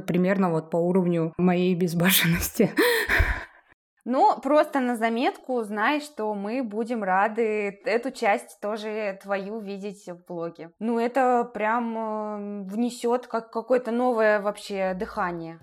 примерно 0.07 0.51
вот 0.51 0.71
по 0.71 0.77
уровню 0.77 1.33
моей 1.39 1.75
безбашенности. 1.75 2.71
Ну, 4.11 4.41
просто 4.41 4.81
на 4.81 4.97
заметку 4.97 5.63
знай, 5.65 6.01
что 6.01 6.33
мы 6.33 6.63
будем 6.63 7.05
рады 7.05 7.79
эту 7.85 8.11
часть 8.11 8.59
тоже 8.59 9.19
твою 9.23 9.61
видеть 9.61 10.09
в 10.09 10.25
блоге. 10.27 10.71
Ну, 10.79 10.99
это 10.99 11.45
прям 11.45 11.99
э, 11.99 12.63
внесет 12.65 13.27
как 13.27 13.51
какое-то 13.51 13.91
новое 13.91 14.41
вообще 14.41 14.95
дыхание. 14.95 15.61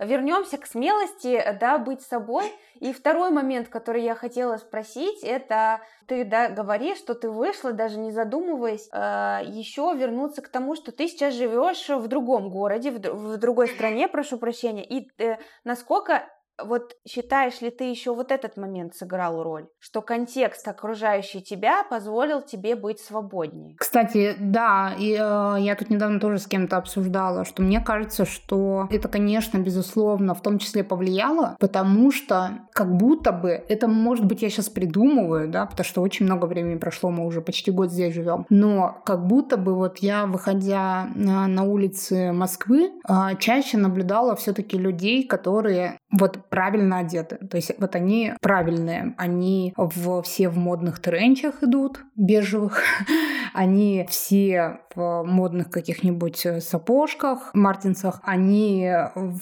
Вернемся 0.00 0.58
к 0.58 0.66
смелости, 0.66 1.56
да, 1.60 1.78
быть 1.78 2.02
собой. 2.02 2.52
И 2.80 2.92
второй 2.92 3.30
момент, 3.30 3.68
который 3.68 4.02
я 4.02 4.16
хотела 4.16 4.56
спросить, 4.56 5.22
это 5.22 5.80
ты 6.06 6.24
да, 6.24 6.48
говоришь, 6.48 6.98
что 6.98 7.14
ты 7.14 7.30
вышла, 7.30 7.72
даже 7.72 7.98
не 7.98 8.10
задумываясь, 8.10 8.88
э, 8.92 9.42
еще 9.46 9.94
вернуться 9.96 10.42
к 10.42 10.48
тому, 10.48 10.74
что 10.74 10.90
ты 10.90 11.06
сейчас 11.06 11.34
живешь 11.34 11.88
в 11.88 12.08
другом 12.08 12.50
городе, 12.50 12.90
в, 12.90 12.98
в 12.98 13.36
другой 13.36 13.68
стране, 13.68 14.08
прошу 14.08 14.36
прощения, 14.36 14.84
и 14.84 15.08
э, 15.22 15.36
насколько 15.62 16.28
Вот 16.62 16.96
считаешь 17.06 17.60
ли 17.60 17.70
ты 17.70 17.84
еще 17.84 18.14
вот 18.14 18.30
этот 18.30 18.56
момент 18.56 18.94
сыграл 18.94 19.42
роль, 19.42 19.66
что 19.80 20.02
контекст 20.02 20.66
окружающий 20.68 21.42
тебя 21.42 21.84
позволил 21.88 22.42
тебе 22.42 22.76
быть 22.76 23.00
свободнее? 23.00 23.74
Кстати, 23.76 24.36
да, 24.38 24.94
и 24.96 25.12
э, 25.12 25.56
я 25.60 25.74
тут 25.76 25.90
недавно 25.90 26.20
тоже 26.20 26.38
с 26.38 26.46
кем-то 26.46 26.76
обсуждала, 26.76 27.44
что 27.44 27.62
мне 27.62 27.80
кажется, 27.80 28.24
что 28.24 28.86
это, 28.90 29.08
конечно, 29.08 29.58
безусловно, 29.58 30.34
в 30.34 30.42
том 30.42 30.58
числе 30.58 30.84
повлияло, 30.84 31.56
потому 31.58 32.12
что 32.12 32.50
как 32.72 32.94
будто 32.96 33.32
бы 33.32 33.50
это, 33.68 33.88
может 33.88 34.24
быть, 34.24 34.42
я 34.42 34.50
сейчас 34.50 34.68
придумываю, 34.68 35.48
да, 35.48 35.66
потому 35.66 35.84
что 35.84 36.02
очень 36.02 36.26
много 36.26 36.46
времени 36.46 36.78
прошло, 36.78 37.10
мы 37.10 37.26
уже 37.26 37.40
почти 37.40 37.72
год 37.72 37.90
здесь 37.90 38.14
живем, 38.14 38.46
но 38.48 39.02
как 39.04 39.26
будто 39.26 39.56
бы 39.56 39.74
вот 39.74 39.98
я, 39.98 40.26
выходя 40.26 41.08
на, 41.14 41.64
улицы 41.64 42.32
Москвы, 42.32 42.92
э, 43.08 43.36
чаще 43.38 43.76
наблюдала 43.78 44.36
все-таки 44.36 44.78
людей, 44.78 45.26
которые 45.26 45.98
вот 46.12 46.38
правильно 46.54 46.98
одеты. 46.98 47.36
То 47.50 47.56
есть 47.56 47.72
вот 47.80 47.96
они 47.96 48.34
правильные. 48.40 49.16
Они 49.18 49.74
в, 49.76 50.22
все 50.22 50.48
в 50.48 50.56
модных 50.56 51.00
тренчах 51.00 51.64
идут, 51.64 52.04
бежевых. 52.14 52.80
они 53.54 54.06
все 54.08 54.78
в 54.94 55.24
модных 55.24 55.70
каких-нибудь 55.70 56.46
э, 56.46 56.60
сапожках, 56.60 57.50
мартинсах. 57.54 58.20
Они 58.22 58.88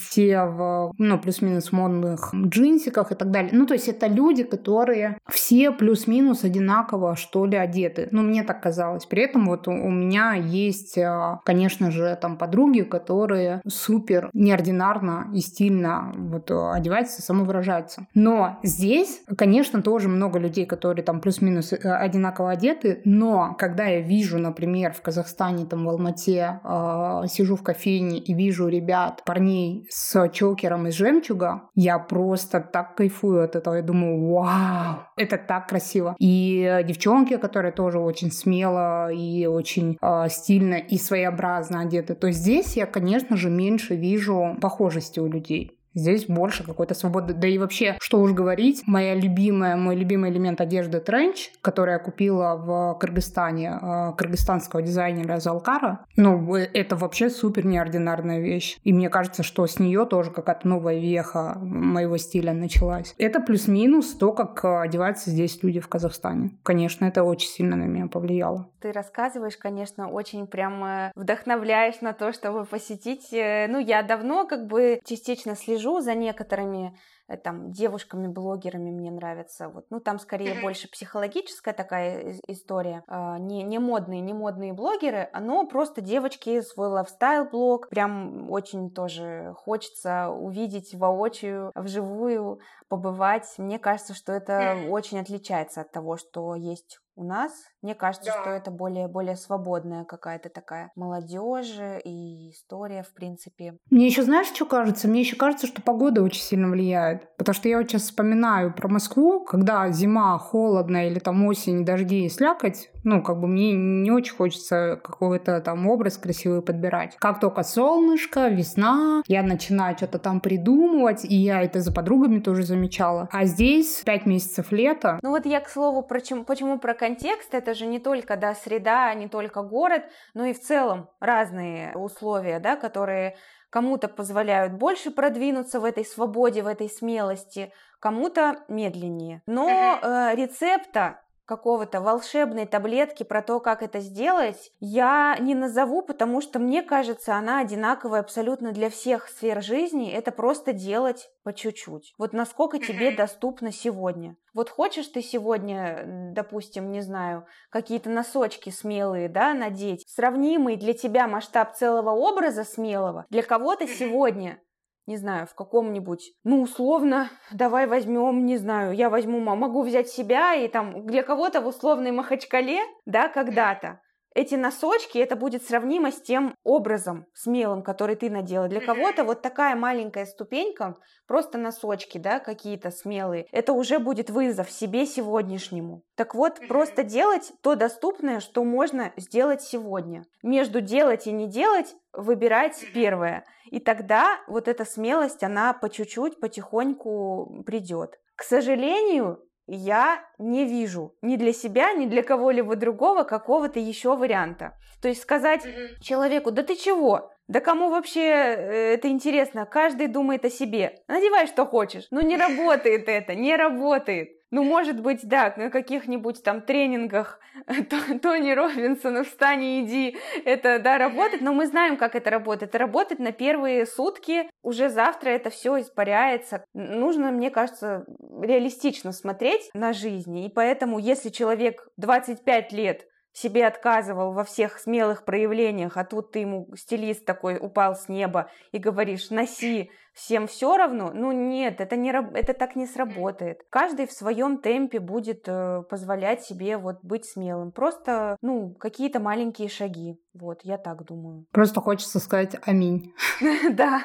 все 0.01 0.45
в, 0.45 0.93
ну, 0.97 1.19
плюс-минус 1.19 1.71
модных 1.73 2.33
джинсиках 2.35 3.13
и 3.13 3.15
так 3.15 3.31
далее. 3.31 3.51
Ну, 3.53 3.67
то 3.67 3.75
есть 3.75 3.89
это 3.89 4.07
люди, 4.07 4.43
которые 4.45 5.19
все 5.29 5.71
плюс-минус 5.71 6.45
одинаково, 6.45 7.17
что 7.17 7.45
ли, 7.45 7.59
одеты. 7.59 8.09
Ну, 8.11 8.23
мне 8.23 8.43
так 8.43 8.63
казалось. 8.63 9.05
При 9.05 9.23
этом 9.23 9.47
вот 9.47 9.69
у, 9.69 9.73
меня 9.73 10.33
есть, 10.33 10.97
э, 10.97 11.39
конечно 11.45 11.91
же, 11.91 12.17
там 12.21 12.39
подруги, 12.39 12.81
которые 12.81 13.61
супер 13.67 14.31
неординарно 14.33 15.29
и 15.35 15.41
стильно 15.41 16.13
вот 16.17 16.51
э, 16.51 16.73
одевается, 17.03 17.22
самовыражается. 17.22 18.07
Но 18.14 18.59
здесь, 18.62 19.22
конечно, 19.36 19.82
тоже 19.82 20.09
много 20.09 20.38
людей, 20.38 20.66
которые 20.66 21.05
там 21.05 21.20
плюс-минус 21.20 21.72
э, 21.72 21.76
одинаково 21.76 22.50
одеты, 22.50 23.00
но 23.05 23.55
когда 23.59 23.84
я 23.84 24.00
вижу, 24.00 24.38
например, 24.38 24.92
в 24.92 25.03
Казахстане, 25.03 25.66
там 25.66 25.84
в 25.84 25.88
Алмате, 25.88 26.61
э, 26.64 27.22
сижу 27.28 27.57
в 27.57 27.62
кофейне 27.62 28.18
и 28.18 28.34
вижу 28.34 28.68
ребят, 28.68 29.22
парней 29.24 29.86
с 29.90 30.28
чокером 30.30 30.86
из 30.86 30.94
жемчуга, 30.94 31.62
я 31.74 31.98
просто 31.98 32.61
так 32.61 32.94
кайфую 32.96 33.44
от 33.44 33.57
этого. 33.57 33.74
Я 33.74 33.82
думаю, 33.82 34.32
вау, 34.32 35.00
это 35.16 35.38
так 35.38 35.68
красиво. 35.68 36.14
И 36.18 36.82
девчонки, 36.84 37.36
которые 37.36 37.72
тоже 37.72 37.98
очень 37.98 38.30
смело 38.30 39.11
и 39.12 39.46
очень 39.46 39.98
э, 40.00 40.28
стильно 40.28 40.74
и 40.74 40.98
своеобразно 40.98 41.80
одеты, 41.80 42.14
то 42.14 42.30
здесь 42.30 42.76
я, 42.76 42.86
конечно 42.86 43.36
же, 43.36 43.50
меньше 43.50 43.96
вижу 43.96 44.57
похожести 44.61 45.20
у 45.20 45.26
людей. 45.26 45.78
Здесь 45.95 46.26
больше 46.26 46.64
какой-то 46.64 46.95
свободы. 46.95 47.34
Да 47.34 47.47
и 47.47 47.59
вообще, 47.59 47.97
что 48.01 48.20
уж 48.20 48.32
говорить, 48.32 48.82
моя 48.86 49.14
любимая, 49.14 49.76
мой 49.76 49.97
любимый 49.97 50.30
элемент 50.30 50.61
одежды 50.61 51.01
тренч, 51.01 51.51
который 51.61 51.93
я 51.93 51.99
купила 51.99 52.57
в 52.57 52.99
Кыргызстане, 52.99 53.78
э, 53.80 54.12
кыргызстанского 54.16 54.82
дизайнера 54.82 55.38
Залкара, 55.38 56.05
ну, 56.16 56.55
это 56.55 56.97
вообще 56.97 57.30
супер 57.30 57.66
неординарная 57.66 58.40
вещь. 58.40 58.78
И 58.84 58.93
мне 58.93 59.11
кажется, 59.11 59.43
что 59.43 59.66
с 59.66 59.78
нее 59.78 60.07
тоже 60.07 60.30
какая-то 60.30 60.66
новая 60.66 60.99
веха 60.99 61.59
моего 61.61 62.16
стиля 62.16 62.53
началась. 62.53 63.14
Это 63.18 63.40
плюс-минус 63.40 64.14
то, 64.14 64.32
как 64.32 64.64
одеваются 64.64 65.30
здесь 65.30 65.62
люди 65.62 65.80
в 65.80 65.88
Казахстане. 65.88 66.51
Конечно, 66.62 67.05
это 67.05 67.24
очень 67.24 67.49
сильно 67.49 67.76
на 67.76 67.84
меня 67.84 68.07
повлияло. 68.07 68.68
Ты 68.80 68.93
рассказываешь, 68.93 69.57
конечно, 69.57 70.09
очень 70.09 70.47
прям 70.47 71.11
вдохновляешь 71.14 72.01
на 72.01 72.12
то, 72.12 72.32
чтобы 72.32 72.64
посетить. 72.64 73.32
Э, 73.32 73.66
ну, 73.68 73.78
я 73.78 74.03
давно 74.03 74.47
как 74.47 74.66
бы 74.66 75.01
частично 75.05 75.55
слежу 75.57 75.82
слежу 75.83 76.01
за 76.01 76.14
некоторыми 76.14 76.97
э, 77.28 77.37
там 77.37 77.72
девушками-блогерами 77.72 78.91
мне 78.91 79.11
нравится. 79.11 79.68
Вот, 79.68 79.87
ну, 79.91 80.01
там 80.01 80.18
скорее 80.18 80.61
больше 80.62 80.89
психологическая 80.89 81.74
такая 81.74 82.37
история. 82.49 83.03
А, 83.09 83.39
не, 83.39 83.62
не 83.62 83.78
модные, 83.78 84.20
не 84.20 84.33
модные 84.33 84.72
блогеры, 84.72 85.28
но 85.41 85.66
просто 85.66 86.01
девочки, 86.01 86.61
свой 86.61 86.89
лайфстайл-блог. 86.89 87.89
Прям 87.89 88.51
очень 88.51 88.91
тоже 88.91 89.55
хочется 89.57 90.28
увидеть 90.28 90.95
воочию, 90.95 91.72
вживую, 91.74 92.61
побывать. 92.89 93.47
Мне 93.59 93.78
кажется, 93.78 94.14
что 94.14 94.33
это 94.33 94.76
очень 94.89 95.18
отличается 95.18 95.80
от 95.80 95.93
того, 95.93 96.16
что 96.16 96.55
есть 96.55 96.99
у 97.15 97.25
нас, 97.25 97.53
мне 97.83 97.95
кажется, 97.95 98.33
да. 98.35 98.41
что 98.41 98.51
это 98.51 98.71
более, 98.71 99.09
более 99.09 99.37
свободная 99.37 100.05
какая-то 100.05 100.49
такая 100.49 100.91
молодежь 100.95 101.77
и 102.05 102.51
история, 102.51 103.03
в 103.03 103.13
принципе. 103.15 103.77
Мне 103.91 104.07
еще 104.07 104.23
знаешь, 104.23 104.47
что 104.49 104.67
кажется? 104.67 105.09
Мне 105.09 105.21
еще 105.21 105.37
кажется, 105.37 105.67
что 105.67 105.83
погода 105.83 106.23
очень 106.23 106.43
сильно 106.43 106.69
влияет. 106.69 107.37
Потому 107.37 107.55
что 107.55 107.69
я 107.69 107.79
вот 107.79 107.89
сейчас 107.89 108.03
вспоминаю 108.03 108.75
про 108.75 108.89
Москву, 108.89 109.45
когда 109.45 109.91
зима, 109.91 110.39
холодно 110.39 111.07
или 111.07 111.19
там 111.19 111.45
осень, 111.47 111.85
дожди 111.85 112.27
и 112.27 112.29
слякоть, 112.29 112.91
ну, 113.05 113.22
как 113.22 113.40
бы 113.40 113.46
мне 113.48 113.72
не 113.72 114.11
очень 114.11 114.34
хочется 114.34 115.00
какой-то 115.03 115.61
там 115.61 115.86
образ 115.88 116.18
красивый 116.18 116.62
подбирать. 116.62 117.16
Как 117.18 117.40
только 117.40 117.62
солнышко, 117.62 118.48
весна, 118.48 119.22
я 119.26 119.42
начинаю 119.42 119.96
что-то 119.96 120.18
там 120.18 120.40
придумывать, 120.40 121.24
и 121.24 121.34
я 121.34 121.62
это 121.62 121.80
за 121.80 121.92
подругами 121.92 122.40
тоже 122.40 122.62
замечала. 122.62 123.28
А 123.32 123.44
здесь 123.44 124.03
пять 124.05 124.26
месяцев 124.26 124.72
лета. 124.72 125.18
Ну 125.22 125.30
вот 125.30 125.46
я, 125.46 125.61
к 125.61 125.68
слову, 125.68 126.03
почему, 126.03 126.44
почему 126.44 126.78
про 126.78 126.94
контекст, 126.94 127.55
это 127.55 127.74
же 127.74 127.86
не 127.86 127.98
только, 127.98 128.36
да, 128.36 128.55
среда, 128.55 129.12
не 129.14 129.28
только 129.28 129.62
город, 129.62 130.03
но 130.34 130.44
и 130.44 130.53
в 130.53 130.61
целом 130.61 131.09
разные 131.20 131.96
условия, 131.96 132.61
да, 132.61 132.76
которые 132.76 133.36
кому-то 133.70 134.09
позволяют 134.09 134.74
больше 134.74 135.11
продвинуться 135.11 135.80
в 135.80 135.84
этой 135.84 136.05
свободе, 136.05 136.62
в 136.62 136.66
этой 136.66 136.90
смелости, 136.90 137.72
кому-то 138.00 138.59
медленнее. 138.68 139.42
Но 139.46 139.98
э, 140.03 140.34
рецепта 140.34 141.20
какого-то 141.53 142.00
волшебной 142.00 142.64
таблетки 142.64 143.24
про 143.24 143.42
то, 143.42 143.61
как 143.61 143.82
это 143.82 144.00
сделать, 144.00 144.72
я 144.80 145.36
не 145.38 145.55
назову, 145.55 146.00
потому 146.00 146.40
что 146.40 146.59
мне 146.59 146.82
кажется, 146.82 147.36
она 147.36 147.61
одинаковая 147.61 148.20
абсолютно 148.20 148.72
для 148.72 148.88
всех 148.88 149.28
сфер 149.28 149.62
жизни. 149.62 150.11
Это 150.11 150.32
просто 150.32 150.72
делать 150.72 151.28
по 151.42 151.53
чуть-чуть. 151.53 152.14
Вот 152.16 152.32
насколько 152.32 152.78
тебе 152.78 153.11
доступно 153.11 153.70
сегодня. 153.70 154.36
Вот 154.55 154.70
хочешь 154.70 155.09
ты 155.09 155.20
сегодня, 155.20 156.32
допустим, 156.32 156.90
не 156.90 157.03
знаю, 157.03 157.44
какие-то 157.68 158.09
носочки 158.09 158.70
смелые, 158.70 159.28
да, 159.28 159.53
надеть, 159.53 160.05
сравнимый 160.09 160.76
для 160.76 160.94
тебя 160.94 161.28
масштаб 161.28 161.74
целого 161.74 162.12
образа 162.12 162.64
смелого, 162.64 163.26
для 163.28 163.42
кого-то 163.42 163.86
сегодня 163.86 164.59
не 165.07 165.16
знаю, 165.16 165.46
в 165.46 165.55
каком-нибудь, 165.55 166.32
ну, 166.44 166.62
условно, 166.62 167.30
давай 167.50 167.86
возьмем, 167.86 168.46
не 168.46 168.57
знаю, 168.57 168.92
я 168.92 169.11
возьму, 169.11 169.40
могу 169.40 169.82
взять 169.82 170.09
себя 170.09 170.55
и 170.55 170.68
там 170.68 171.07
для 171.07 171.22
кого-то 171.22 171.61
в 171.61 171.66
условной 171.66 172.12
Махачкале, 172.12 172.80
да, 173.07 173.28
когда-то, 173.28 174.00
эти 174.35 174.55
носочки, 174.55 175.18
это 175.18 175.37
будет 175.37 175.64
сравнимо 175.64 176.11
с 176.11 176.20
тем 176.20 176.55
образом 176.64 177.26
смелым, 177.35 177.83
который 177.83 178.16
ты 178.16 178.30
надела. 178.30 178.68
Для 178.68 178.80
кого-то 178.80 179.24
вот 179.24 179.43
такая 179.43 179.76
маленькая 179.76 180.26
ступенька, 180.26 180.97
просто 181.26 181.59
носочки, 181.59 182.18
да, 182.18 182.39
какие-то 182.39 182.91
смелые, 182.91 183.47
это 183.53 183.72
уже 183.72 183.99
будет 183.99 184.30
вызов 184.30 184.70
себе 184.70 185.07
сегодняшнему. 185.07 186.03
Так 186.14 186.35
вот, 186.35 186.61
просто 186.68 187.03
делать 187.03 187.53
то 187.62 187.74
доступное, 187.74 188.41
что 188.41 188.64
можно 188.64 189.12
сделать 189.16 189.62
сегодня. 189.62 190.24
Между 190.43 190.80
делать 190.80 191.26
и 191.26 191.33
не 191.33 191.47
делать 191.47 191.95
выбирать 192.12 192.85
первое. 192.95 193.45
И 193.70 193.80
тогда 193.80 194.39
вот 194.49 194.68
эта 194.68 194.85
смелость, 194.85 195.43
она 195.43 195.72
по 195.72 195.89
чуть-чуть, 195.89 196.41
потихоньку 196.41 197.62
придет. 197.64 198.18
К 198.37 198.45
сожалению, 198.45 199.41
я 199.67 200.25
не 200.39 200.65
вижу 200.65 201.15
ни 201.23 201.37
для 201.37 201.53
себя, 201.53 201.93
ни 201.93 202.07
для 202.07 202.23
кого-либо 202.23 202.77
другого 202.77 203.23
какого-то 203.23 203.79
еще 203.79 204.17
варианта. 204.17 204.77
То 205.01 205.09
есть 205.09 205.23
сказать 205.23 205.65
mm-hmm. 205.65 206.01
человеку, 206.01 206.51
да 206.51 206.63
ты 206.63 206.77
чего? 206.77 207.33
Да 207.49 207.61
кому 207.61 207.91
вообще 207.91 208.21
э, 208.21 208.95
это 208.95 209.09
интересно? 209.09 209.67
Каждый 209.67 210.07
думает 210.07 210.45
о 210.45 210.51
себе. 210.51 211.03
Надевай, 211.09 211.47
что 211.47 211.67
хочешь. 211.67 212.07
Ну 212.11 212.21
не 212.21 212.37
работает 212.37 213.09
это, 213.09 213.35
не 213.35 213.57
работает. 213.57 214.31
Ну, 214.53 214.64
может 214.64 215.00
быть, 215.00 215.26
да, 215.26 215.55
на 215.57 215.70
каких-нибудь 215.70 216.42
там 216.42 216.61
тренингах 216.61 217.40
Тони 218.22 218.53
Робинсона 218.53 219.24
«Встань 219.24 219.64
и 219.64 219.80
иди» 219.82 220.18
это, 220.44 220.78
да, 220.78 220.98
работает, 220.98 221.40
но 221.40 221.55
мы 221.55 221.66
знаем, 221.66 221.96
как 221.96 222.14
это 222.14 222.28
работает. 222.28 222.74
Работает 222.74 223.18
на 223.18 223.32
первые 223.32 223.86
сутки, 223.86 224.50
уже 224.62 224.90
завтра 224.90 225.30
это 225.30 225.48
все 225.48 225.80
испаряется. 225.80 226.66
Нужно, 226.74 227.30
мне 227.30 227.50
кажется, 227.50 228.05
реалистично 228.42 229.12
смотреть 229.12 229.70
на 229.72 229.94
жизнь, 229.94 230.38
и 230.38 230.50
поэтому, 230.50 230.98
если 230.98 231.30
человек 231.30 231.88
25 231.96 232.72
лет 232.72 233.07
себе 233.32 233.66
отказывал 233.66 234.34
во 234.34 234.44
всех 234.44 234.78
смелых 234.78 235.24
проявлениях, 235.24 235.96
а 235.96 236.05
тут 236.05 236.32
ты 236.32 236.40
ему, 236.40 236.68
стилист 236.76 237.24
такой, 237.24 237.57
упал 237.59 237.96
с 237.96 238.09
неба 238.09 238.50
и 238.70 238.78
говоришь, 238.78 239.30
носи 239.30 239.90
всем 240.15 240.47
все 240.47 240.77
равно, 240.77 241.11
ну 241.15 241.33
нет, 241.33 241.81
это, 241.81 241.97
не, 241.97 242.11
это 242.11 242.55
так 242.55 242.77
не 242.77 242.87
сработает. 242.87 243.63
Каждый 243.71 244.07
в 244.07 244.13
своем 244.13 244.59
темпе 244.59 245.01
будет 245.01 245.45
э, 245.47 245.83
позволять 245.89 246.43
себе 246.43 246.77
вот 246.77 246.99
быть 247.03 247.25
смелым. 247.25 247.73
Просто, 247.73 248.37
ну, 248.43 248.75
какие-то 248.79 249.21
маленькие 249.21 249.69
шаги. 249.69 250.19
Вот, 250.35 250.61
я 250.63 250.79
так 250.79 251.05
думаю. 251.05 251.47
Просто 251.51 251.81
хочется 251.81 252.19
сказать 252.19 252.57
аминь. 252.65 253.13
Да. 253.73 254.03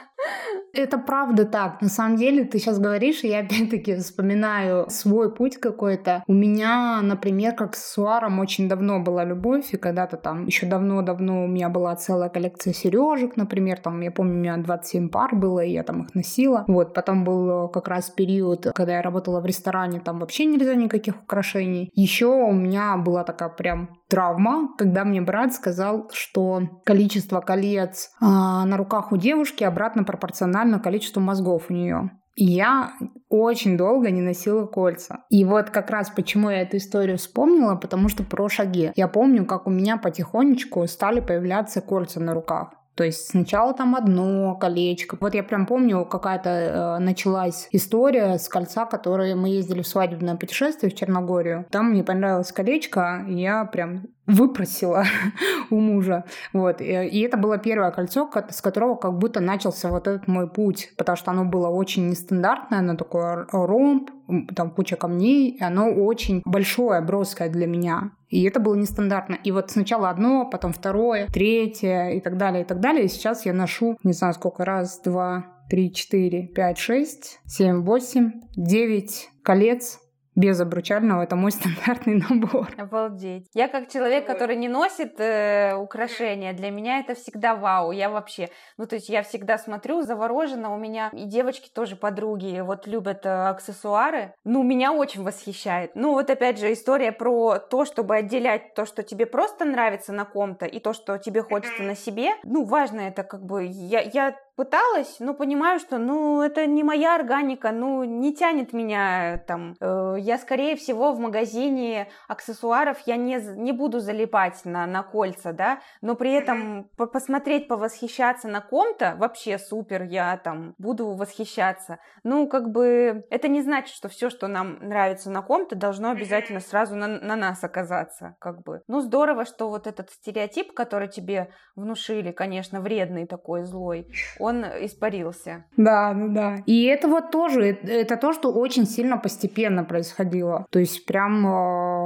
Это 0.73 0.97
правда 0.99 1.45
так. 1.45 1.81
На 1.81 1.89
самом 1.89 2.17
деле, 2.17 2.43
ты 2.43 2.59
сейчас 2.59 2.77
говоришь, 2.77 3.23
и 3.23 3.29
я 3.29 3.39
опять-таки 3.39 3.95
вспоминаю 3.95 4.89
свой 4.89 5.33
путь 5.33 5.57
какой-то. 5.57 6.23
У 6.27 6.33
меня, 6.33 7.01
например, 7.01 7.55
к 7.55 7.61
аксессуарам 7.61 8.39
очень 8.39 8.69
давно 8.69 8.99
была 8.99 9.23
любовь, 9.23 9.73
и 9.73 9.77
когда-то 9.77 10.17
там 10.17 10.45
еще 10.45 10.67
давно-давно 10.67 11.45
у 11.45 11.47
меня 11.47 11.69
была 11.69 11.95
целая 11.95 12.29
коллекция 12.29 12.73
сережек, 12.73 13.37
например, 13.37 13.79
там, 13.79 14.01
я 14.01 14.11
помню, 14.11 14.33
у 14.33 14.37
меня 14.37 14.57
27 14.57 15.09
пар 15.09 15.35
было, 15.35 15.61
и 15.61 15.71
я 15.71 15.83
там 15.83 15.96
их 16.03 16.15
носила. 16.15 16.65
Вот, 16.67 16.93
потом 16.93 17.23
был 17.23 17.69
как 17.69 17.87
раз 17.87 18.09
период, 18.09 18.67
когда 18.75 18.93
я 18.93 19.01
работала 19.01 19.41
в 19.41 19.45
ресторане, 19.45 19.99
там 19.99 20.19
вообще 20.19 20.45
нельзя 20.45 20.75
никаких 20.75 21.21
украшений. 21.23 21.89
Еще 21.93 22.27
у 22.27 22.51
меня 22.51 22.97
была 22.97 23.23
такая 23.23 23.49
прям 23.49 23.89
травма, 24.09 24.69
когда 24.77 25.03
мне 25.03 25.21
брат 25.21 25.53
сказал, 25.53 26.09
что 26.13 26.61
количество 26.85 27.41
колец 27.41 28.09
э, 28.21 28.25
на 28.25 28.77
руках 28.77 29.11
у 29.11 29.17
девушки 29.17 29.63
обратно 29.63 30.03
пропорционально 30.03 30.79
количеству 30.79 31.21
мозгов 31.21 31.65
у 31.69 31.73
нее. 31.73 32.11
Я 32.39 32.91
очень 33.29 33.77
долго 33.77 34.11
не 34.11 34.21
носила 34.21 34.67
кольца. 34.67 35.25
И 35.29 35.43
вот 35.43 35.71
как 35.71 35.89
раз 35.89 36.11
почему 36.11 36.51
я 36.51 36.61
эту 36.61 36.77
историю 36.77 37.17
вспомнила, 37.17 37.75
потому 37.75 38.09
что 38.09 38.23
про 38.23 38.47
шаги. 38.47 38.91
Я 38.95 39.07
помню, 39.07 39.45
как 39.45 39.65
у 39.65 39.71
меня 39.71 39.97
потихонечку 39.97 40.85
стали 40.87 41.19
появляться 41.19 41.81
кольца 41.81 42.19
на 42.19 42.35
руках. 42.35 42.73
То 42.97 43.03
есть 43.03 43.29
сначала 43.29 43.73
там 43.75 43.95
одно 43.95 44.55
колечко. 44.55 45.17
Вот 45.21 45.35
я 45.35 45.43
прям 45.43 45.67
помню, 45.67 46.03
какая-то 46.03 46.49
э, 46.49 46.97
началась 46.97 47.67
история 47.71 48.39
с 48.39 48.49
кольца, 48.49 48.85
которое 48.85 49.35
мы 49.35 49.49
ездили 49.49 49.83
в 49.83 49.87
свадебное 49.87 50.35
путешествие 50.35 50.91
в 50.91 50.95
Черногорию. 50.95 51.67
Там 51.69 51.91
мне 51.91 52.03
понравилось 52.03 52.51
колечко, 52.51 53.23
и 53.29 53.35
я 53.35 53.65
прям 53.65 54.07
выпросила 54.27 55.05
у 55.69 55.79
мужа. 55.79 56.25
Вот. 56.53 56.81
И 56.81 57.21
это 57.21 57.37
было 57.37 57.57
первое 57.57 57.91
кольцо, 57.91 58.29
с 58.49 58.61
которого 58.61 58.95
как 58.95 59.17
будто 59.17 59.39
начался 59.39 59.89
вот 59.89 60.07
этот 60.07 60.27
мой 60.27 60.49
путь, 60.49 60.91
потому 60.97 61.15
что 61.15 61.31
оно 61.31 61.45
было 61.45 61.69
очень 61.69 62.09
нестандартное, 62.09 62.79
оно 62.79 62.95
такое 62.95 63.47
ромб, 63.51 64.11
там 64.55 64.71
куча 64.71 64.97
камней, 64.97 65.51
и 65.51 65.63
оно 65.63 65.89
очень 65.89 66.41
большое, 66.45 67.01
броское 67.01 67.49
для 67.49 67.65
меня. 67.65 68.11
И 68.29 68.43
это 68.43 68.59
было 68.59 68.75
нестандартно. 68.75 69.37
И 69.43 69.51
вот 69.51 69.71
сначала 69.71 70.09
одно, 70.09 70.45
потом 70.49 70.73
второе, 70.73 71.27
третье 71.27 72.09
и 72.09 72.19
так 72.19 72.37
далее, 72.37 72.63
и 72.63 72.65
так 72.65 72.81
далее. 72.81 73.05
И 73.05 73.07
сейчас 73.07 73.45
я 73.45 73.53
ношу, 73.53 73.97
не 74.03 74.11
знаю 74.11 74.33
сколько, 74.33 74.65
раз, 74.65 74.99
два, 75.01 75.45
три, 75.69 75.93
четыре, 75.93 76.47
пять, 76.47 76.77
шесть, 76.77 77.39
семь, 77.45 77.83
восемь, 77.83 78.41
девять 78.55 79.29
колец 79.43 79.99
без 80.37 80.61
обручального. 80.61 81.23
Это 81.23 81.35
мой 81.35 81.51
стандартный 81.57 82.23
набор. 82.29 82.69
Обалдеть. 82.77 83.47
Я 83.53 83.67
как 83.67 83.89
человек, 83.89 84.25
который 84.25 84.55
не 84.55 84.69
носит 84.69 85.19
э, 85.19 85.75
украшения, 85.75 86.53
для 86.53 86.69
меня 86.69 86.99
это 86.99 87.15
всегда 87.15 87.55
вау. 87.55 87.91
Я 87.91 88.09
вообще, 88.09 88.49
ну 88.77 88.85
то 88.85 88.95
есть 88.95 89.09
я 89.09 89.23
всегда 89.23 89.57
смотрю 89.57 90.03
завороженно. 90.03 90.73
У 90.73 90.77
меня 90.77 91.09
и 91.11 91.25
девочки 91.25 91.69
тоже 91.69 91.95
подруги 91.95 92.61
вот 92.61 92.87
любят 92.87 93.25
э, 93.25 93.29
аксессуары. 93.29 94.33
Ну 94.45 94.63
меня 94.63 94.93
очень 94.93 95.23
восхищает. 95.23 95.91
Ну 95.95 96.13
вот 96.13 96.29
опять 96.29 96.59
же 96.59 96.71
история 96.71 97.11
про 97.11 97.57
то, 97.57 97.85
чтобы 97.85 98.15
отделять 98.15 98.75
то, 98.75 98.85
что 98.85 99.01
тебе 99.01 99.25
просто 99.25 99.65
нравится 99.65 100.13
на 100.13 100.25
ком-то, 100.25 100.65
и 100.67 100.79
то, 100.79 100.93
что 100.93 101.17
тебе 101.17 101.41
хочется 101.41 101.81
на 101.81 101.95
себе. 101.95 102.33
Ну 102.43 102.63
важно 102.63 103.01
это 103.01 103.23
как 103.23 103.43
бы. 103.43 103.65
Я, 103.65 104.01
я 104.01 104.35
пыталась, 104.57 105.17
но 105.19 105.35
понимаю, 105.35 105.79
что, 105.79 105.99
ну, 105.99 106.41
это 106.41 106.65
не 106.65 106.83
моя 106.83 107.15
органика, 107.15 107.71
ну, 107.71 108.03
не 108.03 108.33
тянет 108.33 108.73
меня 108.73 109.37
там. 109.45 109.75
Э, 109.79 110.15
я, 110.17 110.39
скорее 110.39 110.75
всего, 110.75 111.13
в 111.13 111.19
магазине 111.19 112.09
аксессуаров 112.27 112.97
я 113.05 113.17
не, 113.17 113.35
не 113.55 113.71
буду 113.71 113.99
залипать 113.99 114.65
на, 114.65 114.87
на 114.87 115.03
кольца, 115.03 115.53
да, 115.53 115.79
но 116.01 116.15
при 116.15 116.33
этом 116.33 116.89
по 116.97 117.05
посмотреть, 117.05 117.67
повосхищаться 117.67 118.47
на 118.47 118.61
ком-то, 118.61 119.15
вообще 119.19 119.59
супер, 119.59 120.01
я 120.01 120.35
там 120.37 120.73
буду 120.79 121.11
восхищаться. 121.11 121.99
Ну, 122.23 122.47
как 122.47 122.71
бы, 122.71 123.25
это 123.29 123.47
не 123.47 123.61
значит, 123.61 123.95
что 123.95 124.09
все, 124.09 124.31
что 124.31 124.47
нам 124.47 124.79
нравится 124.79 125.29
на 125.29 125.43
ком-то, 125.43 125.75
должно 125.75 126.09
обязательно 126.09 126.61
сразу 126.61 126.95
на, 126.95 127.07
на 127.07 127.35
нас 127.35 127.63
оказаться, 127.63 128.35
как 128.39 128.63
бы. 128.63 128.81
Ну, 128.87 129.01
здорово, 129.01 129.45
что 129.45 129.69
вот 129.69 129.85
этот 129.85 130.09
стереотип, 130.09 130.73
который 130.73 131.09
тебе 131.09 131.51
внушили, 131.75 132.31
конечно, 132.31 132.81
вредный 132.81 133.27
такой, 133.27 133.63
злой, 133.63 134.07
он 134.39 134.46
испарился. 134.81 135.65
Да, 135.77 136.13
ну 136.13 136.33
да. 136.33 136.57
И 136.65 136.85
это 136.85 137.07
вот 137.07 137.31
тоже, 137.31 137.77
это 137.83 138.17
то, 138.17 138.33
что 138.33 138.51
очень 138.51 138.85
сильно 138.85 139.17
постепенно 139.17 139.83
происходило. 139.83 140.65
То 140.69 140.79
есть 140.79 141.05
прям, 141.05 141.45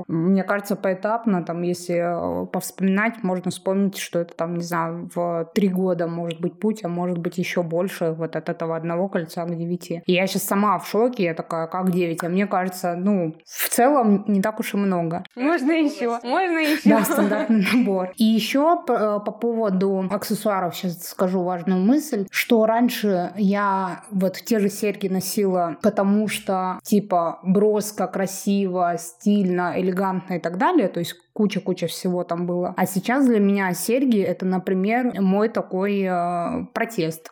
э, 0.08 0.12
мне 0.12 0.43
кажется, 0.43 0.76
поэтапно, 0.76 1.43
там, 1.43 1.62
если 1.62 1.95
э, 1.95 2.45
повспоминать, 2.47 3.24
можно 3.24 3.52
вспомнить, 3.52 3.97
что 3.97 4.20
это 4.20 4.34
там, 4.34 4.56
не 4.56 4.64
знаю, 4.64 5.10
в 5.14 5.49
три 5.54 5.68
года 5.70 6.08
может 6.08 6.39
быть 6.41 6.60
путь, 6.60 6.84
а 6.84 6.88
может 6.88 7.18
быть 7.18 7.38
еще 7.38 7.64
больше 7.64 8.12
вот 8.12 8.36
от 8.36 8.49
этого 8.49 8.76
одного 8.76 9.08
кольца 9.08 9.45
к 9.45 9.56
девяти. 9.56 10.02
И 10.06 10.14
я 10.14 10.28
сейчас 10.28 10.43
сама 10.43 10.78
в 10.80 10.88
шоке, 10.88 11.24
я 11.24 11.34
такая, 11.34 11.68
как 11.68 11.91
девять? 11.91 12.24
А 12.24 12.30
мне 12.30 12.47
кажется, 12.47 12.95
ну, 12.95 13.36
в 13.45 13.70
целом 13.70 14.26
не 14.28 14.41
так 14.41 14.60
уж 14.60 14.74
и 14.74 14.78
много. 14.78 15.24
Можно 15.36 15.72
еще, 15.72 16.20
можно 16.24 16.58
еще. 16.58 16.89
Да, 16.89 17.04
стандартный 17.04 17.66
набор. 17.74 18.12
И 18.18 18.24
еще 18.24 18.82
по, 18.86 19.20
по 19.20 19.32
поводу 19.32 20.06
аксессуаров 20.10 20.76
сейчас 20.76 21.04
скажу 21.04 21.43
важную 21.43 21.80
мысль 21.80 22.26
что 22.32 22.66
раньше 22.66 23.34
я 23.38 24.04
вот 24.10 24.36
те 24.38 24.60
же 24.60 24.70
серьги 24.70 25.08
носила, 25.08 25.78
потому 25.82 26.28
что 26.28 26.80
типа 26.84 27.39
броско, 27.43 28.08
красиво, 28.08 28.95
стильно, 28.97 29.76
элегантно 29.91 30.35
и 30.35 30.39
так 30.39 30.57
далее, 30.57 30.87
то 30.87 30.99
есть 30.99 31.15
куча-куча 31.33 31.87
всего 31.87 32.23
там 32.23 32.45
было. 32.45 32.73
А 32.77 32.85
сейчас 32.85 33.25
для 33.27 33.39
меня 33.39 33.73
серьги 33.73 34.19
это, 34.19 34.45
например, 34.45 35.21
мой 35.21 35.49
такой 35.49 36.01
э, 36.01 36.65
протест 36.73 37.31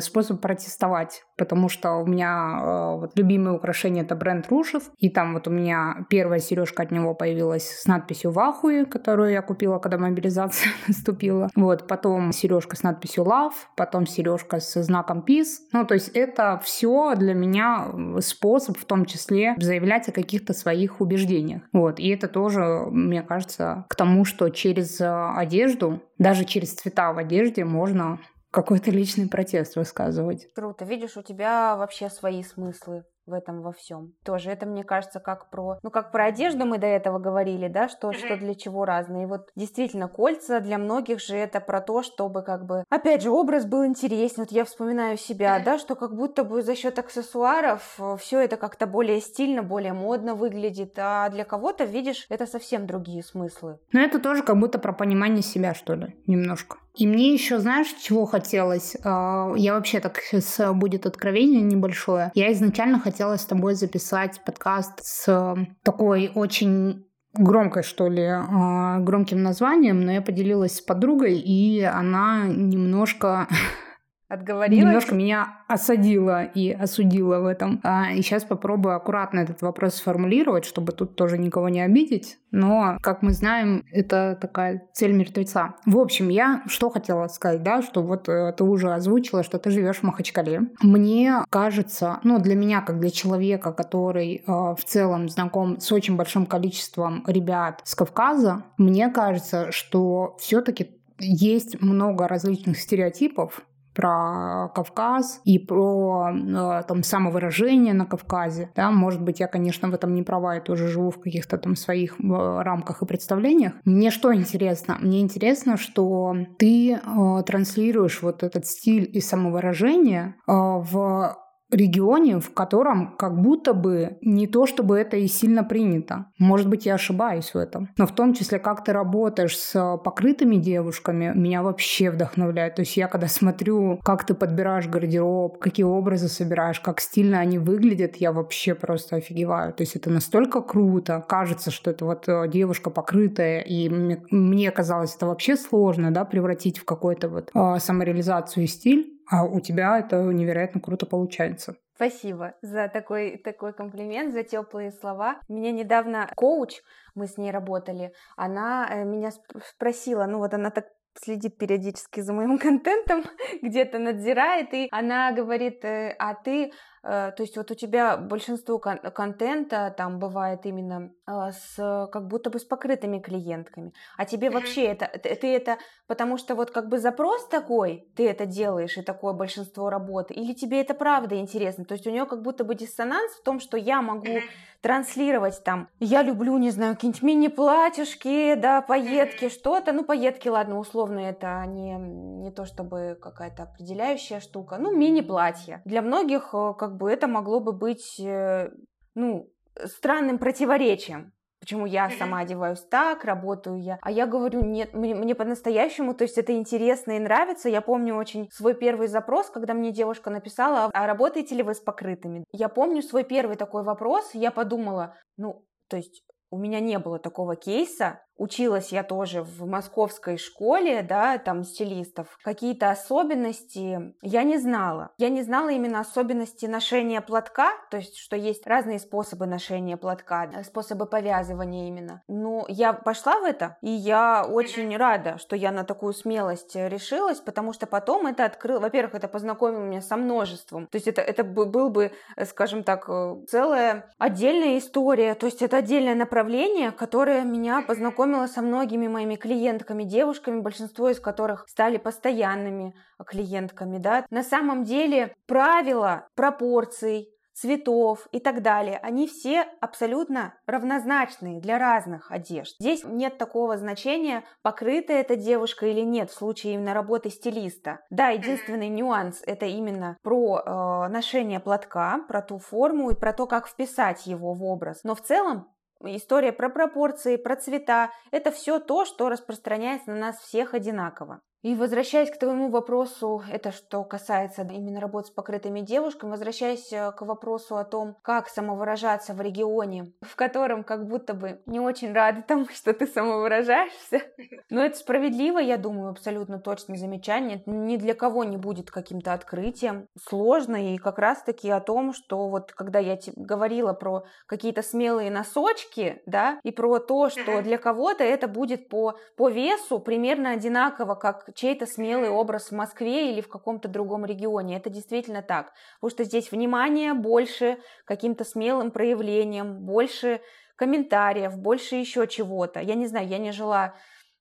способ 0.00 0.40
протестовать, 0.40 1.22
потому 1.40 1.68
что 1.68 1.92
у 1.94 2.06
меня 2.06 2.60
э, 2.60 3.00
вот 3.00 3.18
любимое 3.18 3.54
украшение 3.54 4.04
это 4.04 4.14
бренд 4.14 4.46
Рушев, 4.48 4.90
и 4.98 5.08
там 5.08 5.34
вот 5.34 5.48
у 5.48 5.50
меня 5.50 6.04
первая 6.10 6.38
сережка 6.38 6.82
от 6.82 6.90
него 6.90 7.14
появилась 7.14 7.66
с 7.66 7.86
надписью 7.86 8.30
Вахуи, 8.30 8.84
которую 8.84 9.30
я 9.30 9.40
купила, 9.40 9.78
когда 9.78 9.96
мобилизация 9.96 10.70
наступила. 10.88 11.48
Вот, 11.54 11.86
потом 11.86 12.32
сережка 12.32 12.76
с 12.76 12.82
надписью 12.82 13.24
Love, 13.24 13.54
потом 13.76 14.06
сережка 14.06 14.60
с 14.60 14.82
знаком 14.82 15.24
Peace. 15.26 15.60
Ну, 15.72 15.86
то 15.86 15.94
есть 15.94 16.08
это 16.08 16.60
все 16.62 17.14
для 17.14 17.32
меня 17.32 17.86
способ 18.20 18.76
в 18.76 18.84
том 18.84 19.06
числе 19.06 19.54
заявлять 19.56 20.08
о 20.08 20.12
каких-то 20.12 20.52
своих 20.52 21.00
убеждениях. 21.00 21.62
Вот, 21.72 21.98
и 22.00 22.08
это 22.08 22.28
тоже, 22.28 22.60
мне 22.90 23.22
кажется, 23.22 23.86
к 23.88 23.94
тому, 23.94 24.24
что 24.24 24.50
через 24.50 25.00
э, 25.00 25.32
одежду, 25.36 26.02
даже 26.18 26.44
через 26.44 26.74
цвета 26.74 27.12
в 27.12 27.18
одежде 27.18 27.64
можно 27.64 28.18
какой-то 28.50 28.90
личный 28.90 29.28
протест 29.28 29.76
высказывать. 29.76 30.52
Круто. 30.54 30.84
Видишь, 30.84 31.16
у 31.16 31.22
тебя 31.22 31.76
вообще 31.76 32.10
свои 32.10 32.42
смыслы 32.42 33.04
в 33.26 33.32
этом 33.32 33.62
во 33.62 33.72
всем. 33.72 34.12
Тоже 34.24 34.50
это, 34.50 34.66
мне 34.66 34.84
кажется, 34.84 35.20
как 35.20 35.50
про, 35.50 35.78
ну, 35.82 35.90
как 35.90 36.12
про 36.12 36.26
одежду 36.26 36.66
мы 36.66 36.78
до 36.78 36.86
этого 36.86 37.18
говорили, 37.18 37.68
да, 37.68 37.88
что, 37.88 38.12
что 38.12 38.36
для 38.36 38.54
чего 38.54 38.84
разное. 38.84 39.22
И 39.22 39.26
вот 39.26 39.50
действительно, 39.56 40.08
кольца 40.08 40.60
для 40.60 40.78
многих 40.78 41.20
же 41.20 41.36
это 41.36 41.60
про 41.60 41.80
то, 41.80 42.02
чтобы 42.02 42.42
как 42.42 42.66
бы, 42.66 42.84
опять 42.90 43.22
же, 43.22 43.30
образ 43.30 43.64
был 43.66 43.86
интересен. 43.86 44.42
Вот 44.42 44.52
я 44.52 44.64
вспоминаю 44.64 45.16
себя, 45.16 45.60
да, 45.64 45.78
что 45.78 45.94
как 45.94 46.14
будто 46.14 46.44
бы 46.44 46.62
за 46.62 46.74
счет 46.74 46.98
аксессуаров 46.98 47.96
э, 47.98 48.16
все 48.18 48.40
это 48.40 48.56
как-то 48.56 48.86
более 48.86 49.20
стильно, 49.20 49.62
более 49.62 49.92
модно 49.92 50.34
выглядит, 50.34 50.94
а 50.98 51.28
для 51.28 51.44
кого-то, 51.44 51.84
видишь, 51.84 52.26
это 52.28 52.46
совсем 52.46 52.86
другие 52.86 53.22
смыслы. 53.22 53.78
Но 53.92 54.00
это 54.00 54.18
тоже 54.18 54.42
как 54.42 54.58
будто 54.58 54.78
про 54.78 54.92
понимание 54.92 55.42
себя, 55.42 55.74
что 55.74 55.94
ли, 55.94 56.16
немножко. 56.26 56.78
И 56.94 57.06
мне 57.06 57.32
еще, 57.32 57.58
знаешь, 57.58 57.88
чего 58.02 58.26
хотелось? 58.26 58.96
А, 59.04 59.52
я 59.56 59.74
вообще 59.74 60.00
так 60.00 60.18
сейчас 60.18 60.58
э, 60.60 60.72
будет 60.72 61.06
откровение 61.06 61.62
небольшое. 61.62 62.32
Я 62.34 62.52
изначально 62.52 62.98
хотела 62.98 63.36
с 63.36 63.44
тобой 63.44 63.74
записать 63.74 64.40
подкаст 64.44 65.00
с 65.02 65.56
такой 65.82 66.32
очень 66.34 67.04
громкой, 67.34 67.82
что 67.82 68.08
ли, 68.08 68.24
а, 68.24 68.98
громким 68.98 69.42
названием, 69.42 70.00
но 70.00 70.12
я 70.12 70.22
поделилась 70.22 70.76
с 70.76 70.80
подругой, 70.80 71.38
и 71.38 71.82
она 71.82 72.46
немножко 72.46 73.46
Отговорилась? 74.30 74.84
Немножко 74.84 75.14
меня 75.16 75.58
осадила 75.66 76.44
и 76.44 76.70
осудила 76.70 77.40
в 77.40 77.46
этом. 77.46 77.80
А, 77.82 78.12
и 78.12 78.22
сейчас 78.22 78.44
попробую 78.44 78.94
аккуратно 78.94 79.40
этот 79.40 79.60
вопрос 79.60 79.96
сформулировать, 79.96 80.64
чтобы 80.64 80.92
тут 80.92 81.16
тоже 81.16 81.36
никого 81.36 81.68
не 81.68 81.80
обидеть. 81.80 82.38
Но, 82.52 82.96
как 83.02 83.22
мы 83.22 83.32
знаем, 83.32 83.84
это 83.90 84.38
такая 84.40 84.88
цель 84.92 85.12
мертвеца. 85.12 85.74
В 85.84 85.98
общем, 85.98 86.28
я 86.28 86.62
что 86.66 86.90
хотела 86.90 87.26
сказать, 87.26 87.64
да, 87.64 87.82
что 87.82 88.02
вот 88.02 88.28
э, 88.28 88.54
ты 88.56 88.62
уже 88.62 88.92
озвучила, 88.92 89.42
что 89.42 89.58
ты 89.58 89.70
живешь 89.70 89.96
в 89.96 90.02
Махачкале. 90.04 90.62
Мне 90.80 91.44
кажется, 91.50 92.20
ну, 92.22 92.38
для 92.38 92.54
меня, 92.54 92.82
как 92.82 93.00
для 93.00 93.10
человека, 93.10 93.72
который 93.72 94.36
э, 94.36 94.42
в 94.46 94.84
целом 94.84 95.28
знаком 95.28 95.80
с 95.80 95.90
очень 95.90 96.16
большим 96.16 96.46
количеством 96.46 97.24
ребят 97.26 97.80
с 97.82 97.96
Кавказа, 97.96 98.62
мне 98.78 99.08
кажется, 99.08 99.72
что 99.72 100.36
все-таки 100.38 101.00
есть 101.20 101.80
много 101.80 102.28
различных 102.28 102.78
стереотипов, 102.78 103.62
про 103.94 104.68
Кавказ 104.74 105.40
и 105.44 105.58
про 105.58 106.30
э, 106.32 106.82
там 106.86 107.02
самовыражение 107.02 107.94
на 107.94 108.06
Кавказе. 108.06 108.70
Да, 108.76 108.90
может 108.90 109.22
быть, 109.22 109.40
я, 109.40 109.46
конечно, 109.46 109.88
в 109.88 109.94
этом 109.94 110.14
не 110.14 110.22
права, 110.22 110.54
я 110.54 110.60
тоже 110.60 110.88
живу 110.88 111.10
в 111.10 111.20
каких-то 111.20 111.58
там 111.58 111.76
своих 111.76 112.20
э, 112.20 112.62
рамках 112.62 113.02
и 113.02 113.06
представлениях. 113.06 113.72
Мне 113.84 114.10
что 114.10 114.34
интересно? 114.34 114.96
Мне 115.00 115.20
интересно, 115.20 115.76
что 115.76 116.34
ты 116.58 116.94
э, 116.94 117.42
транслируешь 117.44 118.22
вот 118.22 118.42
этот 118.42 118.66
стиль 118.66 119.10
и 119.12 119.20
самовыражение 119.20 120.34
э, 120.46 120.52
в 120.52 121.36
регионе, 121.70 122.40
в 122.40 122.52
котором 122.52 123.14
как 123.16 123.40
будто 123.40 123.74
бы 123.74 124.18
не 124.22 124.46
то, 124.46 124.66
чтобы 124.66 124.98
это 124.98 125.16
и 125.16 125.26
сильно 125.26 125.64
принято. 125.64 126.26
Может 126.38 126.68
быть, 126.68 126.86
я 126.86 126.94
ошибаюсь 126.94 127.54
в 127.54 127.56
этом. 127.56 127.90
Но 127.96 128.06
в 128.06 128.12
том 128.12 128.34
числе, 128.34 128.58
как 128.58 128.84
ты 128.84 128.92
работаешь 128.92 129.56
с 129.58 129.98
покрытыми 129.98 130.56
девушками, 130.56 131.32
меня 131.34 131.62
вообще 131.62 132.10
вдохновляет. 132.10 132.76
То 132.76 132.82
есть 132.82 132.96
я 132.96 133.08
когда 133.08 133.28
смотрю, 133.28 133.98
как 134.04 134.24
ты 134.24 134.34
подбираешь 134.34 134.86
гардероб, 134.86 135.58
какие 135.58 135.84
образы 135.84 136.28
собираешь, 136.28 136.80
как 136.80 137.00
стильно 137.00 137.40
они 137.40 137.58
выглядят, 137.58 138.16
я 138.16 138.32
вообще 138.32 138.74
просто 138.74 139.16
офигеваю. 139.16 139.72
То 139.72 139.82
есть 139.82 139.96
это 139.96 140.10
настолько 140.10 140.60
круто. 140.60 141.24
Кажется, 141.28 141.70
что 141.70 141.90
это 141.90 142.04
вот 142.04 142.28
э, 142.28 142.48
девушка 142.48 142.90
покрытая, 142.90 143.60
и 143.60 143.88
мне, 143.88 144.22
мне 144.30 144.70
казалось, 144.70 145.14
это 145.16 145.26
вообще 145.26 145.56
сложно, 145.56 146.10
да, 146.10 146.24
превратить 146.24 146.78
в 146.78 146.84
какой-то 146.84 147.28
вот 147.28 147.50
э, 147.54 147.78
самореализацию 147.78 148.64
и 148.64 148.66
стиль. 148.66 149.19
А 149.30 149.44
у 149.44 149.60
тебя 149.60 149.98
это 149.98 150.16
невероятно 150.22 150.80
круто 150.80 151.06
получается. 151.06 151.76
Спасибо 151.94 152.54
за 152.62 152.88
такой, 152.88 153.38
такой 153.38 153.72
комплимент, 153.72 154.32
за 154.32 154.42
теплые 154.42 154.90
слова. 154.90 155.40
Меня 155.48 155.70
недавно 155.70 156.28
коуч, 156.34 156.80
мы 157.14 157.26
с 157.26 157.36
ней 157.36 157.50
работали, 157.50 158.12
она 158.36 158.88
э, 158.90 159.04
меня 159.04 159.30
спросила, 159.74 160.26
ну 160.26 160.38
вот 160.38 160.54
она 160.54 160.70
так 160.70 160.86
следит 161.14 161.58
периодически 161.58 162.20
за 162.20 162.32
моим 162.32 162.58
контентом, 162.66 163.24
где-то 163.62 163.98
надзирает, 163.98 164.72
и 164.72 164.88
она 164.90 165.32
говорит, 165.32 165.84
э, 165.84 166.16
а 166.18 166.34
ты 166.34 166.72
то 167.02 167.36
есть 167.38 167.56
вот 167.56 167.70
у 167.70 167.74
тебя 167.74 168.16
большинство 168.16 168.78
кон- 168.78 168.98
контента 168.98 169.94
там 169.96 170.18
бывает 170.18 170.66
именно 170.66 171.12
э, 171.26 171.50
с 171.52 172.08
как 172.12 172.28
будто 172.28 172.50
бы 172.50 172.58
с 172.58 172.64
покрытыми 172.64 173.20
клиентками, 173.20 173.94
а 174.18 174.26
тебе 174.26 174.50
вообще 174.50 174.84
это 174.84 175.06
ты 175.06 175.54
это 175.54 175.78
потому 176.06 176.36
что 176.36 176.54
вот 176.54 176.70
как 176.70 176.88
бы 176.88 176.98
запрос 176.98 177.48
такой 177.48 178.06
ты 178.16 178.28
это 178.28 178.44
делаешь 178.44 178.98
и 178.98 179.02
такое 179.02 179.32
большинство 179.32 179.88
работы 179.88 180.34
или 180.34 180.52
тебе 180.52 180.80
это 180.80 180.92
правда 180.94 181.36
интересно, 181.36 181.84
то 181.84 181.94
есть 181.94 182.06
у 182.06 182.10
нее 182.10 182.26
как 182.26 182.42
будто 182.42 182.64
бы 182.64 182.74
диссонанс 182.74 183.32
в 183.32 183.42
том, 183.42 183.60
что 183.60 183.76
я 183.78 184.02
могу 184.02 184.40
транслировать 184.82 185.62
там 185.64 185.88
я 186.00 186.22
люблю 186.22 186.58
не 186.58 186.70
знаю 186.70 186.94
какие-нибудь 186.94 187.22
мини 187.22 187.48
платьишки, 187.48 188.54
да 188.54 188.82
пайетки 188.82 189.48
что-то, 189.48 189.92
ну 189.92 190.04
пайетки 190.04 190.48
ладно 190.48 190.78
условно 190.78 191.20
это 191.20 191.64
не 191.66 191.94
не 192.40 192.50
то 192.50 192.64
чтобы 192.64 193.18
какая-то 193.20 193.64
определяющая 193.64 194.40
штука, 194.40 194.76
ну 194.78 194.94
мини 194.94 195.20
платья 195.20 195.82
для 195.84 196.02
многих 196.02 196.50
э, 196.52 196.74
как 196.78 196.89
как 196.90 196.96
бы 196.96 197.08
это 197.08 197.28
могло 197.28 197.60
бы 197.60 197.72
быть, 197.72 198.18
э, 198.18 198.70
ну, 199.14 199.48
странным 199.84 200.38
противоречием. 200.38 201.32
Почему 201.60 201.86
я 201.86 202.10
сама 202.10 202.40
одеваюсь 202.40 202.80
так, 202.90 203.24
работаю 203.24 203.80
я. 203.80 203.98
А 204.02 204.10
я 204.10 204.26
говорю, 204.26 204.64
нет, 204.64 204.92
мне, 204.94 205.14
мне 205.14 205.34
по-настоящему, 205.34 206.14
то 206.14 206.24
есть 206.24 206.38
это 206.38 206.52
интересно 206.52 207.12
и 207.12 207.20
нравится. 207.20 207.68
Я 207.68 207.80
помню 207.80 208.16
очень 208.16 208.48
свой 208.50 208.74
первый 208.74 209.06
запрос, 209.06 209.50
когда 209.50 209.74
мне 209.74 209.92
девушка 209.92 210.30
написала, 210.30 210.90
а 210.92 211.06
работаете 211.06 211.54
ли 211.54 211.62
вы 211.62 211.74
с 211.74 211.80
покрытыми? 211.80 212.44
Я 212.50 212.68
помню 212.68 213.02
свой 213.02 213.22
первый 213.22 213.56
такой 213.56 213.84
вопрос, 213.84 214.30
я 214.32 214.50
подумала, 214.50 215.14
ну, 215.36 215.64
то 215.88 215.96
есть 215.96 216.24
у 216.50 216.58
меня 216.58 216.80
не 216.80 216.98
было 216.98 217.20
такого 217.20 217.54
кейса, 217.54 218.20
Училась 218.40 218.90
я 218.90 219.02
тоже 219.02 219.42
в 219.42 219.66
московской 219.66 220.38
школе, 220.38 221.02
да, 221.02 221.36
там 221.36 221.62
стилистов. 221.62 222.38
Какие-то 222.42 222.88
особенности 222.88 224.14
я 224.22 224.44
не 224.44 224.56
знала. 224.56 225.10
Я 225.18 225.28
не 225.28 225.42
знала 225.42 225.68
именно 225.68 226.00
особенности 226.00 226.64
ношения 226.64 227.20
платка, 227.20 227.72
то 227.90 227.98
есть, 227.98 228.16
что 228.16 228.36
есть 228.36 228.66
разные 228.66 228.98
способы 228.98 229.44
ношения 229.44 229.98
платка, 229.98 230.50
способы 230.64 231.04
повязывания 231.04 231.86
именно. 231.86 232.22
Но 232.28 232.64
я 232.68 232.94
пошла 232.94 233.40
в 233.40 233.44
это, 233.44 233.76
и 233.82 233.90
я 233.90 234.46
очень 234.48 234.96
рада, 234.96 235.36
что 235.36 235.54
я 235.54 235.70
на 235.70 235.84
такую 235.84 236.14
смелость 236.14 236.74
решилась, 236.74 237.40
потому 237.40 237.74
что 237.74 237.86
потом 237.86 238.26
это 238.26 238.46
открыло, 238.46 238.80
во-первых, 238.80 239.16
это 239.16 239.28
познакомило 239.28 239.82
меня 239.82 240.00
со 240.00 240.16
множеством. 240.16 240.86
То 240.86 240.96
есть 240.96 241.08
это, 241.08 241.20
это 241.20 241.44
был 241.44 241.90
бы, 241.90 242.12
скажем 242.46 242.84
так, 242.84 243.04
э, 243.06 243.36
целая 243.50 244.10
отдельная 244.16 244.78
история, 244.78 245.34
то 245.34 245.44
есть 245.44 245.60
это 245.60 245.76
отдельное 245.76 246.14
направление, 246.14 246.90
которое 246.90 247.42
меня 247.42 247.82
познакомило 247.82 248.29
познакомила 248.30 248.46
со 248.46 248.62
многими 248.62 249.08
моими 249.08 249.36
клиентками, 249.36 250.04
девушками, 250.04 250.60
большинство 250.60 251.08
из 251.08 251.20
которых 251.20 251.66
стали 251.68 251.98
постоянными 251.98 252.94
клиентками, 253.26 253.98
да. 253.98 254.24
На 254.30 254.42
самом 254.42 254.84
деле 254.84 255.34
правила 255.46 256.28
пропорций, 256.34 257.28
цветов 257.52 258.26
и 258.32 258.40
так 258.40 258.62
далее, 258.62 258.98
они 259.02 259.26
все 259.26 259.66
абсолютно 259.80 260.54
равнозначные 260.66 261.60
для 261.60 261.78
разных 261.78 262.30
одежд. 262.30 262.76
Здесь 262.80 263.04
нет 263.04 263.36
такого 263.36 263.76
значения, 263.76 264.44
покрыта 264.62 265.12
эта 265.12 265.36
девушка 265.36 265.86
или 265.86 266.00
нет 266.00 266.30
в 266.30 266.34
случае 266.34 266.74
именно 266.74 266.94
работы 266.94 267.28
стилиста. 267.28 267.98
Да, 268.08 268.28
единственный 268.28 268.88
нюанс 268.88 269.42
это 269.44 269.66
именно 269.66 270.16
про 270.22 270.62
э, 270.64 271.08
ношение 271.08 271.60
платка, 271.60 272.20
про 272.28 272.40
ту 272.40 272.58
форму 272.58 273.10
и 273.10 273.14
про 273.14 273.34
то, 273.34 273.46
как 273.46 273.68
вписать 273.68 274.26
его 274.26 274.54
в 274.54 274.64
образ. 274.64 275.00
Но 275.04 275.14
в 275.14 275.20
целом 275.20 275.68
история 276.04 276.52
про 276.52 276.68
пропорции, 276.68 277.36
про 277.36 277.56
цвета– 277.56 278.10
это 278.30 278.50
все 278.50 278.78
то, 278.78 279.04
что 279.04 279.28
распространяется 279.28 280.10
на 280.10 280.16
нас 280.16 280.38
всех 280.38 280.74
одинаково. 280.74 281.42
И 281.62 281.74
возвращаясь 281.74 282.30
к 282.30 282.38
твоему 282.38 282.70
вопросу, 282.70 283.42
это 283.50 283.70
что 283.70 284.02
касается 284.02 284.62
именно 284.62 284.98
работы 284.98 285.28
с 285.28 285.30
покрытыми 285.30 285.80
девушками, 285.80 286.30
возвращаясь 286.30 286.90
э, 286.90 287.12
к 287.12 287.20
вопросу 287.20 287.76
о 287.76 287.84
том, 287.84 288.16
как 288.22 288.48
самовыражаться 288.48 289.34
в 289.34 289.42
регионе, 289.42 290.14
в 290.22 290.36
котором 290.36 290.84
как 290.84 291.06
будто 291.06 291.34
бы 291.34 291.60
не 291.66 291.78
очень 291.78 292.14
рады 292.14 292.42
тому, 292.42 292.66
что 292.74 292.94
ты 292.94 293.06
самовыражаешься. 293.06 294.22
Но 294.70 294.82
это 294.82 294.96
справедливо, 294.96 295.58
я 295.58 295.76
думаю, 295.76 296.10
абсолютно 296.10 296.58
точно 296.58 296.96
замечание. 296.96 297.62
Ни 297.66 297.98
для 297.98 298.14
кого 298.14 298.44
не 298.44 298.56
будет 298.56 298.90
каким-то 298.90 299.34
открытием. 299.34 300.06
Сложно 300.18 300.94
и 300.94 300.96
как 300.96 301.18
раз-таки 301.18 301.68
о 301.68 301.80
том, 301.80 302.14
что 302.14 302.48
вот 302.48 302.72
когда 302.72 303.00
я 303.00 303.18
говорила 303.36 303.92
про 303.92 304.24
какие-то 304.46 304.82
смелые 304.82 305.30
носочки, 305.30 306.22
да, 306.24 306.58
и 306.62 306.70
про 306.70 307.00
то, 307.00 307.28
что 307.28 307.60
для 307.60 307.76
кого-то 307.76 308.24
это 308.24 308.48
будет 308.48 308.88
по, 308.88 309.18
по 309.36 309.50
весу 309.50 309.98
примерно 309.98 310.52
одинаково, 310.52 311.16
как 311.16 311.49
чей-то 311.54 311.86
смелый 311.86 312.30
образ 312.30 312.70
в 312.70 312.74
Москве 312.74 313.32
или 313.32 313.40
в 313.40 313.48
каком-то 313.48 313.88
другом 313.88 314.24
регионе. 314.24 314.76
Это 314.76 314.90
действительно 314.90 315.42
так. 315.42 315.72
Потому 316.00 316.10
что 316.10 316.24
здесь 316.24 316.50
внимание 316.50 317.14
больше 317.14 317.78
каким-то 318.04 318.44
смелым 318.44 318.90
проявлением, 318.90 319.84
больше 319.84 320.40
комментариев, 320.76 321.58
больше 321.58 321.96
еще 321.96 322.26
чего-то. 322.26 322.80
Я 322.80 322.94
не 322.94 323.06
знаю, 323.06 323.28
я 323.28 323.38
не 323.38 323.52
жила 323.52 323.94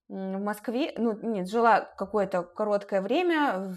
в 0.08 0.40
Москве, 0.40 0.94
ну 0.98 1.18
нет, 1.22 1.48
жила 1.48 1.82
какое-то 1.82 2.42
короткое 2.42 3.02
время, 3.02 3.76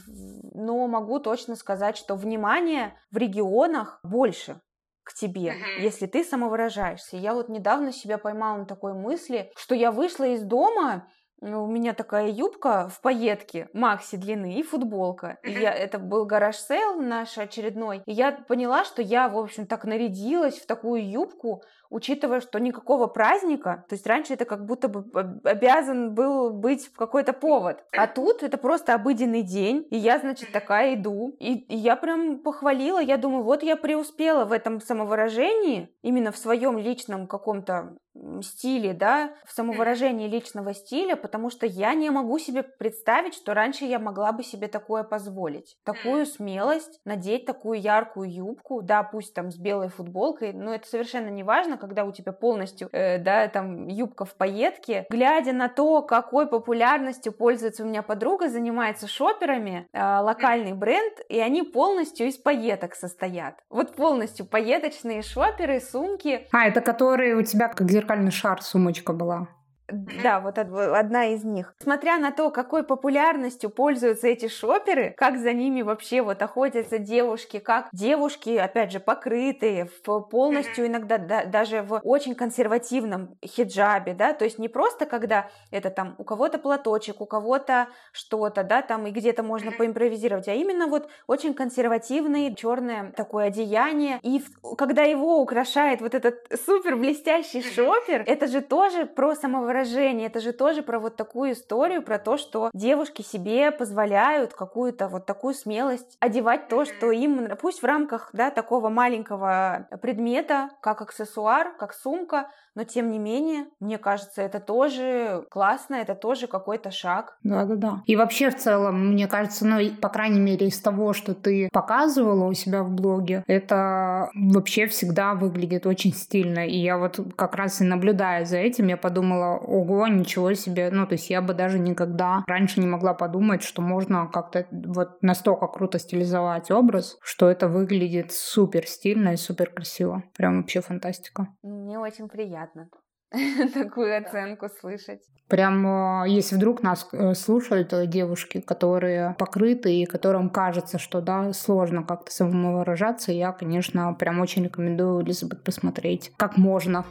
но 0.54 0.86
могу 0.86 1.18
точно 1.18 1.56
сказать, 1.56 1.98
что 1.98 2.14
внимание 2.14 2.96
в 3.10 3.18
регионах 3.18 4.00
больше 4.02 4.60
к 5.02 5.12
тебе, 5.12 5.50
uh-huh. 5.50 5.82
если 5.82 6.06
ты 6.06 6.24
самовыражаешься. 6.24 7.16
Я 7.16 7.34
вот 7.34 7.48
недавно 7.48 7.92
себя 7.92 8.16
поймала 8.18 8.58
на 8.58 8.66
такой 8.66 8.94
мысли, 8.94 9.52
что 9.56 9.74
я 9.74 9.90
вышла 9.90 10.24
из 10.24 10.42
дома 10.42 11.08
у 11.42 11.66
меня 11.66 11.92
такая 11.92 12.28
юбка 12.28 12.88
в 12.88 13.00
пайетке 13.00 13.68
макси 13.72 14.16
длины 14.16 14.54
и 14.54 14.62
футболка. 14.62 15.38
И 15.42 15.50
я, 15.50 15.72
это 15.72 15.98
был 15.98 16.24
garage 16.24 16.56
sale 16.56 17.00
наш 17.00 17.36
очередной. 17.36 18.02
И 18.06 18.12
я 18.12 18.32
поняла, 18.32 18.84
что 18.84 19.02
я, 19.02 19.28
в 19.28 19.36
общем, 19.36 19.66
так 19.66 19.84
нарядилась 19.84 20.58
в 20.58 20.66
такую 20.66 21.08
юбку, 21.10 21.62
учитывая, 21.92 22.40
что 22.40 22.58
никакого 22.58 23.06
праздника, 23.06 23.84
то 23.88 23.94
есть 23.94 24.06
раньше 24.06 24.34
это 24.34 24.44
как 24.44 24.66
будто 24.66 24.88
бы 24.88 25.04
обязан 25.44 26.14
был 26.14 26.50
быть 26.50 26.88
какой-то 26.88 27.32
повод. 27.32 27.84
А 27.96 28.06
тут 28.06 28.42
это 28.42 28.58
просто 28.58 28.94
обыденный 28.94 29.42
день, 29.42 29.86
и 29.90 29.96
я, 29.96 30.18
значит, 30.18 30.50
такая 30.52 30.94
иду. 30.94 31.36
И, 31.38 31.54
и 31.54 31.76
я 31.76 31.96
прям 31.96 32.38
похвалила, 32.38 33.00
я 33.00 33.16
думаю, 33.16 33.44
вот 33.44 33.62
я 33.62 33.76
преуспела 33.76 34.44
в 34.44 34.52
этом 34.52 34.80
самовыражении, 34.80 35.90
именно 36.02 36.32
в 36.32 36.38
своем 36.38 36.78
личном 36.78 37.26
каком-то 37.26 37.96
стиле, 38.42 38.92
да, 38.92 39.32
в 39.46 39.52
самовыражении 39.52 40.28
личного 40.28 40.74
стиля, 40.74 41.16
потому 41.16 41.50
что 41.50 41.66
я 41.66 41.94
не 41.94 42.10
могу 42.10 42.38
себе 42.38 42.62
представить, 42.62 43.34
что 43.34 43.54
раньше 43.54 43.84
я 43.84 43.98
могла 43.98 44.32
бы 44.32 44.42
себе 44.42 44.68
такое 44.68 45.02
позволить. 45.02 45.76
Такую 45.84 46.26
смелость, 46.26 47.00
надеть 47.04 47.46
такую 47.46 47.80
яркую 47.80 48.30
юбку, 48.30 48.82
да, 48.82 49.02
пусть 49.02 49.34
там 49.34 49.50
с 49.50 49.56
белой 49.56 49.88
футболкой, 49.88 50.52
но 50.52 50.74
это 50.74 50.86
совершенно 50.86 51.28
не 51.28 51.42
важно, 51.42 51.78
когда 51.82 52.04
у 52.04 52.12
тебя 52.12 52.30
полностью, 52.30 52.88
э, 52.92 53.18
да, 53.18 53.48
там 53.48 53.88
юбка 53.88 54.24
в 54.24 54.36
пайетке. 54.36 55.04
Глядя 55.10 55.52
на 55.52 55.68
то, 55.68 56.02
какой 56.02 56.46
популярностью 56.46 57.32
пользуется 57.32 57.82
у 57.82 57.86
меня 57.86 58.02
подруга, 58.02 58.48
занимается 58.48 59.08
шоперами, 59.08 59.88
э, 59.92 60.18
локальный 60.20 60.74
бренд, 60.74 61.14
и 61.28 61.40
они 61.40 61.64
полностью 61.64 62.28
из 62.28 62.36
пайеток 62.36 62.94
состоят. 62.94 63.56
Вот 63.68 63.96
полностью 63.96 64.46
пайеточные 64.46 65.22
шоперы, 65.22 65.80
сумки. 65.80 66.46
А, 66.52 66.68
это 66.68 66.80
которые 66.80 67.34
у 67.34 67.42
тебя 67.42 67.66
как 67.66 67.90
зеркальный 67.90 68.30
шар 68.30 68.62
сумочка 68.62 69.12
была. 69.12 69.48
Да, 69.92 70.40
вот 70.40 70.58
одна 70.58 71.26
из 71.26 71.44
них. 71.44 71.74
Смотря 71.80 72.18
на 72.18 72.30
то, 72.30 72.50
какой 72.50 72.82
популярностью 72.82 73.70
пользуются 73.70 74.26
эти 74.28 74.48
шоперы, 74.48 75.14
как 75.16 75.38
за 75.38 75.52
ними 75.52 75.82
вообще 75.82 76.22
вот 76.22 76.40
охотятся 76.42 76.98
девушки, 76.98 77.58
как 77.58 77.88
девушки, 77.92 78.56
опять 78.56 78.90
же, 78.90 79.00
покрытые, 79.00 79.88
в 80.04 80.20
полностью 80.20 80.86
иногда 80.86 81.18
да, 81.18 81.44
даже 81.44 81.82
в 81.82 82.00
очень 82.04 82.34
консервативном 82.34 83.36
хиджабе, 83.44 84.14
да, 84.14 84.32
то 84.32 84.44
есть 84.44 84.58
не 84.58 84.68
просто 84.68 85.06
когда 85.06 85.50
это 85.70 85.90
там 85.90 86.14
у 86.18 86.24
кого-то 86.24 86.58
платочек, 86.58 87.20
у 87.20 87.26
кого-то 87.26 87.88
что-то, 88.12 88.64
да, 88.64 88.82
там 88.82 89.06
и 89.06 89.10
где-то 89.10 89.42
можно 89.42 89.72
поимпровизировать, 89.72 90.48
а 90.48 90.54
именно 90.54 90.86
вот 90.86 91.08
очень 91.26 91.54
консервативный 91.54 92.54
черное 92.54 93.12
такое 93.12 93.46
одеяние, 93.46 94.18
и 94.22 94.42
когда 94.78 95.02
его 95.02 95.40
украшает 95.40 96.00
вот 96.00 96.14
этот 96.14 96.36
супер 96.64 96.96
блестящий 96.96 97.62
шопер, 97.62 98.24
это 98.26 98.46
же 98.46 98.60
тоже 98.60 99.06
про 99.06 99.34
самовыражение, 99.34 99.81
это 99.82 100.40
же 100.40 100.52
тоже 100.52 100.82
про 100.82 100.98
вот 100.98 101.16
такую 101.16 101.52
историю, 101.52 102.02
про 102.02 102.18
то, 102.18 102.36
что 102.36 102.70
девушки 102.72 103.22
себе 103.22 103.70
позволяют 103.70 104.54
какую-то 104.54 105.08
вот 105.08 105.26
такую 105.26 105.54
смелость 105.54 106.16
одевать 106.20 106.68
то, 106.68 106.84
что 106.84 107.10
им, 107.10 107.48
пусть 107.60 107.82
в 107.82 107.84
рамках, 107.84 108.30
да, 108.32 108.50
такого 108.50 108.88
маленького 108.88 109.86
предмета, 110.00 110.70
как 110.80 111.02
аксессуар, 111.02 111.72
как 111.78 111.94
сумка, 111.94 112.48
но 112.74 112.84
тем 112.84 113.10
не 113.10 113.18
менее, 113.18 113.66
мне 113.80 113.98
кажется, 113.98 114.40
это 114.40 114.58
тоже 114.58 115.44
классно, 115.50 115.96
это 115.96 116.14
тоже 116.14 116.46
какой-то 116.46 116.90
шаг. 116.90 117.36
Да-да-да. 117.42 118.02
И 118.06 118.16
вообще 118.16 118.50
в 118.50 118.56
целом, 118.56 119.08
мне 119.10 119.28
кажется, 119.28 119.66
ну, 119.66 119.78
по 120.00 120.08
крайней 120.08 120.40
мере, 120.40 120.68
из 120.68 120.80
того, 120.80 121.12
что 121.12 121.34
ты 121.34 121.68
показывала 121.70 122.46
у 122.46 122.54
себя 122.54 122.82
в 122.82 122.90
блоге, 122.90 123.44
это 123.46 124.30
вообще 124.34 124.86
всегда 124.86 125.34
выглядит 125.34 125.86
очень 125.86 126.14
стильно. 126.14 126.66
И 126.66 126.78
я 126.78 126.96
вот 126.96 127.20
как 127.36 127.56
раз 127.56 127.82
и 127.82 127.84
наблюдая 127.84 128.46
за 128.46 128.56
этим, 128.56 128.88
я 128.88 128.96
подумала, 128.96 129.58
ого, 129.62 130.06
ничего 130.06 130.54
себе. 130.54 130.90
Ну, 130.90 131.06
то 131.06 131.12
есть 131.12 131.30
я 131.30 131.40
бы 131.40 131.54
даже 131.54 131.78
никогда 131.78 132.44
раньше 132.46 132.80
не 132.80 132.86
могла 132.86 133.14
подумать, 133.14 133.62
что 133.62 133.82
можно 133.82 134.28
как-то 134.32 134.66
вот 134.70 135.22
настолько 135.22 135.66
круто 135.66 135.98
стилизовать 135.98 136.70
образ, 136.70 137.18
что 137.22 137.48
это 137.48 137.68
выглядит 137.68 138.32
супер 138.32 138.86
стильно 138.86 139.34
и 139.34 139.36
супер 139.36 139.70
красиво. 139.70 140.22
Прям 140.36 140.58
вообще 140.58 140.80
фантастика. 140.80 141.48
Мне 141.62 141.98
очень 141.98 142.28
приятно 142.28 142.88
такую 143.74 144.16
оценку 144.16 144.68
слышать. 144.68 145.20
Прям, 145.48 146.24
если 146.24 146.56
вдруг 146.56 146.82
нас 146.82 147.06
э, 147.12 147.34
слушают 147.34 147.92
э, 147.92 148.06
девушки, 148.06 148.60
которые 148.60 149.34
покрыты 149.38 149.94
и 149.94 150.06
которым 150.06 150.48
кажется, 150.48 150.98
что 150.98 151.20
да, 151.20 151.52
сложно 151.52 152.04
как-то 152.04 152.32
самовыражаться, 152.32 153.32
я, 153.32 153.52
конечно, 153.52 154.14
прям 154.14 154.40
очень 154.40 154.64
рекомендую 154.64 155.22
Элизабет 155.22 155.62
посмотреть, 155.62 156.32
как 156.38 156.56
можно. 156.56 157.04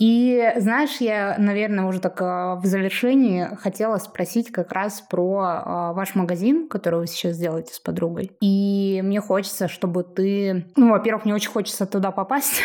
И 0.00 0.52
знаешь, 0.56 0.96
я, 1.00 1.36
наверное, 1.38 1.84
уже 1.84 2.00
так 2.00 2.20
э, 2.22 2.24
в 2.58 2.64
завершении 2.64 3.54
хотела 3.56 3.98
спросить 3.98 4.50
как 4.50 4.72
раз 4.72 5.02
про 5.02 5.92
ваш 5.94 6.14
магазин, 6.14 6.68
который 6.68 7.00
вы 7.00 7.06
сейчас 7.06 7.36
делаете 7.36 7.74
с 7.74 7.80
подругой. 7.80 8.32
И 8.40 9.02
мне 9.04 9.20
хочется, 9.20 9.68
чтобы 9.68 10.02
ты... 10.04 10.66
Ну, 10.76 10.90
во-первых, 10.90 11.26
мне 11.26 11.34
очень 11.34 11.50
хочется 11.50 11.84
туда 11.84 12.12
попасть. 12.12 12.62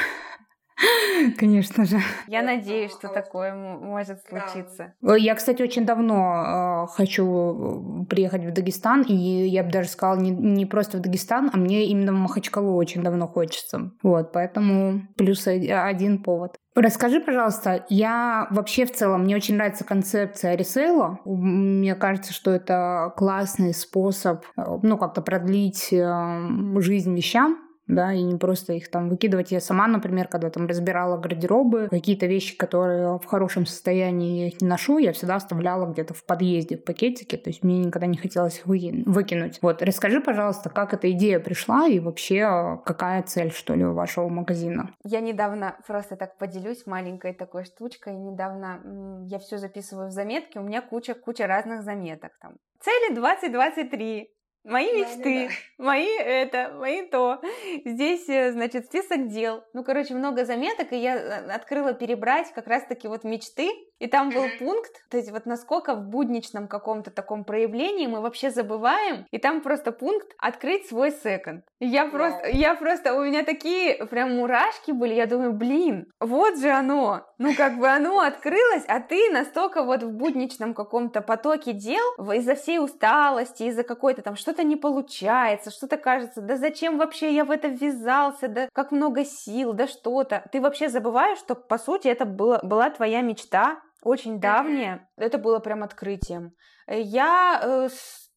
Конечно 1.38 1.86
же. 1.86 2.00
Я 2.28 2.42
надеюсь, 2.42 2.92
что 2.92 3.08
такое 3.08 3.54
может 3.54 4.20
случиться. 4.28 4.94
Я, 5.02 5.36
кстати, 5.36 5.62
очень 5.62 5.86
давно 5.86 6.86
э, 6.86 6.94
хочу 6.94 8.06
приехать 8.10 8.44
в 8.46 8.54
Дагестан, 8.54 9.04
и 9.04 9.14
я 9.14 9.64
бы 9.64 9.72
даже 9.72 9.90
сказала 9.90 10.20
не, 10.20 10.32
не 10.32 10.66
просто 10.66 10.98
в 10.98 11.02
Дагестан, 11.02 11.50
а 11.54 11.58
мне 11.58 11.86
именно 11.86 12.12
в 12.12 12.16
Махачкалу 12.16 12.76
очень 12.76 13.04
давно 13.04 13.28
хочется. 13.28 13.92
Вот, 14.04 14.32
поэтому 14.32 15.02
плюс 15.18 15.48
один 15.48 16.22
повод. 16.22 16.58
Расскажи, 16.76 17.22
пожалуйста, 17.22 17.86
я 17.88 18.48
вообще 18.52 18.86
в 18.86 18.92
целом, 18.92 19.24
мне 19.24 19.38
очень 19.38 19.56
нравится 19.56 19.86
концепция 19.86 20.56
ресейла. 20.56 21.20
Мне 21.24 21.96
кажется, 21.96 22.34
что 22.34 22.52
это 22.52 23.14
классный 23.16 23.74
способ, 23.74 24.44
э, 24.58 24.64
ну, 24.82 24.98
как-то 24.98 25.22
продлить 25.22 25.94
э, 25.94 26.82
жизнь 26.82 27.16
вещам, 27.16 27.65
да, 27.88 28.14
и 28.14 28.22
не 28.22 28.38
просто 28.38 28.74
их 28.74 28.90
там 28.90 29.10
выкидывать. 29.10 29.52
Я 29.52 29.60
сама, 29.60 29.88
например, 29.88 30.28
когда 30.28 30.50
там 30.50 30.68
разбирала 30.68 31.18
гардеробы, 31.18 31.88
какие-то 31.90 32.26
вещи, 32.26 32.58
которые 32.58 33.20
в 33.20 33.26
хорошем 33.26 33.66
состоянии 33.66 34.42
я 34.42 34.48
их 34.48 34.62
не 34.62 34.68
ношу, 34.68 34.98
я 34.98 35.14
всегда 35.14 35.36
оставляла 35.36 35.92
где-то 35.92 36.14
в 36.14 36.26
подъезде 36.26 36.78
в 36.78 36.84
пакетике, 36.84 37.38
то 37.38 37.50
есть 37.50 37.64
мне 37.64 37.80
никогда 37.80 38.08
не 38.08 38.18
хотелось 38.18 38.60
их 38.60 38.66
выкинуть. 38.66 39.60
Вот, 39.62 39.82
расскажи, 39.82 40.22
пожалуйста, 40.22 40.70
как 40.70 40.94
эта 40.94 41.12
идея 41.12 41.40
пришла 41.40 41.88
и 41.88 42.00
вообще 42.00 42.80
какая 42.86 43.24
цель, 43.24 43.52
что 43.52 43.76
ли, 43.76 43.86
у 43.86 43.94
вашего 43.94 44.28
магазина? 44.30 44.92
Я 45.04 45.22
недавно 45.22 45.78
просто 45.88 46.16
так 46.16 46.38
поделюсь 46.38 46.86
маленькой 46.86 47.34
такой 47.34 47.66
штучкой. 47.66 48.14
Недавно 48.14 48.82
я 49.28 49.40
все 49.40 49.58
записываю 49.58 50.10
в 50.10 50.12
заметки, 50.12 50.58
у 50.58 50.64
меня 50.64 50.82
куча-куча 50.82 51.48
разных 51.48 51.84
заметок 51.84 52.32
там. 52.42 52.56
Цели 52.82 53.16
2023, 53.16 54.30
Мои 54.66 54.92
мечты, 54.92 55.52
мои 55.78 56.08
это, 56.18 56.74
мои 56.80 57.08
то. 57.08 57.40
Здесь, 57.86 58.28
э, 58.28 58.52
значит, 58.52 58.88
список 58.88 59.28
дел. 59.28 59.64
Ну, 59.74 59.84
короче, 59.84 60.16
много 60.16 60.44
заметок, 60.44 60.92
и 60.92 60.98
я 60.98 61.16
э, 61.16 61.52
открыла 61.52 61.94
перебрать 61.94 62.52
как 62.52 62.66
раз-таки 62.66 63.08
вот 63.08 63.24
мечты, 63.24 63.70
и 64.00 64.08
там 64.08 64.30
был 64.30 64.46
пункт, 64.60 64.92
то 65.10 65.18
есть 65.18 65.32
вот 65.32 65.46
насколько 65.46 65.96
в 65.96 66.08
будничном 66.08 66.68
каком-то 66.68 67.12
таком 67.12 67.44
проявлении 67.44 68.08
мы 68.08 68.22
вообще 68.22 68.50
забываем, 68.50 69.26
и 69.32 69.38
там 69.38 69.62
просто 69.62 69.92
пункт 69.92 70.34
«открыть 70.38 70.88
свой 70.88 71.12
секонд». 71.12 71.66
Я 71.80 72.08
просто, 72.08 72.48
я 72.50 72.76
просто, 72.76 73.14
у 73.14 73.24
меня 73.24 73.44
такие 73.44 74.06
прям 74.08 74.36
мурашки 74.38 74.92
были, 74.92 75.14
я 75.14 75.26
думаю, 75.26 75.54
блин, 75.54 76.08
вот 76.20 76.58
же 76.58 76.70
оно, 76.70 77.26
ну 77.38 77.54
как 77.56 77.78
бы 77.78 77.88
оно 77.88 78.20
открылось, 78.20 78.84
а 78.88 79.00
ты 79.00 79.30
настолько 79.32 79.84
вот 79.84 80.04
в 80.04 80.12
будничном 80.12 80.74
каком-то 80.74 81.22
потоке 81.22 81.74
дел, 81.74 82.04
из-за 82.34 82.56
всей 82.56 82.80
усталости, 82.80 83.64
из-за 83.64 83.84
какой-то 83.84 84.22
там 84.22 84.36
что-то 84.36 84.64
не 84.64 84.76
получается, 84.76 85.72
что-то 85.72 85.98
кажется, 85.98 86.42
да 86.42 86.58
зачем 86.58 86.98
вообще 86.98 87.34
я 87.34 87.46
в 87.46 87.52
это 87.52 87.68
ввязался, 87.68 88.48
да 88.48 88.70
как 88.74 88.92
много 88.92 89.24
сил, 89.26 89.74
да 89.74 89.88
что-то. 89.88 90.44
Ты 90.52 90.62
вообще 90.62 90.90
забываешь, 90.90 91.38
что 91.38 91.56
по 91.56 91.78
сути 91.78 92.08
это 92.08 92.26
было, 92.26 92.60
была 92.64 92.90
твоя 92.90 93.22
мечта, 93.22 93.82
очень 94.06 94.40
давнее. 94.40 95.10
Это 95.18 95.38
было 95.38 95.60
прям 95.60 95.84
открытием. 95.84 96.54
Э, 96.88 97.02
я 97.02 97.60
э, 97.62 97.90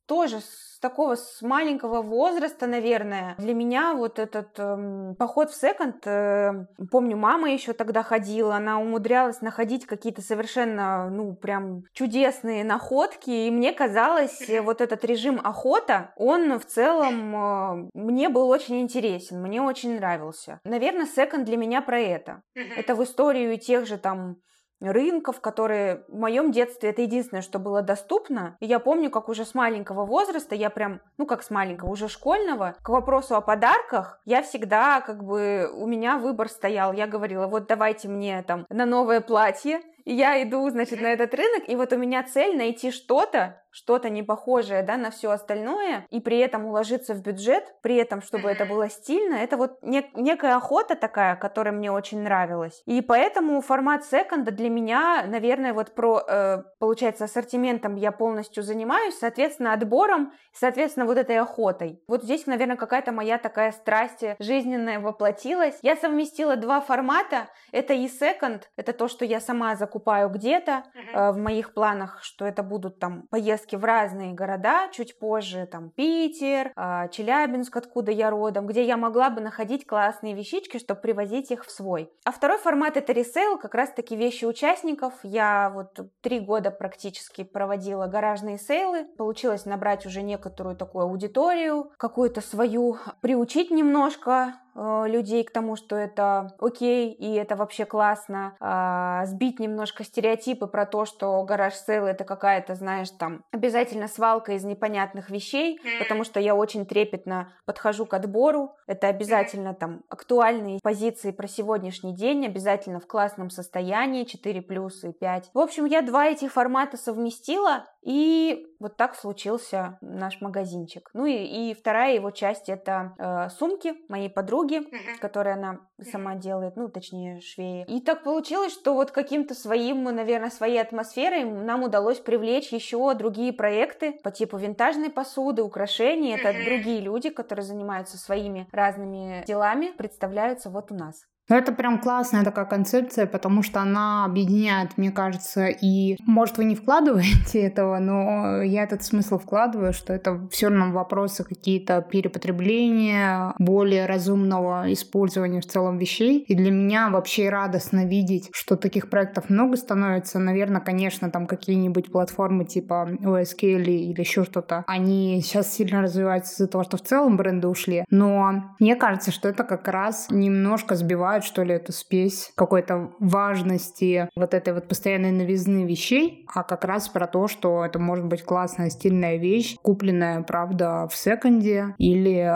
тоже 0.06 0.40
с 0.40 0.78
такого 0.80 1.16
с 1.16 1.42
маленького 1.42 2.02
возраста, 2.02 2.66
наверное, 2.66 3.34
для 3.38 3.54
меня 3.54 3.94
вот 3.94 4.18
этот 4.18 4.58
э, 4.58 5.14
поход 5.18 5.50
в 5.50 5.54
секонд, 5.54 6.06
э, 6.06 6.66
помню, 6.90 7.16
мама 7.16 7.50
еще 7.50 7.72
тогда 7.72 8.02
ходила, 8.02 8.56
она 8.56 8.80
умудрялась 8.80 9.40
находить 9.40 9.86
какие-то 9.86 10.22
совершенно, 10.22 11.10
ну, 11.10 11.34
прям 11.34 11.82
чудесные 11.92 12.64
находки, 12.64 13.30
и 13.30 13.50
мне 13.50 13.72
казалось, 13.72 14.48
э, 14.48 14.60
вот 14.60 14.80
этот 14.80 15.04
режим 15.04 15.40
охота, 15.42 16.12
он 16.16 16.58
в 16.58 16.64
целом 16.64 17.36
э, 17.36 17.90
мне 17.94 18.28
был 18.28 18.48
очень 18.48 18.80
интересен, 18.80 19.42
мне 19.42 19.60
очень 19.60 19.96
нравился. 19.96 20.60
Наверное, 20.64 21.06
секонд 21.06 21.44
для 21.44 21.56
меня 21.56 21.82
про 21.82 22.00
это. 22.00 22.42
Это 22.54 22.94
в 22.94 23.02
историю 23.02 23.58
тех 23.58 23.86
же 23.86 23.98
там 23.98 24.36
рынков, 24.80 25.40
которые 25.40 26.04
в 26.08 26.18
моем 26.18 26.52
детстве 26.52 26.90
это 26.90 27.02
единственное, 27.02 27.42
что 27.42 27.58
было 27.58 27.82
доступно. 27.82 28.56
И 28.60 28.66
я 28.66 28.78
помню, 28.78 29.10
как 29.10 29.28
уже 29.28 29.44
с 29.44 29.54
маленького 29.54 30.04
возраста, 30.04 30.54
я 30.54 30.70
прям, 30.70 31.00
ну 31.16 31.26
как 31.26 31.42
с 31.42 31.50
маленького, 31.50 31.90
уже 31.90 32.08
школьного, 32.08 32.76
к 32.82 32.88
вопросу 32.88 33.36
о 33.36 33.40
подарках, 33.40 34.20
я 34.24 34.42
всегда 34.42 35.00
как 35.00 35.24
бы, 35.24 35.70
у 35.72 35.86
меня 35.86 36.18
выбор 36.18 36.48
стоял. 36.48 36.92
Я 36.92 37.06
говорила, 37.06 37.46
вот 37.46 37.66
давайте 37.66 38.08
мне 38.08 38.42
там 38.42 38.66
на 38.68 38.86
новое 38.86 39.20
платье, 39.20 39.80
и 40.08 40.14
я 40.14 40.42
иду, 40.42 40.66
значит, 40.70 41.02
на 41.02 41.08
этот 41.08 41.34
рынок, 41.34 41.68
и 41.68 41.76
вот 41.76 41.92
у 41.92 41.98
меня 41.98 42.22
цель 42.22 42.56
найти 42.56 42.90
что-то, 42.90 43.60
что-то 43.70 44.08
не 44.08 44.22
похожее, 44.22 44.82
да, 44.82 44.96
на 44.96 45.10
все 45.10 45.30
остальное, 45.30 46.06
и 46.08 46.18
при 46.18 46.38
этом 46.38 46.64
уложиться 46.64 47.12
в 47.12 47.20
бюджет, 47.20 47.74
при 47.82 47.96
этом, 47.96 48.22
чтобы 48.22 48.48
это 48.48 48.64
было 48.64 48.88
стильно, 48.88 49.34
это 49.34 49.58
вот 49.58 49.82
нек- 49.82 50.08
некая 50.14 50.56
охота 50.56 50.96
такая, 50.96 51.36
которая 51.36 51.74
мне 51.74 51.92
очень 51.92 52.22
нравилась. 52.22 52.82
И 52.86 53.02
поэтому 53.02 53.60
формат 53.60 54.06
секонда 54.06 54.50
для 54.50 54.70
меня, 54.70 55.24
наверное, 55.26 55.74
вот 55.74 55.94
про, 55.94 56.22
э, 56.26 56.62
получается, 56.78 57.24
ассортиментом 57.24 57.94
я 57.96 58.10
полностью 58.10 58.62
занимаюсь, 58.62 59.18
соответственно, 59.18 59.74
отбором, 59.74 60.32
соответственно, 60.54 61.04
вот 61.04 61.18
этой 61.18 61.38
охотой. 61.38 62.02
Вот 62.08 62.22
здесь, 62.22 62.46
наверное, 62.46 62.76
какая-то 62.76 63.12
моя 63.12 63.36
такая 63.36 63.72
страсть 63.72 64.24
жизненная 64.38 65.00
воплотилась. 65.00 65.78
Я 65.82 65.96
совместила 65.96 66.56
два 66.56 66.80
формата. 66.80 67.48
Это 67.72 67.92
и 67.92 68.08
секонд, 68.08 68.70
это 68.76 68.94
то, 68.94 69.08
что 69.08 69.26
я 69.26 69.40
сама 69.40 69.76
закупаю 69.76 69.97
где-то, 70.28 70.84
э, 71.12 71.32
в 71.32 71.38
моих 71.38 71.74
планах, 71.74 72.22
что 72.22 72.46
это 72.46 72.62
будут 72.62 72.98
там 72.98 73.24
поездки 73.30 73.76
в 73.76 73.84
разные 73.84 74.32
города, 74.32 74.88
чуть 74.92 75.18
позже, 75.18 75.66
там, 75.66 75.90
Питер, 75.90 76.72
а, 76.76 77.08
Челябинск, 77.08 77.76
откуда 77.76 78.12
я 78.12 78.30
родом, 78.30 78.66
где 78.66 78.84
я 78.84 78.96
могла 78.96 79.30
бы 79.30 79.40
находить 79.40 79.86
классные 79.86 80.34
вещички, 80.34 80.78
чтобы 80.78 81.00
привозить 81.00 81.50
их 81.50 81.64
в 81.64 81.70
свой. 81.70 82.10
А 82.24 82.32
второй 82.32 82.58
формат 82.58 82.96
это 82.96 83.12
ресейл, 83.12 83.58
как 83.58 83.74
раз-таки 83.74 84.16
вещи 84.16 84.44
участников. 84.44 85.14
Я 85.22 85.70
вот 85.74 85.98
три 86.20 86.40
года 86.40 86.70
практически 86.70 87.44
проводила 87.44 88.06
гаражные 88.06 88.58
сейлы, 88.58 89.04
получилось 89.16 89.64
набрать 89.64 90.06
уже 90.06 90.22
некоторую 90.22 90.76
такую 90.76 91.04
аудиторию, 91.04 91.90
какую-то 91.96 92.40
свою, 92.40 92.98
приучить 93.20 93.70
немножко, 93.70 94.54
э, 94.67 94.67
людей 94.74 95.44
к 95.44 95.50
тому, 95.50 95.76
что 95.76 95.96
это 95.96 96.54
окей 96.58 97.12
и 97.12 97.34
это 97.34 97.56
вообще 97.56 97.84
классно, 97.84 98.56
а, 98.60 99.24
сбить 99.26 99.58
немножко 99.58 100.04
стереотипы 100.04 100.66
про 100.66 100.86
то, 100.86 101.04
что 101.04 101.42
garage 101.44 101.74
sale 101.74 102.06
это 102.06 102.24
какая-то, 102.24 102.74
знаешь, 102.74 103.10
там 103.10 103.44
обязательно 103.50 104.08
свалка 104.08 104.52
из 104.52 104.64
непонятных 104.64 105.30
вещей, 105.30 105.80
потому 105.98 106.24
что 106.24 106.40
я 106.40 106.54
очень 106.54 106.86
трепетно 106.86 107.52
подхожу 107.64 108.06
к 108.06 108.14
отбору, 108.14 108.76
это 108.86 109.08
обязательно 109.08 109.74
там 109.74 110.02
актуальные 110.08 110.80
позиции 110.82 111.30
про 111.30 111.48
сегодняшний 111.48 112.14
день, 112.14 112.46
обязательно 112.46 113.00
в 113.00 113.06
классном 113.06 113.50
состоянии, 113.50 114.24
4 114.24 114.62
плюсы, 114.62 115.12
5. 115.12 115.50
В 115.54 115.58
общем, 115.58 115.84
я 115.84 116.02
два 116.02 116.26
этих 116.26 116.52
формата 116.52 116.96
совместила, 116.96 117.86
и 118.02 118.66
вот 118.78 118.96
так 118.96 119.16
случился 119.16 119.98
наш 120.00 120.40
магазинчик. 120.40 121.10
Ну 121.14 121.26
и, 121.26 121.34
и 121.34 121.74
вторая 121.74 122.14
его 122.14 122.30
часть 122.30 122.68
это 122.68 123.14
э, 123.18 123.50
сумки 123.50 123.94
моей 124.08 124.30
подруги, 124.30 124.82
которые 125.20 125.54
она 125.54 125.80
сама 126.10 126.36
делает, 126.36 126.76
ну 126.76 126.88
точнее 126.88 127.40
швеи. 127.40 127.84
И 127.88 128.00
так 128.00 128.22
получилось, 128.22 128.72
что 128.72 128.94
вот 128.94 129.10
каким-то 129.10 129.54
своим, 129.54 130.04
наверное, 130.04 130.50
своей 130.50 130.80
атмосферой 130.80 131.44
нам 131.44 131.82
удалось 131.82 132.20
привлечь 132.20 132.72
еще 132.72 133.14
другие 133.14 133.52
проекты 133.52 134.12
по 134.22 134.30
типу 134.30 134.56
винтажной 134.56 135.10
посуды, 135.10 135.62
украшений. 135.62 136.36
Это 136.36 136.52
другие 136.52 137.00
люди, 137.00 137.30
которые 137.30 137.64
занимаются 137.64 138.16
своими 138.16 138.68
разными 138.72 139.44
делами, 139.46 139.92
представляются 139.96 140.70
вот 140.70 140.92
у 140.92 140.94
нас. 140.94 141.26
Это 141.48 141.72
прям 141.72 141.98
классная 141.98 142.44
такая 142.44 142.66
концепция, 142.66 143.26
потому 143.26 143.62
что 143.62 143.80
она 143.80 144.24
объединяет, 144.26 144.98
мне 144.98 145.10
кажется, 145.10 145.68
и, 145.68 146.16
может, 146.26 146.58
вы 146.58 146.64
не 146.64 146.74
вкладываете 146.74 147.60
этого, 147.62 147.98
но 147.98 148.62
я 148.62 148.84
этот 148.84 149.02
смысл 149.02 149.38
вкладываю, 149.38 149.92
что 149.92 150.12
это 150.12 150.46
все 150.50 150.68
равно 150.68 150.92
вопросы 150.92 151.44
какие-то 151.44 152.02
перепотребления, 152.02 153.54
более 153.58 154.06
разумного 154.06 154.92
использования 154.92 155.60
в 155.60 155.66
целом 155.66 155.98
вещей. 155.98 156.44
И 156.46 156.54
для 156.54 156.70
меня 156.70 157.08
вообще 157.08 157.48
радостно 157.48 158.04
видеть, 158.04 158.50
что 158.52 158.76
таких 158.76 159.08
проектов 159.08 159.48
много 159.48 159.76
становится. 159.76 160.38
Наверное, 160.38 160.80
конечно, 160.80 161.30
там 161.30 161.46
какие-нибудь 161.46 162.12
платформы 162.12 162.66
типа 162.66 163.08
OSK 163.22 163.62
или, 163.62 163.92
или 163.92 164.20
еще 164.20 164.44
что-то, 164.44 164.84
они 164.86 165.40
сейчас 165.42 165.72
сильно 165.72 166.02
развиваются 166.02 166.54
из-за 166.54 166.68
того, 166.68 166.84
что 166.84 166.98
в 166.98 167.02
целом 167.02 167.36
бренды 167.36 167.68
ушли. 167.68 168.04
Но 168.10 168.74
мне 168.78 168.96
кажется, 168.96 169.30
что 169.30 169.48
это 169.48 169.64
как 169.64 169.88
раз 169.88 170.26
немножко 170.30 170.94
сбивает 170.94 171.37
скрывают, 171.38 171.44
что 171.44 171.62
ли, 171.62 171.74
эту 171.74 171.92
спесь 171.92 172.52
какой-то 172.54 173.10
важности 173.18 174.28
вот 174.36 174.54
этой 174.54 174.74
вот 174.74 174.88
постоянной 174.88 175.30
новизны 175.30 175.84
вещей, 175.84 176.44
а 176.54 176.62
как 176.62 176.84
раз 176.84 177.08
про 177.08 177.26
то, 177.26 177.48
что 177.48 177.84
это 177.84 177.98
может 177.98 178.26
быть 178.26 178.42
классная 178.42 178.90
стильная 178.90 179.36
вещь, 179.36 179.76
купленная, 179.82 180.42
правда, 180.42 181.08
в 181.10 181.16
секонде 181.16 181.94
или 181.98 182.50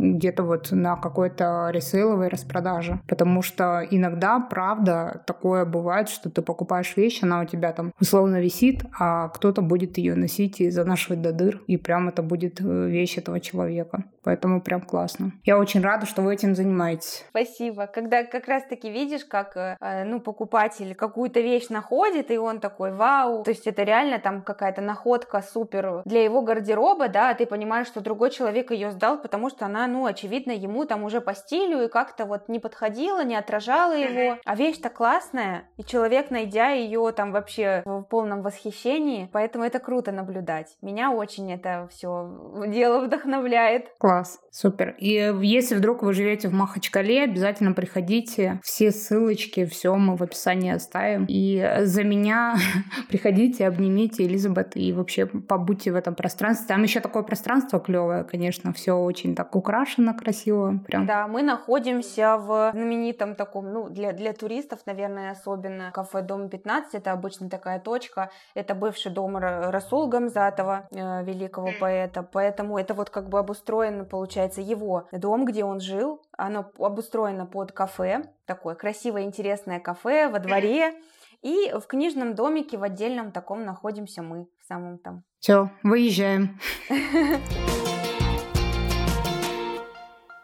где-то 0.00 0.42
вот 0.42 0.72
на 0.72 0.96
какой-то 0.96 1.70
ресейловой 1.72 2.28
распродаже. 2.28 3.00
Потому 3.08 3.42
что 3.42 3.86
иногда, 3.90 4.40
правда, 4.40 5.22
такое 5.26 5.64
бывает, 5.64 6.08
что 6.08 6.30
ты 6.30 6.42
покупаешь 6.42 6.96
вещь, 6.96 7.22
она 7.22 7.40
у 7.40 7.44
тебя 7.44 7.72
там 7.72 7.92
условно 8.00 8.40
висит, 8.40 8.82
а 8.98 9.28
кто-то 9.28 9.62
будет 9.62 9.98
ее 9.98 10.14
носить 10.14 10.60
и 10.60 10.70
занашивать 10.70 11.22
до 11.22 11.32
дыр, 11.32 11.62
и 11.66 11.76
прям 11.76 12.08
это 12.08 12.22
будет 12.22 12.60
э, 12.60 12.64
вещь 12.64 13.18
этого 13.18 13.40
человека. 13.40 14.04
Поэтому 14.22 14.60
прям 14.60 14.82
классно. 14.82 15.32
Я 15.44 15.58
очень 15.58 15.80
рада, 15.80 16.06
что 16.06 16.22
вы 16.22 16.34
этим 16.34 16.54
занимаетесь. 16.54 17.24
Спасибо. 17.30 17.86
Когда 17.86 18.24
как 18.24 18.48
раз-таки 18.48 18.90
видишь, 18.90 19.24
как 19.24 19.56
э, 19.56 19.76
э, 19.80 20.04
ну, 20.04 20.20
покупатель 20.20 20.94
какую-то 20.94 21.40
вещь 21.40 21.68
находит, 21.70 22.30
и 22.30 22.38
он 22.38 22.60
такой, 22.60 22.92
вау, 22.92 23.42
то 23.42 23.50
есть 23.50 23.66
это 23.66 23.82
реально 23.82 24.18
там 24.18 24.42
какая-то 24.42 24.82
находка 24.82 25.42
супер 25.42 26.02
для 26.04 26.22
его 26.22 26.42
гардероба, 26.42 27.08
да, 27.08 27.30
а 27.30 27.34
ты 27.34 27.46
понимаешь, 27.46 27.86
что 27.86 28.00
другой 28.00 28.30
человек 28.30 28.70
ее 28.70 28.90
сдал, 28.90 29.20
потому 29.20 29.48
что 29.50 29.66
она 29.66 29.86
ну, 29.90 30.06
очевидно, 30.06 30.52
ему 30.52 30.84
там 30.84 31.04
уже 31.04 31.20
по 31.20 31.34
стилю 31.34 31.84
и 31.84 31.88
как-то 31.88 32.24
вот 32.24 32.48
не 32.48 32.58
подходила, 32.58 33.24
не 33.24 33.36
отражала 33.36 33.92
его. 33.92 34.38
А 34.44 34.54
вещь-то 34.54 34.88
классная, 34.88 35.64
и 35.76 35.84
человек, 35.84 36.30
найдя 36.30 36.70
ее 36.70 37.12
там 37.12 37.32
вообще 37.32 37.82
в 37.84 38.02
полном 38.02 38.42
восхищении, 38.42 39.28
поэтому 39.32 39.64
это 39.64 39.78
круто 39.78 40.12
наблюдать. 40.12 40.76
Меня 40.80 41.10
очень 41.10 41.52
это 41.52 41.88
все 41.90 42.30
дело 42.68 43.04
вдохновляет. 43.04 43.88
Класс, 43.98 44.40
супер. 44.50 44.94
И 44.98 45.34
если 45.42 45.74
вдруг 45.74 46.02
вы 46.02 46.12
живете 46.12 46.48
в 46.48 46.52
Махачкале, 46.52 47.24
обязательно 47.24 47.72
приходите. 47.72 48.60
Все 48.62 48.90
ссылочки, 48.90 49.64
все 49.66 49.94
мы 49.96 50.16
в 50.16 50.22
описании 50.22 50.72
оставим. 50.72 51.26
И 51.28 51.80
за 51.80 52.04
меня 52.04 52.56
приходите, 53.08 53.66
обнимите 53.66 54.24
Элизабет 54.24 54.76
и 54.76 54.92
вообще 54.92 55.26
побудьте 55.26 55.92
в 55.92 55.96
этом 55.96 56.14
пространстве. 56.14 56.68
Там 56.68 56.82
еще 56.82 57.00
такое 57.00 57.22
пространство 57.22 57.80
клевое, 57.80 58.24
конечно, 58.24 58.72
все 58.72 58.94
очень 58.94 59.34
так 59.34 59.54
украшено 59.56 59.79
украшено 59.80 60.14
красиво. 60.14 60.78
Прям. 60.86 61.06
Да, 61.06 61.26
мы 61.26 61.42
находимся 61.42 62.36
в 62.36 62.70
знаменитом 62.72 63.34
таком, 63.34 63.72
ну, 63.72 63.88
для, 63.88 64.12
для 64.12 64.32
туристов, 64.32 64.80
наверное, 64.86 65.32
особенно, 65.32 65.90
кафе 65.92 66.22
Дом 66.22 66.48
15. 66.48 66.94
Это 66.94 67.12
обычно 67.12 67.48
такая 67.48 67.80
точка. 67.80 68.30
Это 68.54 68.74
бывший 68.74 69.12
дом 69.12 69.36
Расул 69.36 70.08
Гамзатова, 70.08 70.88
э, 70.90 71.24
великого 71.24 71.70
поэта. 71.80 72.22
Поэтому 72.22 72.78
это 72.78 72.94
вот 72.94 73.10
как 73.10 73.28
бы 73.28 73.38
обустроен, 73.38 74.06
получается, 74.06 74.60
его 74.60 75.08
дом, 75.12 75.44
где 75.44 75.64
он 75.64 75.80
жил. 75.80 76.22
Оно 76.36 76.70
обустроено 76.78 77.46
под 77.46 77.72
кафе. 77.72 78.24
Такое 78.46 78.74
красивое, 78.74 79.22
интересное 79.22 79.80
кафе 79.80 80.28
во 80.28 80.38
дворе. 80.38 80.94
И 81.42 81.72
в 81.72 81.86
книжном 81.86 82.34
домике 82.34 82.76
в 82.76 82.82
отдельном 82.82 83.32
таком 83.32 83.64
находимся 83.64 84.22
мы, 84.22 84.46
в 84.62 84.66
самом 84.66 84.98
там. 84.98 85.22
Все, 85.38 85.70
выезжаем. 85.82 86.58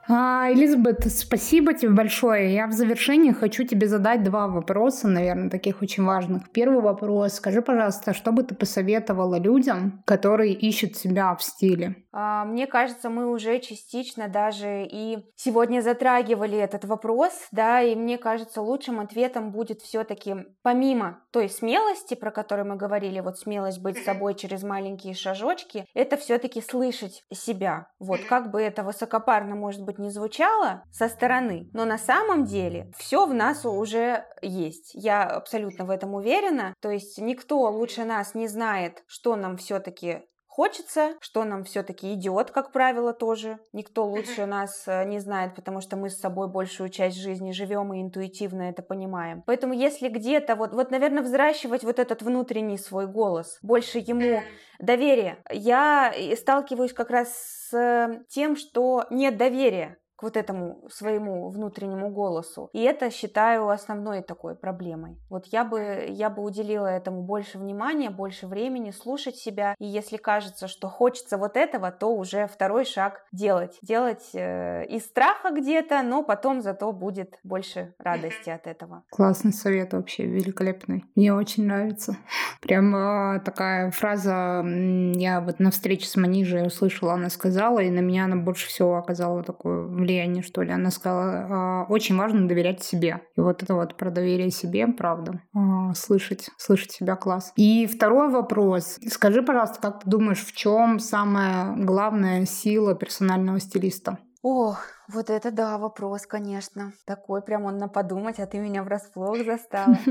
А, 0.09 0.53
Элизабет, 0.53 1.05
спасибо 1.13 1.75
тебе 1.75 1.91
большое. 1.91 2.55
Я 2.55 2.69
в 2.69 2.73
завершении 2.73 3.33
хочу 3.33 3.65
тебе 3.65 3.89
задать 3.89 4.23
два 4.23 4.47
вопроса, 4.47 5.09
наверное, 5.09 5.51
таких 5.51 5.83
очень 5.83 6.05
важных. 6.05 6.51
Первый 6.51 6.81
вопрос. 6.81 7.35
Скажи, 7.35 7.61
пожалуйста, 7.61 8.15
что 8.15 8.31
бы 8.31 8.45
ты 8.45 8.55
посоветовала 8.55 9.39
людям, 9.39 10.03
которые 10.05 10.53
ищут 10.53 10.97
себя 10.97 11.35
в 11.35 11.43
стиле? 11.43 11.97
А, 12.13 12.45
мне 12.45 12.67
кажется, 12.69 13.11
мы 13.11 13.31
уже 13.31 13.59
частично 13.59 14.29
даже 14.29 14.87
и 14.89 15.19
сегодня 15.35 15.81
затрагивали 15.81 16.57
этот 16.57 16.85
вопрос, 16.85 17.33
да, 17.51 17.83
и 17.83 17.97
мне 17.97 18.17
кажется, 18.17 18.63
лучшим 18.63 19.01
ответом 19.01 19.51
будет 19.51 19.83
все-таки 19.83 20.37
помимо 20.63 21.21
той 21.37 21.51
смелости, 21.51 22.14
про 22.14 22.30
которую 22.30 22.66
мы 22.66 22.76
говорили, 22.76 23.20
вот 23.20 23.39
смелость 23.39 23.82
быть 23.82 24.03
собой 24.03 24.34
через 24.34 24.62
маленькие 24.62 25.12
шажочки, 25.12 25.84
это 25.93 26.16
все-таки 26.16 26.62
слышать 26.62 27.24
себя. 27.30 27.89
Вот 27.99 28.20
как 28.24 28.51
бы 28.51 28.62
это 28.62 28.82
высокопарно, 28.82 29.55
может 29.55 29.82
быть, 29.82 29.99
не 29.99 30.09
звучало 30.09 30.82
со 30.91 31.11
стороны, 31.11 31.68
но 31.74 31.84
на 31.84 31.99
самом 31.99 32.47
деле 32.47 32.91
все 32.97 33.26
в 33.26 33.34
нас 33.34 33.66
уже 33.66 34.24
есть. 34.41 34.93
Я 34.95 35.24
абсолютно 35.24 35.84
в 35.84 35.91
этом 35.91 36.14
уверена. 36.14 36.72
То 36.80 36.89
есть 36.89 37.18
никто 37.18 37.70
лучше 37.70 38.05
нас 38.05 38.34
не 38.34 38.49
знает, 38.49 39.05
что 39.07 39.37
нам 39.37 39.59
все-таки 39.59 40.22
хочется, 40.57 41.17
что 41.21 41.45
нам 41.45 41.65
все-таки 41.65 42.15
идет, 42.15 42.51
как 42.51 42.73
правило, 42.73 43.13
тоже. 43.13 43.59
Никто 43.75 44.07
лучше 44.07 44.47
нас 44.47 44.85
э, 44.87 45.05
не 45.05 45.19
знает, 45.19 45.55
потому 45.55 45.83
что 45.83 45.97
мы 45.97 46.09
с 46.09 46.19
собой 46.19 46.49
большую 46.49 46.89
часть 46.89 47.19
жизни 47.19 47.53
живем 47.53 47.93
и 47.93 48.01
интуитивно 48.01 48.63
это 48.63 48.83
понимаем. 48.83 49.43
Поэтому 49.45 49.75
если 49.75 50.09
где-то 50.09 50.57
вот, 50.57 50.73
вот, 50.73 50.91
наверное, 50.91 51.23
взращивать 51.23 51.85
вот 51.85 51.99
этот 51.99 52.23
внутренний 52.23 52.79
свой 52.79 53.07
голос, 53.07 53.59
больше 53.61 53.99
ему 53.99 54.41
доверия. 54.79 55.37
Я 55.51 56.15
сталкиваюсь 56.37 56.95
как 56.95 57.11
раз 57.11 57.29
с 57.71 58.25
тем, 58.29 58.57
что 58.57 59.05
нет 59.11 59.37
доверия 59.37 59.99
к 60.17 60.23
вот 60.23 60.37
этому 60.37 60.89
своему 60.91 61.51
внутреннему 61.51 62.11
голосу. 62.11 62.71
И 62.73 62.83
это 62.83 63.11
считаю 63.11 63.69
основной 63.69 64.23
такой 64.23 64.55
проблемой. 64.55 65.19
Вот 65.29 65.47
я 65.47 65.64
бы, 65.64 66.07
я 66.09 66.31
бы 66.31 66.43
уделила 66.43 66.87
этому 66.87 67.23
больше 67.23 67.59
внимания, 67.59 68.11
больше 68.11 68.47
времени, 68.47 68.91
слушать 68.91 69.37
себя. 69.37 69.75
И 69.79 69.87
если 69.87 70.17
кажется, 70.17 70.69
что 70.69 70.89
хочется 70.89 71.37
вот 71.37 71.57
этого, 71.57 71.91
то 71.91 72.14
уже 72.14 72.47
второй 72.47 72.85
шаг 72.85 73.25
делать. 73.31 73.79
Делать 73.83 74.31
э, 74.35 74.87
из 74.87 75.05
страха 75.05 75.51
где-то, 75.51 76.03
но 76.03 76.23
потом 76.23 76.62
зато 76.62 76.93
будет 76.93 77.39
больше 77.45 77.95
радости 77.99 78.49
от 78.49 78.67
этого. 78.67 79.05
Классный 79.11 79.53
совет 79.53 79.93
вообще, 79.93 80.25
великолепный. 80.25 81.05
Мне 81.14 81.35
очень 81.35 81.67
нравится. 81.67 82.17
Прям 82.62 83.43
такая 83.43 83.91
фраза, 83.91 84.64
я 84.64 85.41
вот 85.41 85.61
на 85.61 85.71
встрече 85.71 86.09
с 86.09 86.17
Манижей 86.17 86.67
услышала, 86.67 87.14
она 87.14 87.29
сказала, 87.29 87.81
и 87.81 87.91
на 87.91 88.01
меня 88.01 88.25
она 88.25 88.37
больше 88.37 88.69
всего 88.69 88.97
оказала 88.97 89.43
такое 89.43 89.83
влияние, 90.07 90.43
что 90.43 90.63
ли. 90.63 90.73
Она 90.73 90.91
сказала, 90.91 91.47
«А, 91.51 91.87
очень 91.89 92.17
важно 92.17 92.49
доверять 92.49 92.83
себе. 92.83 93.21
И 93.37 93.41
вот 93.41 93.63
это 93.63 93.75
вот 93.75 93.97
про 93.97 94.11
доверие 94.11 94.51
себе, 94.51 94.87
правда, 94.87 95.43
а, 95.55 95.95
слышать, 95.95 96.49
слышать 96.57 96.93
себя 96.93 97.17
класс. 97.17 97.53
И 97.57 97.87
второй 97.87 98.31
вопрос. 98.31 98.99
Скажи, 99.09 99.43
пожалуйста, 99.43 99.81
как 99.81 100.05
ты 100.05 100.11
думаешь, 100.11 100.45
в 100.45 100.55
чем 100.55 100.99
самая 100.99 101.75
главная 101.77 102.47
сила 102.47 102.95
персонального 102.95 103.61
стилиста? 103.61 104.19
Ох, 104.43 104.79
Вот 105.09 105.31
это 105.31 105.51
да, 105.51 105.79
вопрос, 105.79 106.27
конечно. 106.27 106.93
Такой 107.05 107.43
прям 107.43 107.65
он 107.65 107.79
на 107.79 107.89
подумать, 107.89 108.41
а 108.41 108.47
ты 108.47 108.59
меня 108.59 108.83
врасплох 108.83 109.39
застала. 109.45 109.97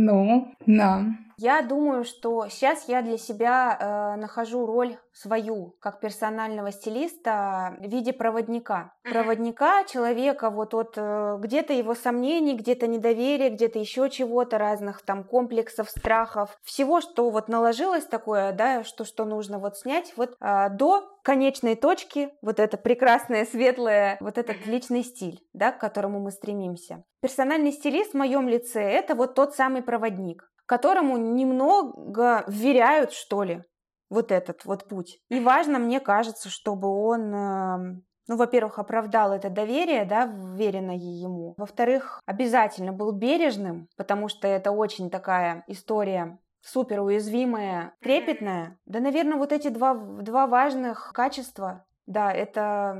Ну, 0.00 0.54
да. 0.64 1.02
Я 1.38 1.62
думаю, 1.62 2.04
что 2.04 2.48
сейчас 2.48 2.88
я 2.88 3.00
для 3.00 3.16
себя 3.16 3.76
э, 3.78 4.20
нахожу 4.20 4.66
роль 4.66 4.96
свою 5.12 5.76
как 5.80 6.00
персонального 6.00 6.72
стилиста 6.72 7.76
в 7.78 7.88
виде 7.88 8.12
проводника. 8.12 8.92
Проводника 9.04 9.84
человека 9.84 10.50
вот 10.50 10.74
от 10.74 10.94
э, 10.96 11.36
где-то 11.40 11.72
его 11.72 11.94
сомнений, 11.94 12.56
где-то 12.56 12.88
недоверия, 12.88 13.50
где-то 13.50 13.78
еще 13.78 14.10
чего-то, 14.10 14.58
разных 14.58 15.02
там 15.02 15.22
комплексов, 15.22 15.90
страхов, 15.90 16.58
всего, 16.62 17.00
что 17.00 17.30
вот 17.30 17.48
наложилось 17.48 18.04
такое, 18.04 18.52
да, 18.52 18.82
что, 18.82 19.04
что 19.04 19.24
нужно 19.24 19.60
вот 19.60 19.76
снять, 19.78 20.12
вот 20.16 20.36
э, 20.40 20.68
до 20.70 21.08
конечной 21.22 21.76
точки, 21.76 22.30
вот 22.42 22.58
это 22.58 22.76
прекрасное, 22.76 23.44
светлое, 23.44 24.17
вот 24.20 24.38
этот 24.38 24.66
личный 24.66 25.02
стиль, 25.02 25.40
да, 25.52 25.72
к 25.72 25.80
которому 25.80 26.20
мы 26.20 26.30
стремимся. 26.30 27.04
Персональный 27.20 27.72
стилист 27.72 28.12
в 28.12 28.16
моем 28.16 28.48
лице– 28.48 28.80
это 28.82 29.14
вот 29.14 29.34
тот 29.34 29.54
самый 29.54 29.82
проводник 29.82 30.48
которому 30.68 31.16
немного 31.16 32.44
вверяют, 32.46 33.12
что 33.12 33.42
ли, 33.42 33.64
вот 34.10 34.30
этот 34.30 34.66
вот 34.66 34.86
путь. 34.86 35.18
И 35.30 35.40
важно, 35.40 35.78
мне 35.78 35.98
кажется, 35.98 36.50
чтобы 36.50 36.88
он 36.88 37.34
эм, 37.34 38.02
ну, 38.28 38.36
во-первых, 38.36 38.78
оправдал 38.78 39.32
это 39.32 39.48
доверие, 39.48 40.04
да, 40.04 40.26
вверенное 40.26 40.96
ему. 40.96 41.54
Во-вторых, 41.56 42.20
обязательно 42.26 42.92
был 42.92 43.12
бережным, 43.12 43.88
потому 43.96 44.28
что 44.28 44.46
это 44.46 44.70
очень 44.70 45.10
такая 45.10 45.64
история 45.66 46.38
супер 46.60 47.00
уязвимая, 47.00 47.94
трепетная. 48.02 48.78
Да, 48.84 49.00
наверное, 49.00 49.38
вот 49.38 49.52
эти 49.52 49.68
два, 49.68 49.94
два 49.94 50.46
важных 50.46 51.12
качества 51.14 51.86
да, 52.08 52.32
это 52.32 52.96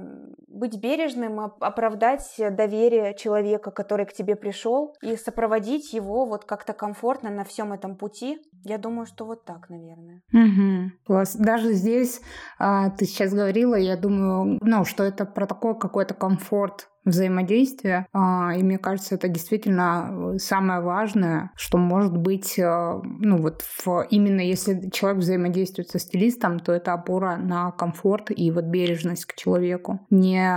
быть 0.46 0.78
бережным, 0.78 1.40
оправдать 1.40 2.22
доверие 2.38 3.14
человека, 3.14 3.70
который 3.70 4.04
к 4.04 4.12
тебе 4.12 4.36
пришел, 4.36 4.94
и 5.02 5.16
сопроводить 5.16 5.94
его 5.94 6.26
вот 6.26 6.44
как-то 6.44 6.74
комфортно 6.74 7.30
на 7.30 7.44
всем 7.44 7.72
этом 7.72 7.96
пути. 7.96 8.38
Я 8.64 8.76
думаю, 8.76 9.06
что 9.06 9.24
вот 9.24 9.46
так, 9.46 9.70
наверное. 9.70 10.22
Угу. 10.32 10.92
Класс. 11.06 11.34
Даже 11.36 11.72
здесь 11.72 12.20
а, 12.58 12.90
ты 12.90 13.06
сейчас 13.06 13.32
говорила, 13.32 13.76
я 13.76 13.96
думаю, 13.96 14.58
ну, 14.60 14.84
что 14.84 15.04
это 15.04 15.24
про 15.24 15.46
такой 15.46 15.78
какой-то 15.78 16.12
комфорт 16.12 16.88
взаимодействия. 17.08 18.06
А, 18.12 18.52
и 18.56 18.62
мне 18.62 18.78
кажется, 18.78 19.14
это 19.14 19.28
действительно 19.28 20.34
э, 20.34 20.38
самое 20.38 20.80
важное, 20.80 21.50
что 21.56 21.78
может 21.78 22.16
быть, 22.16 22.58
э, 22.58 23.00
ну 23.04 23.38
вот 23.38 23.62
в, 23.62 24.06
именно 24.10 24.40
если 24.40 24.90
человек 24.90 25.20
взаимодействует 25.20 25.90
со 25.90 25.98
стилистом, 25.98 26.60
то 26.60 26.72
это 26.72 26.92
опора 26.92 27.36
на 27.36 27.70
комфорт 27.72 28.30
и 28.30 28.50
вот 28.50 28.64
бережность 28.64 29.24
к 29.26 29.34
человеку. 29.34 30.00
Не 30.10 30.48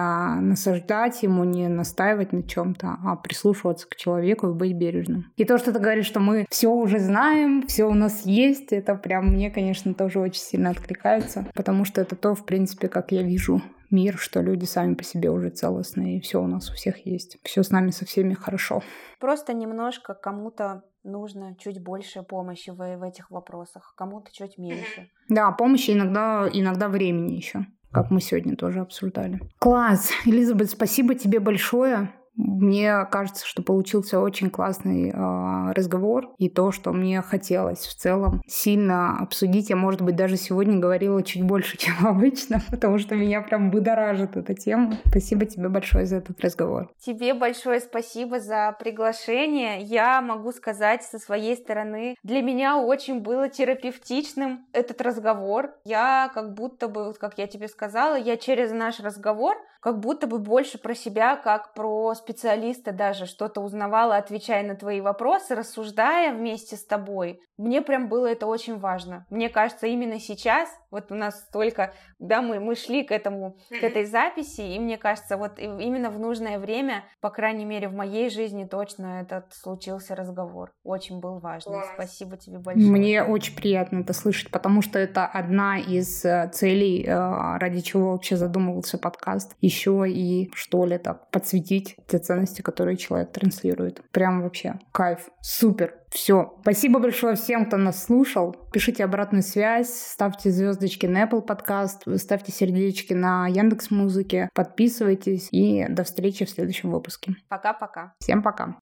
насаждать 0.41 1.23
ему, 1.23 1.43
не 1.43 1.67
настаивать 1.67 2.33
на 2.33 2.43
чем-то, 2.43 2.97
а 3.03 3.15
прислушиваться 3.15 3.87
к 3.87 3.95
человеку 3.95 4.49
и 4.49 4.53
быть 4.53 4.73
бережным. 4.73 5.31
И 5.37 5.45
то, 5.45 5.57
что 5.57 5.71
ты 5.71 5.79
говоришь, 5.79 6.05
что 6.05 6.19
мы 6.19 6.45
все 6.49 6.69
уже 6.69 6.99
знаем, 6.99 7.65
все 7.67 7.85
у 7.85 7.93
нас 7.93 8.25
есть, 8.25 8.71
это 8.71 8.95
прям 8.95 9.27
мне, 9.27 9.49
конечно, 9.49 9.93
тоже 9.93 10.19
очень 10.19 10.41
сильно 10.41 10.69
откликается, 10.69 11.47
потому 11.53 11.85
что 11.85 12.01
это 12.01 12.15
то, 12.15 12.35
в 12.35 12.45
принципе, 12.45 12.87
как 12.87 13.11
я 13.11 13.23
вижу 13.23 13.61
мир, 13.91 14.17
что 14.17 14.41
люди 14.41 14.65
сами 14.65 14.95
по 14.95 15.03
себе 15.03 15.29
уже 15.29 15.49
целостные, 15.49 16.17
и 16.17 16.21
все 16.21 16.41
у 16.41 16.47
нас 16.47 16.69
у 16.69 16.73
всех 16.73 17.05
есть. 17.05 17.37
Все 17.43 17.63
с 17.63 17.69
нами 17.69 17.91
со 17.91 18.05
всеми 18.05 18.33
хорошо. 18.33 18.81
Просто 19.19 19.53
немножко 19.53 20.13
кому-то 20.13 20.83
нужно 21.03 21.55
чуть 21.57 21.83
больше 21.83 22.23
помощи 22.23 22.69
в, 22.69 22.77
в 22.77 23.03
этих 23.03 23.31
вопросах, 23.31 23.93
кому-то 23.97 24.31
чуть 24.31 24.57
меньше. 24.57 25.09
Да, 25.29 25.51
помощи 25.51 25.91
иногда, 25.91 26.49
иногда 26.51 26.89
времени 26.89 27.35
еще 27.35 27.65
как 27.91 28.09
мы 28.09 28.21
сегодня 28.21 28.55
тоже 28.55 28.79
обсуждали. 28.79 29.41
Класс! 29.59 30.11
Элизабет, 30.25 30.69
спасибо 30.69 31.13
тебе 31.13 31.39
большое. 31.39 32.09
Мне 32.35 33.05
кажется, 33.11 33.45
что 33.45 33.61
получился 33.61 34.19
очень 34.19 34.49
классный 34.49 35.09
э, 35.09 35.71
разговор, 35.73 36.33
и 36.37 36.49
то, 36.49 36.71
что 36.71 36.91
мне 36.91 37.21
хотелось 37.21 37.85
в 37.85 37.95
целом 37.95 38.41
сильно 38.47 39.19
обсудить, 39.19 39.69
я, 39.69 39.75
может 39.75 40.01
быть, 40.01 40.15
даже 40.15 40.37
сегодня 40.37 40.79
говорила 40.79 41.21
чуть 41.23 41.43
больше, 41.43 41.77
чем 41.79 42.07
обычно, 42.07 42.61
потому 42.69 42.97
что 42.97 43.15
меня 43.15 43.41
прям 43.41 43.69
будоражит 43.71 44.37
эта 44.37 44.53
тема. 44.53 44.93
Спасибо 45.05 45.45
тебе 45.45 45.69
большое 45.69 46.05
за 46.05 46.17
этот 46.17 46.39
разговор. 46.41 46.91
Тебе 46.99 47.33
большое 47.33 47.79
спасибо 47.79 48.39
за 48.39 48.75
приглашение. 48.79 49.81
Я 49.81 50.21
могу 50.21 50.51
сказать 50.51 51.03
со 51.03 51.19
своей 51.19 51.55
стороны, 51.55 52.15
для 52.23 52.41
меня 52.41 52.77
очень 52.77 53.19
было 53.19 53.49
терапевтичным 53.49 54.65
этот 54.73 55.01
разговор. 55.01 55.71
Я 55.83 56.31
как 56.33 56.53
будто 56.53 56.87
бы, 56.87 57.05
вот 57.05 57.17
как 57.17 57.37
я 57.37 57.47
тебе 57.47 57.67
сказала, 57.67 58.15
я 58.15 58.37
через 58.37 58.71
наш 58.71 58.99
разговор 58.99 59.57
как 59.81 59.99
будто 59.99 60.27
бы 60.27 60.37
больше 60.37 60.77
про 60.77 60.93
себя, 60.93 61.35
как 61.35 61.73
про 61.73 62.13
специалиста 62.13 62.91
даже 62.91 63.25
что-то 63.25 63.61
узнавала, 63.61 64.15
отвечая 64.15 64.63
на 64.63 64.75
твои 64.75 65.01
вопросы, 65.01 65.55
рассуждая 65.55 66.33
вместе 66.33 66.77
с 66.77 66.85
тобой. 66.85 67.41
Мне 67.57 67.81
прям 67.81 68.07
было 68.07 68.27
это 68.27 68.45
очень 68.45 68.77
важно. 68.77 69.25
Мне 69.29 69.49
кажется, 69.49 69.87
именно 69.87 70.19
сейчас, 70.19 70.69
вот 70.91 71.11
у 71.11 71.15
нас 71.15 71.39
столько, 71.39 71.93
да, 72.19 72.41
мы, 72.41 72.59
мы 72.59 72.75
шли 72.75 73.03
к 73.03 73.11
этому, 73.11 73.57
к 73.69 73.83
этой 73.83 74.05
записи, 74.05 74.61
и 74.61 74.79
мне 74.79 74.97
кажется, 74.97 75.37
вот 75.37 75.57
именно 75.57 76.11
в 76.11 76.19
нужное 76.19 76.59
время, 76.59 77.05
по 77.21 77.29
крайней 77.29 77.65
мере, 77.65 77.87
в 77.87 77.93
моей 77.93 78.29
жизни 78.29 78.65
точно 78.65 79.21
этот 79.21 79.53
случился 79.53 80.15
разговор. 80.15 80.71
Очень 80.83 81.19
был 81.19 81.39
важный. 81.39 81.73
Класс. 81.73 81.89
Спасибо 81.93 82.37
тебе 82.37 82.59
большое. 82.59 82.91
Мне 82.91 83.23
очень 83.23 83.55
приятно 83.55 83.99
это 83.99 84.13
слышать, 84.13 84.51
потому 84.51 84.81
что 84.81 84.99
это 84.99 85.25
одна 85.25 85.79
из 85.79 86.25
э, 86.25 86.49
целей, 86.53 87.05
э, 87.05 87.57
ради 87.57 87.81
чего 87.81 88.11
вообще 88.11 88.35
задумывался 88.35 88.97
подкаст. 88.97 89.55
Еще 89.61 90.05
и, 90.09 90.51
что 90.53 90.85
ли, 90.85 90.97
так, 90.97 91.29
подсветить 91.31 91.95
те 92.07 92.19
ценности, 92.19 92.61
которые 92.61 92.97
человек 92.97 93.31
транслирует. 93.31 94.01
Прям 94.11 94.43
вообще 94.43 94.79
кайф. 94.91 95.29
Супер. 95.41 96.00
Все. 96.11 96.53
Спасибо 96.61 96.99
большое 96.99 97.35
всем, 97.35 97.65
кто 97.65 97.77
нас 97.77 98.03
слушал. 98.03 98.55
Пишите 98.73 99.05
обратную 99.05 99.43
связь, 99.43 99.89
ставьте 99.89 100.51
звездочки 100.51 101.05
на 101.05 101.23
Apple 101.23 101.45
Podcast, 101.45 102.17
ставьте 102.17 102.51
сердечки 102.51 103.13
на 103.13 103.47
Яндекс 103.47 103.91
Музыке, 103.91 104.49
подписывайтесь 104.53 105.47
и 105.51 105.85
до 105.87 106.03
встречи 106.03 106.45
в 106.45 106.49
следующем 106.49 106.91
выпуске. 106.91 107.35
Пока-пока. 107.47 108.13
Всем 108.19 108.43
пока. 108.43 108.75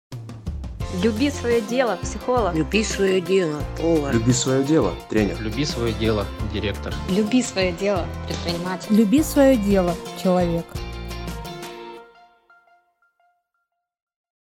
Люби 1.04 1.30
свое 1.30 1.60
дело, 1.62 1.98
психолог. 2.02 2.56
Люби 2.56 2.82
свое 2.82 3.20
дело, 3.20 3.60
повар. 3.80 4.14
Люби 4.14 4.32
свое 4.32 4.64
дело, 4.64 4.94
тренер. 5.10 5.36
Люби 5.42 5.66
свое 5.66 5.94
дело, 5.94 6.26
директор. 6.54 6.94
Люби 7.10 7.44
свое 7.44 7.74
дело, 7.74 8.06
предприниматель. 8.26 8.96
Люби 8.96 9.22
свое 9.22 9.58
дело, 9.58 9.94
человек. 10.22 10.66